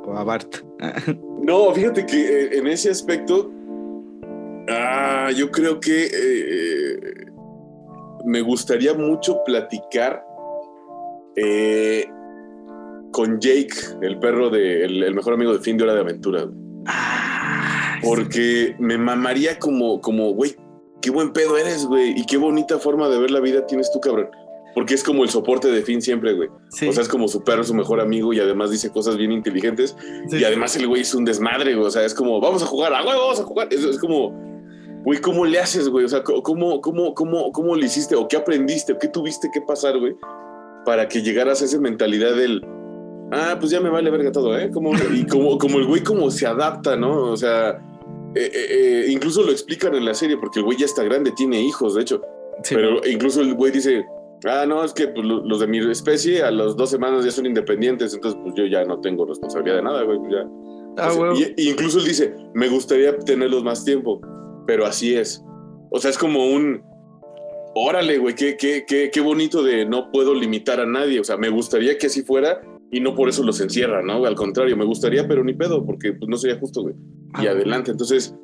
o 0.05 0.17
a 0.17 0.23
Bart? 0.25 0.55
No, 1.51 1.73
fíjate 1.73 2.05
que 2.05 2.15
eh, 2.15 2.59
en 2.59 2.67
ese 2.67 2.89
aspecto, 2.89 3.51
ah, 4.69 5.31
yo 5.35 5.51
creo 5.51 5.81
que 5.81 6.05
eh, 6.05 7.25
me 8.23 8.39
gustaría 8.39 8.93
mucho 8.93 9.43
platicar 9.43 10.25
eh, 11.35 12.05
con 13.11 13.37
Jake, 13.41 13.73
el 14.01 14.17
perro 14.19 14.49
de, 14.49 14.85
el, 14.85 15.03
el 15.03 15.13
mejor 15.13 15.33
amigo 15.33 15.51
de 15.51 15.59
fin 15.59 15.75
de 15.75 15.83
hora 15.83 15.95
de 15.95 15.99
aventura. 15.99 16.47
Ah, 16.85 17.97
porque 18.01 18.73
me 18.79 18.97
mamaría 18.97 19.59
como, 19.59 19.99
como, 19.99 20.31
güey, 20.31 20.55
qué 21.01 21.11
buen 21.11 21.33
pedo 21.33 21.57
eres, 21.57 21.85
güey, 21.85 22.17
y 22.17 22.25
qué 22.25 22.37
bonita 22.37 22.79
forma 22.79 23.09
de 23.09 23.19
ver 23.19 23.29
la 23.29 23.41
vida 23.41 23.67
tienes 23.67 23.91
tú, 23.91 23.99
cabrón. 23.99 24.29
Porque 24.73 24.93
es 24.93 25.03
como 25.03 25.23
el 25.23 25.29
soporte 25.29 25.69
de 25.69 25.81
Finn 25.81 26.01
siempre, 26.01 26.33
güey. 26.33 26.49
sí, 26.69 26.87
O 26.87 26.93
sea, 26.93 27.03
es 27.03 27.09
como 27.09 27.27
su 27.27 27.43
perro, 27.43 27.63
su 27.63 27.73
mejor 27.73 27.99
amigo, 27.99 28.31
y 28.33 28.39
además 28.39 28.71
dice 28.71 28.89
cosas 28.89 29.17
bien 29.17 29.31
inteligentes. 29.31 29.95
sí. 30.29 30.37
Y 30.37 30.43
además 30.43 30.75
el 30.77 30.87
güey 30.87 31.01
es 31.01 31.13
un 31.13 31.25
desmadre, 31.25 31.75
güey. 31.75 31.87
O 31.87 31.91
sea, 31.91 32.05
es 32.05 32.13
como, 32.13 32.39
vamos 32.39 32.63
a 32.63 32.65
jugar, 32.65 32.93
ah, 32.93 33.03
güey, 33.03 33.17
vamos 33.17 33.39
a 33.39 33.43
jugar. 33.43 33.67
Es, 33.71 33.83
es 33.83 33.99
como, 33.99 34.31
güey, 35.03 35.19
¿cómo 35.19 35.45
le 35.45 35.59
haces, 35.59 35.89
güey? 35.89 36.05
O 36.05 36.09
sea, 36.09 36.23
¿cómo, 36.23 36.81
cómo, 36.81 37.13
cómo, 37.13 37.51
¿cómo 37.51 37.75
le 37.75 37.85
hiciste? 37.85 38.15
¿O 38.15 38.27
qué 38.27 38.37
aprendiste? 38.37 38.93
¿O 38.93 38.99
qué 38.99 39.07
tuviste 39.07 39.49
que 39.53 39.61
pasar, 39.61 39.97
güey? 39.99 40.15
Para 40.85 41.07
que 41.07 41.21
llegaras 41.21 41.61
a 41.61 41.65
esa 41.65 41.79
mentalidad 41.79 42.35
del, 42.35 42.61
ah, 43.31 43.57
pues 43.59 43.71
ya 43.71 43.79
me 43.79 43.89
vale 43.89 44.09
verga 44.09 44.31
todo, 44.31 44.57
¿eh? 44.57 44.69
Como, 44.71 44.93
y 45.13 45.25
como, 45.25 45.57
como 45.57 45.79
el 45.79 45.85
güey 45.85 46.03
como 46.03 46.29
se 46.29 46.45
adapta, 46.45 46.95
¿no? 46.95 47.31
O 47.31 47.37
sea, 47.37 47.81
eh, 48.35 48.51
eh, 48.53 48.67
eh, 48.69 49.05
incluso 49.09 49.43
lo 49.43 49.51
explican 49.51 49.95
en 49.95 50.05
la 50.05 50.13
serie, 50.13 50.37
porque 50.37 50.59
el 50.59 50.65
güey 50.65 50.77
ya 50.77 50.85
está 50.85 51.03
grande, 51.03 51.31
tiene 51.31 51.61
hijos, 51.61 51.95
de 51.95 52.01
hecho. 52.01 52.21
Sí, 52.63 52.75
Pero 52.75 53.05
incluso 53.07 53.41
el 53.41 53.53
güey 53.55 53.71
dice, 53.71 54.05
ah, 54.45 54.65
no, 54.67 54.83
es 54.83 54.93
que 54.93 55.07
pues, 55.07 55.25
lo- 55.25 55.45
los 55.45 55.59
de 55.59 55.67
mi 55.67 55.79
especie 55.79 56.43
a 56.43 56.51
las 56.51 56.75
dos 56.75 56.89
semanas 56.89 57.23
ya 57.25 57.31
son 57.31 57.45
independientes, 57.45 58.13
entonces 58.13 58.39
pues 58.43 58.55
yo 58.55 58.65
ya 58.65 58.83
no 58.85 58.99
tengo 59.01 59.25
responsabilidad 59.25 59.77
de 59.77 59.81
nada, 59.83 60.03
güey. 60.03 60.17
pues, 60.19 60.31
ya. 60.31 60.47
Ah, 60.97 61.11
y, 61.35 61.53
y 61.63 61.69
incluso 61.69 61.99
él 61.99 62.05
dice, 62.05 62.35
me 62.53 62.67
gustaría 62.67 63.17
tenerlos 63.19 63.63
más 63.63 63.85
tiempo, 63.85 64.19
pero 64.67 64.85
así 64.85 65.15
es. 65.15 65.43
O 65.89 65.99
sea, 65.99 66.09
es 66.11 66.17
como 66.17 66.47
un, 66.51 66.81
órale, 67.75 68.17
güey, 68.17 68.35
qué, 68.35 68.57
qué, 68.57 68.83
qué, 68.87 69.09
qué 69.11 69.21
bonito 69.21 69.63
de 69.63 69.85
no 69.85 70.11
puedo 70.11 70.33
limitar 70.33 70.79
a 70.79 70.85
nadie. 70.85 71.19
O 71.19 71.23
sea, 71.23 71.37
me 71.37 71.49
gustaría 71.49 71.97
que 71.97 72.07
así 72.07 72.23
fuera 72.23 72.61
y 72.91 72.99
no 72.99 73.15
por 73.15 73.29
eso 73.29 73.43
los 73.43 73.61
encierra, 73.61 74.01
¿no? 74.01 74.25
Al 74.25 74.35
contrario, 74.35 74.75
me 74.75 74.83
gustaría, 74.85 75.25
pero 75.27 75.43
ni 75.43 75.53
pedo, 75.53 75.85
porque 75.85 76.11
pues 76.13 76.27
no 76.29 76.35
sería 76.37 76.59
justo, 76.59 76.81
güey. 76.81 76.95
Y 77.41 77.47
Ah. 77.47 77.51
adelante, 77.51 77.91
entonces... 77.91 78.35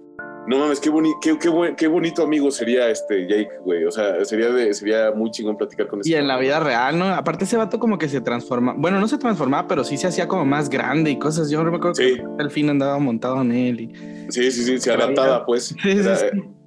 No 0.47 0.59
mames, 0.59 0.79
qué, 0.79 0.89
boni 0.89 1.11
qué, 1.21 1.37
qué, 1.37 1.49
buen- 1.49 1.75
qué 1.75 1.87
bonito 1.87 2.23
amigo 2.23 2.49
sería 2.51 2.89
este 2.89 3.27
Jake, 3.27 3.49
güey. 3.65 3.83
O 3.85 3.91
sea, 3.91 4.23
sería, 4.23 4.49
de, 4.49 4.73
sería 4.73 5.11
muy 5.11 5.29
chingón 5.31 5.57
platicar 5.57 5.87
con 5.87 5.99
ese 5.99 6.09
Y 6.09 6.13
en 6.15 6.27
la 6.27 6.37
vida 6.37 6.59
real, 6.61 6.97
¿no? 6.97 7.05
Aparte 7.07 7.43
ese 7.43 7.57
vato 7.57 7.79
como 7.79 7.97
que 7.97 8.07
se 8.07 8.21
transforma, 8.21 8.73
bueno, 8.77 8.99
no 8.99 9.07
se 9.09 9.17
transformaba, 9.17 9.67
pero 9.67 9.83
sí 9.83 9.97
se 9.97 10.07
hacía 10.07 10.27
como 10.27 10.45
más 10.45 10.69
grande 10.69 11.11
y 11.11 11.19
cosas. 11.19 11.49
Yo 11.49 11.61
me 11.63 11.69
acuerdo 11.75 11.95
Sí. 11.95 12.15
que 12.15 12.23
al 12.43 12.49
fin 12.49 12.69
andaba 12.69 12.97
montado 12.97 13.41
en 13.41 13.51
él. 13.51 13.81
Y, 13.81 13.93
Sí, 14.31 14.51
sí, 14.51 14.63
sí, 14.63 14.77
se 14.79 14.91
adaptaba, 14.91 15.45
pues. 15.45 15.75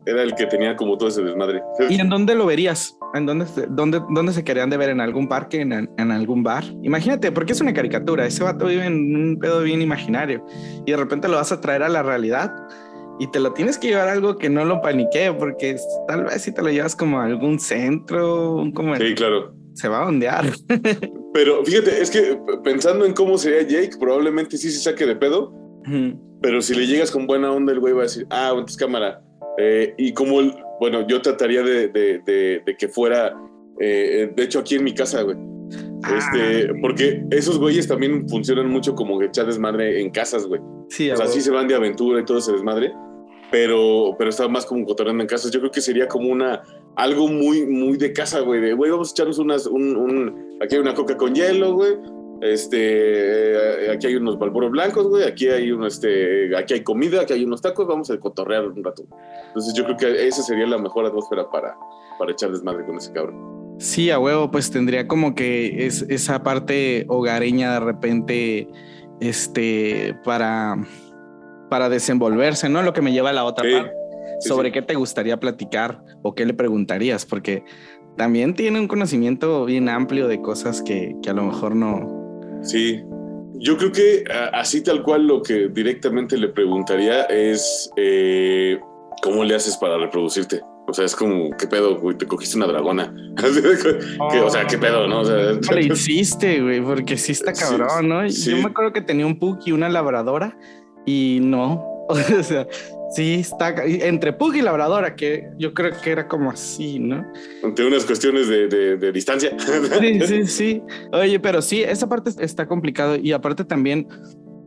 Era, 0.07 0.23
el 0.23 0.35
que 0.35 0.47
tenía 0.47 0.77
como 0.77 0.97
todo 0.97 1.11
ese 1.11 1.23
desmadre. 1.23 1.63
¿Y 1.91 2.01
en 2.01 2.09
dónde 2.09 2.35
lo 2.35 2.47
verías? 2.47 2.97
¿En 3.13 3.27
dónde, 3.27 3.45
dónde, 3.69 4.01
dónde 4.09 4.33
se 4.33 4.43
querían 4.43 4.71
de 4.71 4.79
ver? 4.79 4.89
¿En 4.89 5.01
algún 5.01 5.29
parque? 5.29 5.61
¿En, 5.61 5.73
en 5.73 6.11
algún 6.11 6.43
bar? 6.43 6.65
Imagínate, 6.83 7.31
porque 7.33 7.53
es 7.53 7.61
una 7.61 7.75
caricatura. 7.75 8.27
Ese 8.27 8.43
vato 8.43 8.67
vive 8.67 8.87
en 8.87 9.15
un 9.15 9.39
pedo 9.39 9.63
bien 9.63 9.83
imaginario 9.83 10.45
y 10.87 10.91
de 10.91 10.97
repente 10.97 11.29
lo 11.29 11.37
vas 11.37 11.53
a 11.53 11.61
traer 11.61 11.83
a 11.83 11.89
la 11.91 12.03
realidad 12.03 12.51
y 13.21 13.31
te 13.31 13.39
lo 13.39 13.53
tienes 13.53 13.79
que 13.79 13.89
llevar 13.89 14.09
a 14.09 14.13
algo 14.13 14.37
que 14.39 14.49
no 14.51 14.65
lo 14.65 14.81
paniquee, 14.81 15.33
porque 15.39 15.77
tal 16.09 16.25
vez 16.25 16.43
si 16.43 16.53
te 16.53 16.63
lo 16.63 16.71
llevas 16.71 16.97
como 16.97 17.21
a 17.21 17.27
algún 17.27 17.61
centro, 17.61 18.57
un 18.57 18.73
como 18.73 18.97
Sí, 18.97 19.15
claro. 19.15 19.55
se 19.75 19.89
va 19.89 20.03
a 20.05 20.09
ondear. 20.09 20.47
Pero 21.33 21.65
fíjate, 21.65 22.01
es 22.03 22.11
que 22.11 22.37
pensando 22.65 23.05
en 23.05 23.13
cómo 23.13 23.39
sería 23.39 23.63
Jake, 23.63 23.97
probablemente 24.01 24.57
sí 24.57 24.71
se 24.71 24.81
saque 24.81 25.07
de 25.07 25.15
pedo, 25.15 25.53
pero 26.43 26.61
si 26.63 26.75
le 26.75 26.87
llegas 26.87 27.11
con 27.11 27.27
buena 27.27 27.53
onda, 27.53 27.73
el 27.73 27.79
güey 27.81 27.93
va 27.93 28.01
a 28.01 28.03
decir, 28.05 28.27
ah, 28.31 28.49
entonces 28.51 28.77
cámara. 28.77 29.23
Eh, 29.59 29.95
y 29.99 30.13
como, 30.13 30.41
el- 30.41 30.55
bueno, 30.81 31.07
yo 31.07 31.21
trataría 31.23 31.63
de, 31.63 31.89
de- 31.89 32.21
de- 32.27 32.63
de 32.67 32.77
que 32.77 32.89
fuera, 32.89 33.37
eh, 33.79 34.31
de 34.35 34.43
hecho, 34.43 34.59
aquí 34.59 34.75
en 34.77 34.85
mi 34.85 34.93
casa, 34.95 35.23
güey. 35.23 35.37
Este, 36.17 36.69
Ah. 36.71 36.75
porque 36.81 37.23
esos 37.31 37.59
güeyes 37.59 37.87
también 37.87 38.29
funcionan 38.29 38.69
mucho 38.71 38.95
como 38.95 39.21
echar 39.23 39.47
desmadre 39.47 40.01
en 40.01 40.11
casas, 40.11 40.47
güey. 40.47 40.61
sí, 40.89 41.11
O 41.11 41.17
sea, 41.17 41.27
sí 41.29 41.41
se 41.41 41.51
van 41.53 41.69
de 41.69 41.75
aventura 41.77 42.21
y 42.21 42.25
todo 42.25 42.39
ese 42.39 42.53
desmadre, 42.53 42.93
pero, 43.51 44.15
pero 44.19 44.31
está 44.31 44.47
más 44.49 44.67
como 44.67 44.85
cotorreando 44.87 45.23
en 45.23 45.29
casas. 45.29 45.51
Yo 45.51 45.61
creo 45.61 45.73
que 45.73 45.81
sería 45.81 46.07
como 46.09 46.29
una, 46.29 46.63
algo 46.97 47.29
muy, 47.29 47.67
muy 47.67 47.97
de 47.97 48.13
casa, 48.13 48.41
güey, 48.41 48.61
de, 48.61 48.75
güey, 48.75 48.91
vamos 48.91 49.11
a 49.11 49.13
echarnos 49.13 49.39
unas, 49.39 49.67
un, 49.67 49.97
un- 49.97 50.59
aquí 50.63 50.75
hay 50.77 50.81
una 50.81 50.95
coca 50.95 51.17
con 51.17 51.35
hielo, 51.35 51.75
güey. 51.75 51.93
Este, 52.43 52.79
eh, 53.87 53.91
aquí 53.93 54.07
hay 54.07 54.15
unos 54.17 54.39
balboros 54.39 54.71
blancos, 54.71 55.07
güey. 55.09 55.25
Aquí 55.25 55.49
hay 55.49 55.71
uno, 55.73 55.87
este, 55.87 56.57
aquí 56.57 56.75
hay 56.75 56.83
comida, 56.83 57.21
aquí 57.21 57.35
hay 57.35 57.45
unos 57.45 57.61
tacos. 57.61 57.87
Vamos 57.87 58.11
a 58.11 58.19
cotorrear 58.19 58.67
un 58.67 58.83
rato. 58.83 59.05
Entonces, 59.49 59.75
yo 59.75 59.85
creo 59.85 59.97
que 59.99 60.27
esa 60.27 60.43
sería 60.43 60.67
la 60.67 60.79
mejor 60.79 61.05
atmósfera 61.05 61.51
para, 61.51 61.77
para 62.19 62.33
echar 62.33 62.51
desmadre 62.51 62.87
con 62.87 62.97
ese 62.97 63.13
cabrón. 63.13 63.77
Sí, 63.79 64.11
a 64.11 64.19
huevo, 64.19 64.51
pues 64.51 64.71
tendría 64.71 65.07
como 65.07 65.35
que 65.35 65.87
es, 65.87 66.03
esa 66.09 66.43
parte 66.43 67.05
hogareña 67.09 67.75
de 67.75 67.81
repente, 67.81 68.69
este, 69.21 70.15
para, 70.25 70.77
para 71.71 71.89
desenvolverse, 71.89 72.69
¿no? 72.69 72.83
Lo 72.83 72.93
que 72.93 73.01
me 73.01 73.13
lleva 73.13 73.31
a 73.31 73.33
la 73.33 73.45
otra 73.45 73.65
Sí, 73.65 73.73
parte. 73.75 73.93
sí, 74.41 74.49
sobre 74.49 74.69
sí. 74.69 74.73
qué 74.75 74.83
te 74.83 74.95
gustaría 74.97 75.39
platicar 75.41 76.03
o 76.23 76.35
qué 76.35 76.45
le 76.45 76.53
preguntarías, 76.53 77.25
porque 77.25 77.65
también 78.17 78.55
tiene 78.55 78.79
un 78.81 78.89
conocimiento 78.89 79.65
bien 79.65 79.89
amplio 79.89 80.29
de 80.29 80.43
cosas 80.43 80.83
que, 80.83 81.15
que 81.23 81.31
a 81.31 81.33
lo 81.33 81.45
mejor 81.45 81.75
no. 81.77 82.61
Sí, 82.63 83.03
yo 83.55 83.77
creo 83.79 83.93
que 83.93 84.25
así 84.53 84.83
tal 84.83 85.03
cual 85.03 85.27
lo 85.27 85.43
que 85.43 85.69
directamente 85.69 86.37
le 86.37 86.49
preguntaría 86.49 87.23
es 87.25 87.91
eh, 87.97 88.79
cómo 89.23 89.45
le 89.45 89.55
haces 89.55 89.77
para 89.79 89.97
reproducirte. 89.97 90.61
O 90.89 90.93
sea, 90.93 91.05
es 91.05 91.15
como, 91.15 91.51
¿qué 91.57 91.69
pedo, 91.69 92.01
güey? 92.01 92.19
Te 92.19 92.27
cogiste 92.27 92.57
una 92.57 92.67
dragona. 92.67 93.15
¿Qué- 93.37 94.41
o 94.41 94.51
sea, 94.51 94.67
¿qué 94.67 94.77
pedo, 94.77 95.07
no? 95.07 95.21
O 95.21 95.25
sea, 95.25 95.37
¿Cómo 95.67 95.79
le 95.79 95.85
hiciste, 95.95 96.61
güey? 96.61 96.81
Porque 96.83 97.17
sí 97.17 97.33
está 97.33 97.55
Sí, 97.55 97.63
cabrón, 97.63 98.09
¿no? 98.09 98.29
sí. 98.29 98.51
Yo 98.51 98.57
me 98.57 98.65
acuerdo 98.71 98.93
que 98.93 99.01
tenía 99.03 99.25
un 99.27 99.39
Pug 99.39 99.59
y 99.67 99.73
una 99.73 99.89
labradora 99.89 100.59
y 101.07 101.39
no. 101.43 101.89
O 102.11 102.43
sea, 102.43 102.67
sí 103.15 103.35
está 103.35 103.73
entre 103.85 104.33
Pug 104.33 104.57
y 104.57 104.63
labradora, 104.63 105.15
que 105.15 105.49
yo 105.59 105.73
creo 105.75 105.93
que 106.03 106.11
era 106.11 106.27
como 106.27 106.51
así, 106.51 106.99
¿no? 106.99 107.25
ante 107.63 107.87
unas 107.87 108.05
cuestiones 108.05 108.49
de, 108.49 108.67
de- 108.67 108.97
de 108.97 109.13
distancia. 109.13 109.53
Sí, 110.01 110.21
sí, 110.27 110.47
sí. 110.47 110.83
Oye, 111.13 111.39
pero 111.39 111.63
sí, 111.63 111.83
esa 111.85 112.09
parte 112.09 112.31
está 112.41 112.67
complicado 112.67 113.15
y 113.15 113.31
aparte 113.31 113.65
también, 113.65 114.09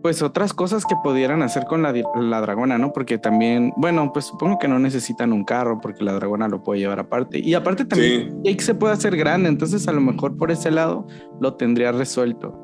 pues 0.01 0.21
otras 0.21 0.53
cosas 0.53 0.85
que 0.85 0.95
pudieran 1.03 1.41
hacer 1.41 1.65
con 1.65 1.81
la, 1.81 1.93
la 2.15 2.39
dragona, 2.39 2.77
¿no? 2.77 2.93
Porque 2.93 3.17
también, 3.17 3.73
bueno, 3.75 4.11
pues 4.13 4.23
supongo 4.25 4.57
que 4.57 4.69
no 4.69 4.79
necesitan 4.79 5.33
un 5.33 5.43
carro 5.43 5.79
porque 5.81 6.05
la 6.05 6.13
dragona 6.13 6.47
lo 6.47 6.63
puede 6.63 6.79
llevar 6.79 6.99
aparte. 6.99 7.39
Y 7.39 7.53
aparte 7.55 7.83
también 7.83 8.29
Sí, 8.31 8.37
Jake 8.51 8.63
se 8.63 8.73
puede 8.75 8.93
hacer 8.93 9.17
grande, 9.17 9.49
entonces 9.49 9.85
a 9.89 9.91
lo 9.91 9.99
mejor 9.99 10.37
por 10.37 10.49
ese 10.49 10.71
lado 10.71 11.05
lo 11.41 11.55
tendría 11.55 11.91
resuelto. 11.91 12.61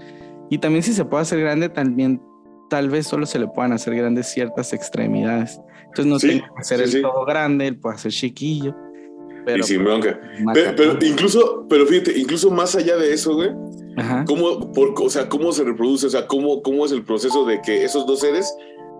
Y 0.49 0.57
también 0.59 0.83
si 0.83 0.93
se 0.93 1.03
puede 1.03 1.23
hacer 1.23 1.41
grande, 1.41 1.67
también 1.69 2.21
tal 2.69 2.89
vez 2.89 3.07
solo 3.07 3.25
se 3.25 3.39
le 3.39 3.47
puedan 3.47 3.73
hacer 3.73 3.95
grandes 3.95 4.27
ciertas 4.27 4.73
extremidades. 4.73 5.59
Entonces 5.85 6.05
no 6.05 6.19
Sí, 6.19 6.27
tiene 6.27 6.41
que 6.41 6.61
hacer 6.61 6.77
sí, 6.79 6.83
el 6.83 6.91
sí. 6.91 7.01
todo 7.01 7.25
grande, 7.25 7.67
él 7.67 7.77
puede 7.77 7.95
hacer 7.95 8.11
chiquillo. 8.11 8.75
Pero, 9.45 9.59
y 9.59 9.63
sin 9.63 9.83
bronca. 9.83 10.19
más 10.43 10.57
Pero, 10.75 10.97
incluso, 11.01 11.65
pero 11.69 11.85
fíjate, 11.85 12.17
incluso 12.17 12.51
más 12.51 12.75
allá 12.75 12.97
de 12.97 13.13
eso, 13.13 13.33
güey, 13.35 13.49
Ajá. 13.97 14.23
¿cómo, 14.25 14.71
por, 14.73 14.93
o 15.01 15.09
sea, 15.09 15.27
cómo 15.27 15.51
se 15.51 15.63
reproduce? 15.63 16.07
O 16.07 16.09
sea, 16.09 16.27
¿cómo, 16.27 16.61
¿cómo 16.61 16.85
es 16.85 16.91
el 16.91 17.03
proceso 17.03 17.45
de 17.45 17.61
que 17.61 17.83
esos 17.83 18.05
dos 18.05 18.19
seres, 18.19 18.53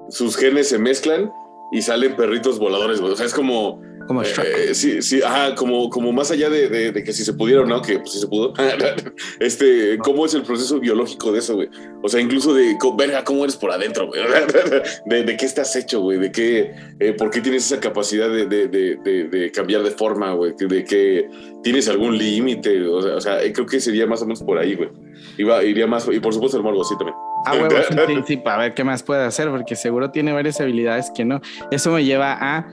sus 0.10 0.36
genes 0.36 0.70
se 0.70 0.80
mezclan 0.80 1.32
y 1.72 1.82
salen 1.82 2.16
perritos 2.16 2.58
voladores, 2.58 3.00
güey? 3.00 3.14
O 3.14 3.16
sea, 3.16 3.26
es 3.28 3.34
como, 3.34 3.82
Como. 4.10 4.24
Eh, 4.24 4.74
sí, 4.74 5.04
sí, 5.04 5.22
ajá, 5.22 5.54
como, 5.54 5.88
como 5.92 6.12
más 6.12 6.32
allá 6.32 6.50
de, 6.50 6.68
de- 6.68 6.92
de 6.92 7.04
que 7.04 7.14
si 7.14 7.24
se 7.24 7.32
pudiera 7.32 7.62
o 7.62 7.66
no, 7.66 7.80
que 7.80 8.00
pues 8.00 8.14
sí 8.14 8.20
se 8.20 8.26
pudo. 8.28 8.56
este, 9.40 10.00
¿cómo 10.00 10.26
es 10.26 10.34
el 10.34 10.42
proceso 10.42 10.80
biológico 10.80 11.32
de 11.32 11.38
eso, 11.38 11.54
güey? 11.54 11.70
O 12.02 12.10
sea, 12.10 12.20
incluso 12.20 12.56
de, 12.56 12.76
verga, 12.98 13.24
¿cómo 13.24 13.44
eres 13.44 13.56
por 13.56 13.72
adentro, 13.72 14.08
güey? 14.08 14.22
De, 15.06 15.24
de 15.24 15.38
qué 15.38 15.46
estás 15.46 15.76
hecho, 15.76 16.02
güey? 16.02 16.18
¿De 16.18 16.32
qué, 16.32 16.72
eh, 17.00 17.14
por 17.14 17.30
qué 17.30 17.40
tienes 17.42 17.68
esa 17.72 17.80
capacidad 17.80 18.28
de, 18.30 18.48
de- 18.48 19.52
cambiar 19.54 19.84
de 19.84 19.92
forma, 19.92 20.34
güey? 20.34 20.54
¿De 20.58 20.84
que 20.84 21.30
tienes 21.62 21.88
algún 21.88 22.18
límite? 22.18 22.82
O 22.88 23.04
sea, 23.04 23.16
o 23.16 23.22
sea, 23.22 23.38
creo 23.54 23.68
que 23.68 23.80
sería 23.80 24.08
más 24.08 24.24
o 24.24 24.26
menos 24.26 24.42
por 24.42 24.58
ahí, 24.58 24.74
güey. 24.74 24.90
Iba, 25.38 25.64
iría 25.64 25.86
más, 25.86 26.08
y 26.12 26.20
por 26.20 26.34
supuesto 26.34 26.58
el 26.58 26.64
morbo, 26.64 26.84
sí, 26.84 26.96
también. 26.98 27.16
Ah, 27.46 27.54
huevo, 27.54 27.70
sí, 28.08 28.24
sí, 28.26 28.38
para 28.38 28.58
ver 28.64 28.74
qué 28.74 28.84
más 28.84 29.04
puede 29.04 29.24
hacer, 29.24 29.50
porque 29.52 29.76
seguro 29.76 30.10
tiene 30.10 30.34
varias 30.34 30.60
habilidades 30.60 31.12
que 31.16 31.26
no. 31.26 31.42
Eso 31.70 31.92
me 31.92 32.04
lleva 32.04 32.38
a 32.42 32.68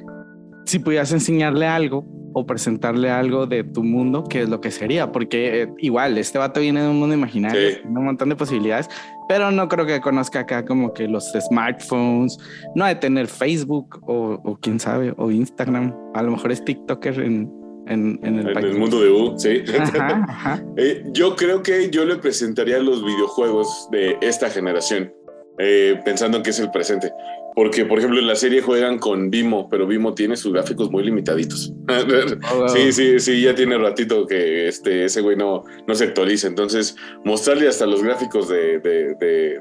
si 0.67 0.79
pudieras 0.79 1.13
enseñarle 1.13 1.67
algo 1.67 2.05
o 2.35 2.45
presentarle 2.45 3.09
algo 3.09 3.47
de 3.47 3.65
tu 3.65 3.83
mundo, 3.83 4.25
¿qué 4.29 4.43
es 4.43 4.49
lo 4.51 4.61
que 4.61 4.71
sería? 4.71 5.11
Porque 5.11 5.63
eh, 5.63 5.69
igual, 5.79 6.19
este 6.19 6.37
vato 6.39 6.61
viene 6.61 6.83
de 6.83 6.89
un 6.89 6.99
mundo 6.99 7.15
imaginario, 7.15 7.79
un 7.85 8.05
montón 8.05 8.29
de 8.29 8.37
posibilidades, 8.37 8.91
pero 9.27 9.51
no 9.51 9.69
creo 9.69 9.87
que 9.87 10.03
conozca 10.03 10.41
acá 10.41 10.65
como 10.65 10.93
que 10.93 11.09
los 11.09 11.33
smartphones, 11.33 12.37
no 12.75 12.85
ha 12.85 12.89
de 12.89 12.97
tener 12.97 13.27
Facebook 13.27 14.03
o, 14.07 14.59
quién 14.61 14.79
sabe, 14.79 15.15
o 15.17 15.31
Instagram, 15.31 15.95
a 16.15 16.23
lo 16.23 16.33
mejor 16.33 16.53
es 16.53 16.63
TikToker 16.63 17.21
en, 17.21 17.51
en, 17.87 18.19
el, 18.23 18.77
mundo 18.77 19.01
de 19.01 19.09
U, 19.09 19.39
sí. 19.39 19.63
Eh, 20.77 21.05
yo 21.13 21.37
creo 21.37 21.63
que 21.63 21.89
yo 21.89 22.05
le 22.05 22.17
presentaría 22.17 22.79
los 22.81 23.03
videojuegos 23.03 23.89
de 23.91 24.19
esta 24.21 24.51
generación, 24.51 25.11
eh, 25.59 26.01
pensando 26.05 26.39
en 26.39 26.43
que 26.43 26.51
es 26.51 26.59
el 26.59 26.71
presente. 26.71 27.13
Porque, 27.57 27.87
por 27.87 27.99
ejemplo, 27.99 28.21
en 28.21 28.27
la 28.27 28.37
serie 28.37 28.61
juegan 28.61 28.99
con 28.99 29.31
Vimo, 29.31 29.71
pero 29.71 29.87
Vimo 29.87 30.13
tiene 30.13 30.37
sus 30.37 30.53
gráficos 30.53 30.91
muy 30.91 31.03
limitaditos. 31.03 31.73
Oh, 32.53 32.69
sí, 32.69 32.93
sí, 32.93 33.19
sí, 33.19 33.41
ya 33.43 33.55
tiene 33.55 33.79
ratito 33.79 34.27
que 34.27 34.69
este, 34.69 35.05
ese 35.05 35.21
güey 35.21 35.37
no, 35.37 35.65
no 35.87 35.95
se 35.95 36.05
actualiza. 36.05 36.49
Entonces, 36.49 36.97
mostrarle 37.25 37.69
hasta 37.69 37.87
los 37.87 38.03
gráficos 38.03 38.49
de, 38.49 38.79
de, 38.81 39.15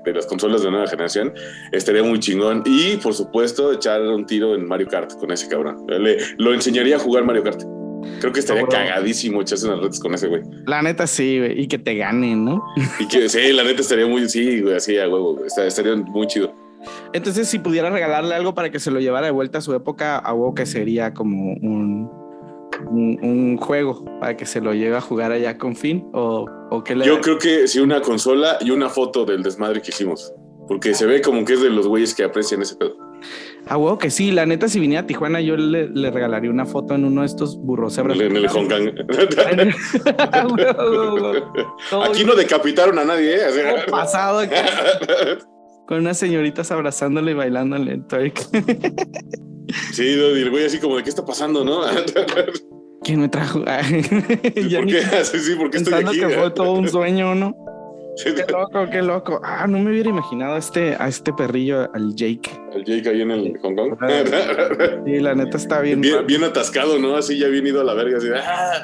de, 0.04 0.14
las 0.14 0.26
consolas 0.26 0.64
de 0.64 0.72
nueva 0.72 0.88
generación 0.88 1.34
estaría 1.72 2.04
muy 2.04 2.20
chingón. 2.20 2.64
Y, 2.66 2.98
por 2.98 3.14
supuesto, 3.14 3.72
echar 3.72 4.02
un 4.02 4.26
tiro 4.26 4.56
en 4.56 4.68
Mario 4.68 4.88
Kart 4.88 5.14
con 5.20 5.32
ese 5.32 5.48
cabrón. 5.48 5.86
Le, 5.88 6.18
lo 6.38 6.54
enseñaría 6.54 6.98
a 6.98 7.00
jugar 7.00 7.24
Mario 7.24 7.44
Kart. 7.44 7.62
Creo 8.20 8.34
que 8.34 8.40
estaría 8.40 8.66
cagadísimo 8.68 9.42
echarse 9.42 9.68
unas 9.68 9.80
redes 9.80 10.00
con 10.00 10.14
ese 10.14 10.28
güey. 10.28 10.42
La 10.66 10.82
neta 10.82 11.08
sí, 11.08 11.40
güey. 11.40 11.62
Y 11.62 11.68
que 11.68 11.78
te 11.78 11.96
ganen, 11.96 12.46
¿no? 12.46 12.64
Y 13.00 13.08
que 13.08 13.30
sí, 13.30 13.52
la 13.52 13.64
neta 13.64 13.82
estaría 13.82 14.08
muy, 14.08 14.28
sí, 14.30 14.62
güey, 14.62 14.76
así 14.76 14.98
a 14.98 15.08
huevo. 15.08 15.42
Estaría 15.46 15.96
muy 15.96 16.28
chido. 16.28 16.54
Entonces, 17.14 17.48
si 17.48 17.60
pudiera 17.60 17.90
regalarle 17.90 18.36
algo 18.36 18.54
para 18.54 18.70
que 18.70 18.80
se 18.80 18.92
lo 18.92 19.00
llevara 19.00 19.26
de 19.26 19.32
vuelta 19.32 19.60
a 19.60 19.62
su 19.62 19.74
época, 19.74 20.18
algo 20.18 20.54
que 20.54 20.66
sería 20.66 21.14
como 21.14 21.54
un, 21.54 22.10
un, 22.90 23.58
juego 23.58 24.04
para 24.20 24.38
que 24.38 24.46
se 24.46 24.62
lo 24.62 24.74
lleve 24.74 24.98
a 24.98 25.02
jugar 25.02 25.32
allá 25.32 25.58
con 25.58 25.76
fin 25.76 26.08
o, 26.14 26.46
o 26.72 26.84
le 26.88 27.06
Yo 27.06 27.22
creo 27.22 27.38
que 27.38 27.68
sí, 27.68 27.80
una 27.80 28.02
consola 28.02 28.58
y 28.62 28.72
una 28.72 28.90
foto 28.90 29.26
del 29.26 29.44
desmadre 29.44 29.82
que 29.82 29.92
hicimos. 29.92 30.34
Porque 30.68 30.94
se 30.94 31.06
ve 31.06 31.22
como 31.22 31.46
que 31.46 31.54
es 31.54 31.62
de 31.62 31.70
los 31.70 31.88
güeyes 31.88 32.14
que 32.16 32.24
aprecian 32.24 32.62
ese 32.62 32.76
pedo. 32.76 32.98
Ah, 33.68 33.78
huevo, 33.78 33.98
que 33.98 34.12
sí. 34.12 34.32
La 34.32 34.46
neta, 34.46 34.68
si 34.68 34.80
viniera 34.80 35.04
a 35.04 35.08
Tijuana, 35.08 35.42
yo 35.42 35.58
le, 35.58 35.90
le 35.90 36.12
regalaría 36.12 36.52
una 36.52 36.66
foto 36.66 36.94
en 36.96 37.06
uno 37.06 37.22
de 37.22 37.28
estos 37.28 37.58
burros. 37.58 37.98
En 37.98 38.12
el, 38.12 38.48
Hong 38.48 38.68
Kong. 38.68 38.90
Aquí 42.10 42.24
no 42.24 42.36
decapitaron 42.36 43.00
a 43.00 43.06
nadie, 43.06 43.36
¿eh? 43.36 43.86
pasado 43.90 44.42
con 45.88 46.00
unas 46.00 46.18
señoritas 46.18 46.72
abrazándole 46.72 47.32
y 47.32 47.34
bailándole 47.36 47.98
twerk. 48.08 48.40
Sí, 49.94 50.04
y 50.04 50.42
el 50.42 50.50
güey 50.50 50.66
así 50.66 50.80
como 50.80 50.98
de 50.98 51.04
qué 51.04 51.10
está 51.10 51.26
pasando, 51.26 51.64
¿no? 51.64 51.82
¿Quién 53.04 53.22
me 53.22 53.30
trajo? 53.30 53.64
¿Por 53.64 54.86
qué? 54.86 55.04
Sí, 55.24 55.40
sí, 55.40 55.56
porque 55.58 55.78
estoy 55.78 55.94
aquí. 55.94 56.20
que 56.20 56.30
fue 56.30 56.52
todo 56.52 56.74
un 56.74 56.90
sueño, 56.90 57.36
¿no? 57.36 57.56
Qué 58.24 58.46
loco, 58.50 58.86
qué 58.92 59.02
loco. 59.02 59.42
Ah, 59.44 59.68
no 59.68 59.80
me 59.80 59.92
hubiera 59.92 60.10
imaginado 60.10 60.56
a 60.56 60.58
este, 60.58 60.96
a 60.98 61.08
este 61.08 61.34
perrillo, 61.34 61.90
al 61.94 62.16
Jake. 62.16 62.50
Al 62.74 62.84
Jake 62.84 63.10
ahí 63.10 63.22
en 63.22 63.32
el 63.32 63.58
Hong 63.60 63.76
Kong. 63.76 63.98
Sí, 65.06 65.20
la 65.20 65.36
neta 65.36 65.58
está 65.58 65.82
bien. 65.82 66.02
Bien, 66.02 66.44
atascado, 66.44 66.98
¿no? 67.00 67.16
Así 67.16 67.38
ya 67.38 67.48
bien 67.48 67.68
ido 67.68 67.82
a 67.82 67.84
la 67.84 67.94
verga, 67.94 68.18
así. 68.18 68.28
¡ah! 68.34 68.84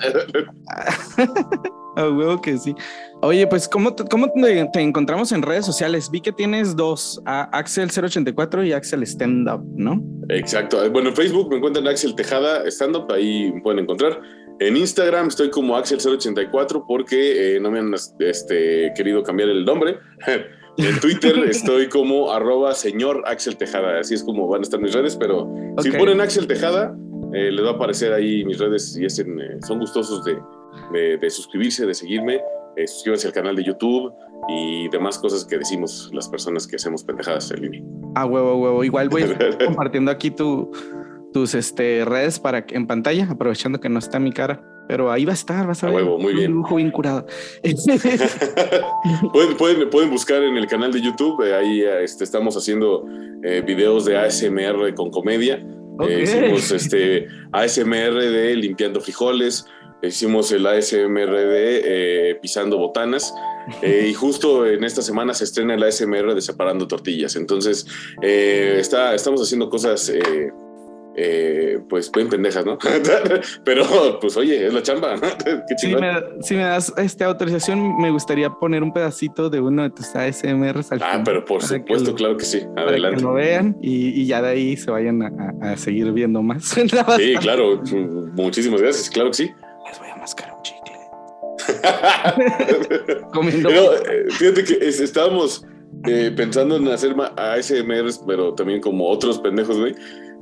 A 1.95 2.09
huevo 2.09 2.41
que 2.41 2.57
sí. 2.57 2.73
Oye, 3.21 3.45
pues, 3.47 3.67
¿cómo, 3.67 3.93
te, 3.93 4.05
cómo 4.05 4.31
te, 4.31 4.81
encontramos 4.81 5.31
en 5.31 5.41
redes 5.41 5.65
sociales? 5.65 6.09
Vi 6.09 6.21
que 6.21 6.31
tienes 6.31 6.75
dos, 6.75 7.21
Axel084 7.25 8.65
y 8.65 8.71
Axel 8.71 9.03
Stand 9.03 9.49
Up, 9.49 9.61
¿no? 9.75 10.01
Exacto. 10.29 10.89
Bueno, 10.89 11.09
en 11.09 11.15
Facebook 11.15 11.49
me 11.49 11.57
encuentran 11.57 11.87
Axel 11.87 12.15
Tejada 12.15 12.65
Stand 12.67 12.95
Up, 12.95 13.11
ahí 13.11 13.51
me 13.53 13.61
pueden 13.61 13.79
encontrar. 13.79 14.21
En 14.61 14.77
Instagram 14.77 15.29
estoy 15.29 15.49
como 15.49 15.75
Axel084 15.75 16.85
porque 16.87 17.55
eh, 17.55 17.59
no 17.59 17.71
me 17.71 17.79
han 17.79 17.95
este, 18.19 18.93
querido 18.95 19.23
cambiar 19.23 19.49
el 19.49 19.65
nombre. 19.65 19.97
En 20.77 20.99
Twitter 21.01 21.37
estoy 21.49 21.89
como 21.89 22.31
arroba 22.31 22.73
señor 22.73 23.23
Axel 23.25 23.57
Tejada, 23.57 23.99
así 23.99 24.13
es 24.13 24.23
como 24.23 24.47
van 24.47 24.61
a 24.61 24.63
estar 24.63 24.79
mis 24.79 24.93
redes, 24.93 25.17
pero 25.17 25.53
si 25.79 25.91
ponen 25.91 26.21
Axel 26.21 26.47
Tejada, 26.47 26.95
eh, 27.33 27.51
les 27.51 27.65
va 27.65 27.71
a 27.71 27.73
aparecer 27.73 28.13
ahí 28.13 28.45
mis 28.45 28.57
redes 28.57 28.97
y 28.97 29.03
es 29.03 29.19
eh, 29.19 29.25
son 29.67 29.79
gustosos 29.79 30.23
de, 30.23 30.37
de, 31.17 31.29
suscribirse, 31.29 31.85
de 31.85 31.93
seguirme, 31.93 32.39
eh, 32.77 32.87
suscríbanse 32.87 33.27
al 33.27 33.33
canal 33.33 33.55
de 33.57 33.65
YouTube 33.65 34.13
y 34.47 34.87
demás 34.89 35.19
cosas 35.19 35.43
que 35.43 35.57
decimos 35.57 36.09
las 36.13 36.29
personas 36.29 36.65
que 36.65 36.77
hacemos 36.77 37.03
pendejadas 37.03 37.51
en 37.51 37.63
línea. 37.63 37.83
Ah, 38.15 38.25
huevo, 38.25 38.55
huevo. 38.55 38.83
Igual 38.85 39.09
voy 39.09 39.23
compartiendo 39.65 40.09
aquí 40.09 40.31
tu, 40.31 40.71
tus 41.33 41.55
este, 41.55 42.05
redes 42.05 42.39
para 42.39 42.65
en 42.69 42.87
pantalla, 42.87 43.27
aprovechando 43.29 43.79
que 43.79 43.89
no 43.89 43.99
está 43.99 44.19
mi 44.19 44.31
cara. 44.31 44.63
Pero 44.87 45.11
ahí 45.11 45.23
va 45.23 45.31
a 45.31 45.35
estar, 45.35 45.65
va 45.65 45.69
a 45.69 45.73
estar. 45.73 45.91
huevo, 45.91 46.17
muy 46.17 46.33
bien. 46.33 46.51
dibujo 46.51 46.75
bien 46.75 46.91
curado. 46.91 47.25
pueden, 49.31 49.55
pueden, 49.55 49.89
pueden, 49.89 50.09
buscar 50.09 50.43
en 50.43 50.57
el 50.57 50.67
canal 50.67 50.91
de 50.91 51.01
YouTube, 51.01 51.41
eh, 51.45 51.53
ahí 51.53 51.81
este, 52.03 52.25
estamos 52.25 52.57
haciendo 52.57 53.05
eh, 53.43 53.61
videos 53.65 54.03
de 54.05 54.17
ASMR 54.17 54.93
con 54.95 55.09
comedia. 55.09 55.65
hicimos 56.09 56.71
este 56.71 57.27
ASMR 57.53 58.15
de 58.15 58.55
limpiando 58.55 58.99
frijoles, 58.99 59.65
hicimos 60.07 60.51
el 60.51 60.65
ASMR 60.65 61.31
de 61.31 61.81
eh, 62.31 62.35
Pisando 62.35 62.77
Botanas. 62.77 63.33
Eh, 63.83 64.07
y 64.09 64.13
justo 64.15 64.65
en 64.65 64.83
esta 64.83 65.03
semana 65.03 65.35
se 65.35 65.43
estrena 65.43 65.75
el 65.75 65.83
ASMR 65.83 66.33
de 66.33 66.41
Separando 66.41 66.87
Tortillas. 66.87 67.35
Entonces, 67.35 67.85
eh, 68.23 68.77
está, 68.79 69.13
estamos 69.13 69.39
haciendo 69.39 69.69
cosas 69.69 70.11
eh, 71.15 71.79
pues 71.89 72.11
bien 72.11 72.29
pendejas, 72.29 72.65
¿no? 72.65 72.77
Pero, 73.65 74.19
pues 74.19 74.37
oye, 74.37 74.65
es 74.65 74.73
la 74.73 74.81
chamba. 74.81 75.15
Qué 75.67 75.77
si, 75.77 75.95
me, 75.95 76.11
si 76.41 76.55
me 76.55 76.63
das 76.63 76.93
esta 76.97 77.25
autorización, 77.25 77.97
me 77.97 78.11
gustaría 78.11 78.49
poner 78.49 78.81
un 78.83 78.93
pedacito 78.93 79.49
de 79.49 79.59
uno 79.59 79.83
de 79.83 79.89
tus 79.89 80.15
ASMRs 80.15 80.91
al 80.91 81.01
Ah, 81.03 81.21
pero 81.23 81.43
por 81.43 81.61
supuesto, 81.63 82.15
claro 82.15 82.37
que 82.37 82.45
sí. 82.45 82.61
Adelante. 82.77 83.01
Para 83.01 83.15
que 83.15 83.21
lo 83.21 83.33
vean 83.33 83.77
y, 83.81 84.25
ya 84.25 84.41
de 84.41 84.49
ahí 84.49 84.77
se 84.77 84.91
vayan 84.91 85.21
a, 85.61 85.77
seguir 85.77 86.11
viendo 86.11 86.41
más. 86.41 86.63
sí, 87.17 87.35
claro. 87.39 87.81
Muchísimas 88.33 88.81
gracias. 88.81 89.09
Claro 89.09 89.29
que 89.31 89.35
sí. 89.35 89.51
Les 89.89 89.99
voy 89.99 90.09
a 90.09 90.15
mascar 90.15 90.53
un 90.55 90.61
chicle. 90.61 90.91
Comiendo. 93.33 93.69
Eh, 93.69 94.25
fíjate 94.29 94.63
que 94.63 94.87
estábamos 94.87 95.65
eh, 96.07 96.31
pensando 96.35 96.77
en 96.77 96.87
hacer 96.87 97.15
ASMRs, 97.35 98.23
pero 98.25 98.53
también 98.53 98.79
como 98.81 99.09
otros 99.09 99.39
pendejos, 99.39 99.77
güey. 99.77 99.95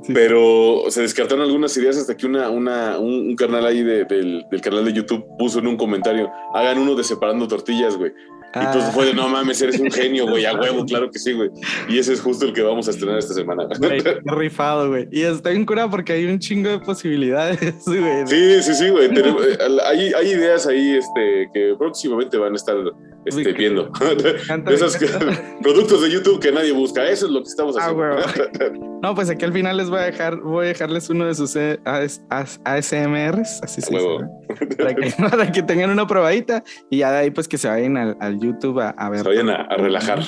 Pero 0.08 0.84
se 0.88 1.02
descartaron 1.02 1.44
algunas 1.44 1.76
ideas 1.76 1.96
hasta 1.96 2.16
que 2.16 2.26
una, 2.26 2.48
una, 2.50 2.98
un, 2.98 3.36
canal 3.36 3.66
ahí 3.66 3.82
del, 3.82 4.06
del, 4.50 4.60
canal 4.60 4.84
de 4.84 4.92
YouTube 4.92 5.24
puso 5.38 5.58
en 5.58 5.66
un 5.66 5.76
comentario, 5.76 6.30
hagan 6.54 6.78
uno 6.78 6.94
de 6.94 7.04
separando 7.04 7.46
tortillas, 7.46 7.96
güey. 7.96 8.12
Y 8.52 8.58
entonces 8.58 8.82
pues 8.86 8.94
fue 8.94 9.06
de, 9.06 9.14
no 9.14 9.28
mames, 9.28 9.62
eres 9.62 9.78
un 9.78 9.90
genio, 9.92 10.26
güey, 10.26 10.44
a 10.44 10.54
huevo, 10.54 10.84
claro 10.84 11.10
que 11.10 11.18
sí, 11.20 11.32
güey. 11.32 11.50
Y 11.88 11.98
ese 11.98 12.12
es 12.14 12.20
justo 12.20 12.46
el 12.46 12.52
que 12.52 12.62
vamos 12.62 12.88
a 12.88 12.90
estrenar 12.90 13.18
esta 13.18 13.34
semana. 13.34 13.68
qué 13.80 14.20
rifado, 14.24 14.88
güey. 14.88 15.08
Y 15.12 15.22
está 15.22 15.50
bien 15.50 15.64
curado 15.64 15.90
porque 15.90 16.12
hay 16.14 16.24
un 16.26 16.38
chingo 16.38 16.68
de 16.68 16.80
posibilidades, 16.80 17.84
güey. 17.86 18.26
Sí, 18.26 18.62
sí, 18.62 18.74
sí, 18.74 18.88
güey. 18.88 19.06
Eh, 19.06 19.58
hay, 19.86 20.12
hay 20.12 20.30
ideas 20.30 20.66
ahí 20.66 20.96
este, 20.96 21.48
que 21.54 21.74
próximamente 21.78 22.36
van 22.38 22.54
a 22.54 22.56
estar 22.56 22.76
este, 23.24 23.52
viendo. 23.52 23.90
esos 24.70 24.96
productos 25.62 26.02
de 26.02 26.10
YouTube 26.10 26.40
que 26.40 26.52
nadie 26.52 26.72
busca. 26.72 27.08
Eso 27.08 27.26
es 27.26 27.32
lo 27.32 27.42
que 27.42 27.48
estamos 27.48 27.76
ah, 27.78 27.90
haciendo. 27.90 28.98
no, 29.02 29.14
pues 29.14 29.30
aquí 29.30 29.44
al 29.44 29.52
final 29.52 29.76
les 29.76 29.90
voy 29.90 30.00
a 30.00 30.04
dejar, 30.04 30.40
voy 30.40 30.66
a 30.66 30.68
dejarles 30.68 31.10
uno 31.10 31.26
de 31.26 31.34
sus 31.34 31.54
eh, 31.56 31.78
ASMRs, 31.84 33.62
así 33.62 33.80
se 33.80 33.94
dice, 33.94 35.18
para 35.18 35.52
que, 35.52 35.62
tengan 35.62 35.90
una 35.90 36.06
probadita 36.06 36.62
y 36.90 36.98
ya 36.98 37.12
de 37.12 37.18
ahí 37.18 37.30
pues 37.30 37.46
que 37.46 37.58
se 37.58 37.68
vayan 37.68 37.96
al, 37.96 38.40
YouTube 38.40 38.80
a, 38.80 39.10
ver. 39.10 39.22
Se 39.22 39.28
vayan 39.28 39.50
a, 39.50 39.76
relajar. 39.76 40.20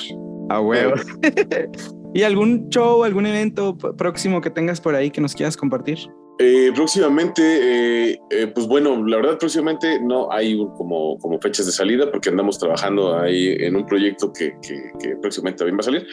A 0.49 0.59
huevo. 0.59 0.95
¿Y 2.13 2.21
algún 2.23 2.69
show, 2.69 3.03
algún 3.03 3.25
evento 3.25 3.75
próximo 3.77 4.39
que 4.41 4.49
tengas 4.49 4.79
por 4.79 4.93
ahí 4.93 5.09
que 5.09 5.19
nos 5.19 5.33
quieras 5.33 5.57
compartir? 5.57 5.97
Eh, 6.39 6.71
próximamente, 6.73 7.41
eh, 7.43 8.19
eh, 8.31 8.47
pues 8.47 8.65
bueno, 8.67 9.05
la 9.05 9.17
verdad 9.17 9.37
próximamente 9.37 9.99
no 10.01 10.31
hay 10.31 10.57
como, 10.77 11.17
como 11.19 11.39
fechas 11.39 11.67
de 11.67 11.71
salida 11.71 12.09
porque 12.09 12.29
andamos 12.29 12.57
trabajando 12.57 13.19
ahí 13.19 13.55
en 13.59 13.75
un 13.75 13.85
proyecto 13.85 14.33
que, 14.33 14.55
próximamente 15.21 15.59
también 15.59 15.77
va 15.77 15.81
a 15.81 15.83
salir 15.83 16.07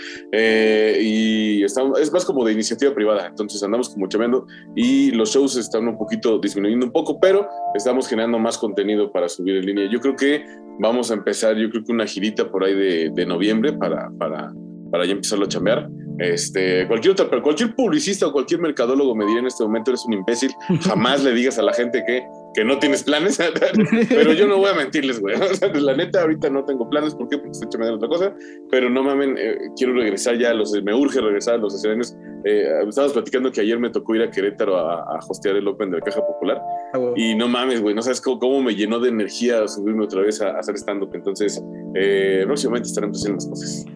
y 1.00 1.64
estamos, 1.64 1.98
es 1.98 2.12
más 2.12 2.26
como 2.26 2.44
de 2.44 2.52
iniciativa 2.52 2.94
privada, 2.94 3.28
entonces 3.28 3.62
andamos 3.62 3.88
como 3.88 4.08
chameando 4.08 4.46
y 4.76 5.10
los 5.12 5.30
shows 5.30 5.56
están 5.56 5.88
un 5.88 5.96
poquito 5.96 6.38
disminuyendo 6.38 6.84
un 6.84 6.92
poco, 6.92 7.18
pero 7.18 7.48
estamos 7.74 8.06
generando 8.06 8.38
más 8.38 8.58
contenido 8.58 9.10
para 9.10 9.28
subir 9.28 9.56
en 9.56 9.66
línea. 9.66 9.88
Yo 9.90 10.00
creo 10.00 10.16
que 10.16 10.44
vamos 10.80 11.10
a 11.10 11.14
empezar, 11.14 11.56
yo 11.56 11.70
creo 11.70 11.82
que 11.82 11.92
una 11.92 12.06
girita 12.06 12.50
por 12.50 12.64
ahí 12.64 12.74
de, 12.74 13.26
noviembre 13.26 13.72
para, 13.72 14.10
para, 14.18 14.52
para 14.90 15.06
ya 15.06 15.12
empezarlo 15.12 15.46
a 15.46 15.48
chambear. 15.48 15.88
Este, 16.20 16.86
cualquier 16.86 17.12
otra, 17.12 17.40
cualquier 17.40 17.74
publicista 17.74 18.26
o 18.26 18.32
cualquier 18.32 18.60
mercadólogo 18.60 19.14
me 19.14 19.24
diría 19.24 19.40
en 19.40 19.46
este 19.46 19.64
momento 19.64 19.90
eres 19.90 20.04
un 20.04 20.12
imbécil. 20.12 20.52
Jamás 20.82 21.24
le 21.24 21.32
digas 21.32 21.58
a 21.58 21.62
la 21.62 21.72
gente 21.72 22.02
que 22.06 22.22
que 22.54 22.64
no 22.64 22.78
tienes 22.78 23.04
planes, 23.04 23.38
pero 24.08 24.32
yo 24.32 24.46
no 24.46 24.58
voy 24.58 24.70
a 24.70 24.74
mentirles, 24.74 25.20
güey. 25.20 25.36
la 25.74 25.96
neta, 25.96 26.22
ahorita 26.22 26.50
no 26.50 26.64
tengo 26.64 26.88
planes, 26.88 27.14
¿por 27.14 27.28
qué? 27.28 27.38
Porque 27.38 27.52
estoy 27.52 27.68
echando 27.68 27.94
otra 27.94 28.08
cosa, 28.08 28.34
pero 28.70 28.90
no 28.90 29.02
mamen, 29.02 29.36
eh, 29.38 29.56
quiero 29.76 29.94
regresar 29.94 30.36
ya, 30.38 30.52
los, 30.52 30.72
me 30.82 30.94
urge 30.94 31.20
regresar 31.20 31.54
a 31.54 31.58
los 31.58 31.74
escenarios. 31.74 32.16
Eh, 32.44 32.66
estábamos 32.88 33.12
platicando 33.12 33.52
que 33.52 33.60
ayer 33.60 33.78
me 33.78 33.90
tocó 33.90 34.14
ir 34.14 34.22
a 34.22 34.30
Querétaro 34.30 34.78
a, 34.78 35.18
hostear 35.28 35.56
el 35.56 35.68
Open 35.68 35.90
de 35.90 35.98
la 35.98 36.04
Caja 36.04 36.26
Popular, 36.26 36.60
ah, 36.94 37.12
y 37.14 37.34
no 37.34 37.46
mames, 37.46 37.80
güey, 37.80 37.94
no 37.94 38.02
sabes 38.02 38.20
cómo, 38.20 38.62
me 38.62 38.74
llenó 38.74 38.98
de 38.98 39.10
energía 39.10 39.68
subirme 39.68 40.04
otra 40.04 40.22
vez 40.22 40.40
a, 40.40 40.58
hacer 40.58 40.76
stand-up. 40.76 41.10
Entonces, 41.14 41.62
eh, 41.94 42.42
próximamente 42.46 42.88
estaremos 42.88 43.18
haciendo 43.18 43.36
las 43.36 43.46
cosas. 43.46 43.86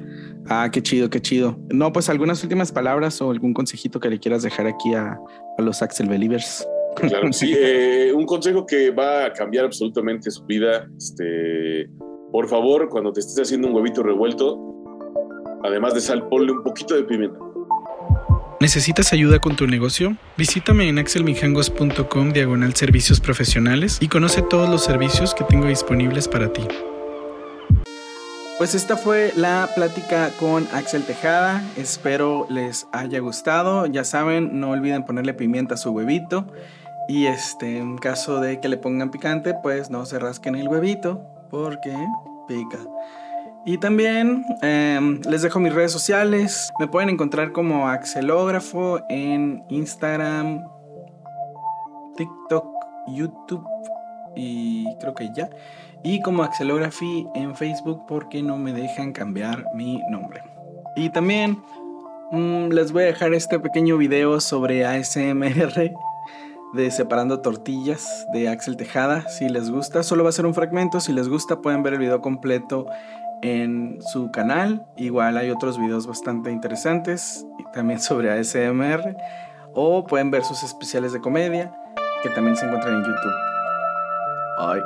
Ah, 0.49 0.69
qué 0.71 0.83
chido, 0.83 1.09
qué 1.09 1.21
chido. 1.21 1.59
No, 1.73 1.93
pues 1.93 2.09
algunas 2.09 2.43
últimas 2.43 2.71
palabras 2.71 3.21
o 3.23 3.31
algún 3.31 3.55
consejito 3.55 4.01
que 4.01 4.11
le 4.11 4.19
quieras 4.19 4.43
dejar 4.43 4.67
aquí 4.67 4.95
a, 4.95 5.19
a 5.59 5.63
los 5.63 5.83
Axel 5.83 6.09
Believers. 6.09 6.67
Claro, 6.97 7.33
sí, 7.33 7.55
eh, 7.57 8.13
un 8.15 8.27
consejo 8.27 8.67
que 8.67 8.91
va 8.91 9.27
a 9.27 9.33
cambiar 9.33 9.65
absolutamente 9.65 10.31
su 10.31 10.45
vida. 10.45 10.89
Este, 10.99 11.89
por 12.31 12.49
favor, 12.49 12.89
cuando 12.89 13.13
te 13.13 13.21
estés 13.21 13.41
haciendo 13.41 13.69
un 13.69 13.75
huevito 13.75 14.03
revuelto, 14.03 14.59
además 15.65 15.95
de 15.95 16.01
sal, 16.01 16.29
ponle 16.29 16.53
un 16.53 16.63
poquito 16.63 16.95
de 16.95 17.05
pimienta. 17.05 17.39
¿Necesitas 18.61 19.13
ayuda 19.13 19.41
con 19.41 19.57
tu 19.57 19.67
negocio? 19.67 20.17
Visítame 20.39 20.89
en 20.89 20.99
axelmijangos.com 20.99 22.33
diagonal 22.33 22.75
servicios 22.75 23.21
profesionales 23.21 23.99
y 24.01 24.09
conoce 24.09 24.43
todos 24.43 24.69
los 24.69 24.85
servicios 24.85 25.35
que 25.35 25.45
tengo 25.45 25.67
disponibles 25.67 26.29
para 26.29 26.53
ti. 26.53 26.63
Pues 28.57 28.77
esta 28.77 28.97
fue 28.97 29.33
la 29.35 29.69
plática 29.75 30.31
con 30.39 30.69
Axel 30.73 31.05
Tejada. 31.05 31.61
Espero 31.77 32.47
les 32.49 32.87
haya 32.93 33.19
gustado. 33.19 33.87
Ya 33.87 34.05
saben, 34.05 34.61
no 34.61 34.71
olviden 34.71 35.05
ponerle 35.05 35.35
pimienta 35.35 35.75
a 35.75 35.77
su 35.77 35.91
huevito. 35.91 36.47
Y 37.09 37.27
este, 37.27 37.79
en 37.79 37.99
caso 37.99 38.41
de 38.41 38.61
que 38.61 38.69
le 38.69 38.77
pongan 38.77 39.11
picante, 39.11 39.55
pues 39.61 39.91
no 39.91 40.07
se 40.07 40.21
rasquen 40.21 40.55
el 40.55 40.69
huevito 40.69 41.21
porque 41.51 41.93
pica. 42.47 42.79
Y 43.67 43.79
también 43.79 44.45
em, 44.63 45.21
les 45.29 45.43
dejo 45.43 45.59
mis 45.59 45.75
redes 45.75 45.91
sociales. 45.91 46.73
Me 46.79 46.87
pueden 46.87 47.09
encontrar 47.09 47.51
como 47.51 47.89
Axelógrafo 47.89 49.01
en 49.09 49.65
Instagram, 49.69 50.65
TikTok, 52.17 52.67
YouTube 53.09 53.67
y 54.37 54.87
creo 54.99 55.15
que 55.15 55.31
ya. 55.35 55.51
Y 56.03 56.21
como 56.21 56.43
Axelography 56.43 57.27
en 57.35 57.57
Facebook 57.57 58.05
porque 58.07 58.43
no 58.43 58.57
me 58.57 58.73
dejan 58.73 59.13
cambiar 59.13 59.65
mi 59.75 60.03
nombre. 60.11 60.43
Y 60.97 61.11
también 61.11 61.63
mm, 62.31 62.69
les 62.69 62.93
voy 62.93 63.05
a 63.05 63.07
dejar 63.07 63.33
este 63.35 63.59
pequeño 63.59 63.97
video 63.97 64.41
sobre 64.41 64.85
ASMR 64.85 65.93
de 66.75 66.91
Separando 66.91 67.41
Tortillas 67.41 68.27
de 68.33 68.49
Axel 68.49 68.77
Tejada. 68.77 69.29
Si 69.29 69.49
les 69.49 69.71
gusta, 69.71 70.03
solo 70.03 70.25
va 70.25 70.31
a 70.31 70.33
ser 70.33 70.47
un 70.47 70.55
fragmento. 70.55 71.01
Si 71.01 71.13
les 71.13 71.29
gusta, 71.29 71.61
pueden 71.63 71.83
ver 71.83 71.95
el 71.95 72.01
video 72.01 72.21
completo 72.21 72.87
en 73.43 73.99
su 74.13 74.31
canal. 74.31 74.87
Igual 74.97 75.37
hay 75.37 75.51
otros 75.51 75.79
videos 75.79 76.07
bastante 76.07 76.51
interesantes 76.51 77.47
también 77.73 78.01
sobre 78.01 78.31
ASMR. 78.31 79.17
O 79.75 80.07
pueden 80.07 80.31
ver 80.31 80.45
sus 80.45 80.63
especiales 80.63 81.13
de 81.13 81.21
comedia 81.21 81.73
que 82.23 82.31
también 82.31 82.57
se 82.57 82.65
encuentran 82.65 82.95
en 82.95 83.05
YouTube. 83.05 83.54
Ay. 84.57 84.85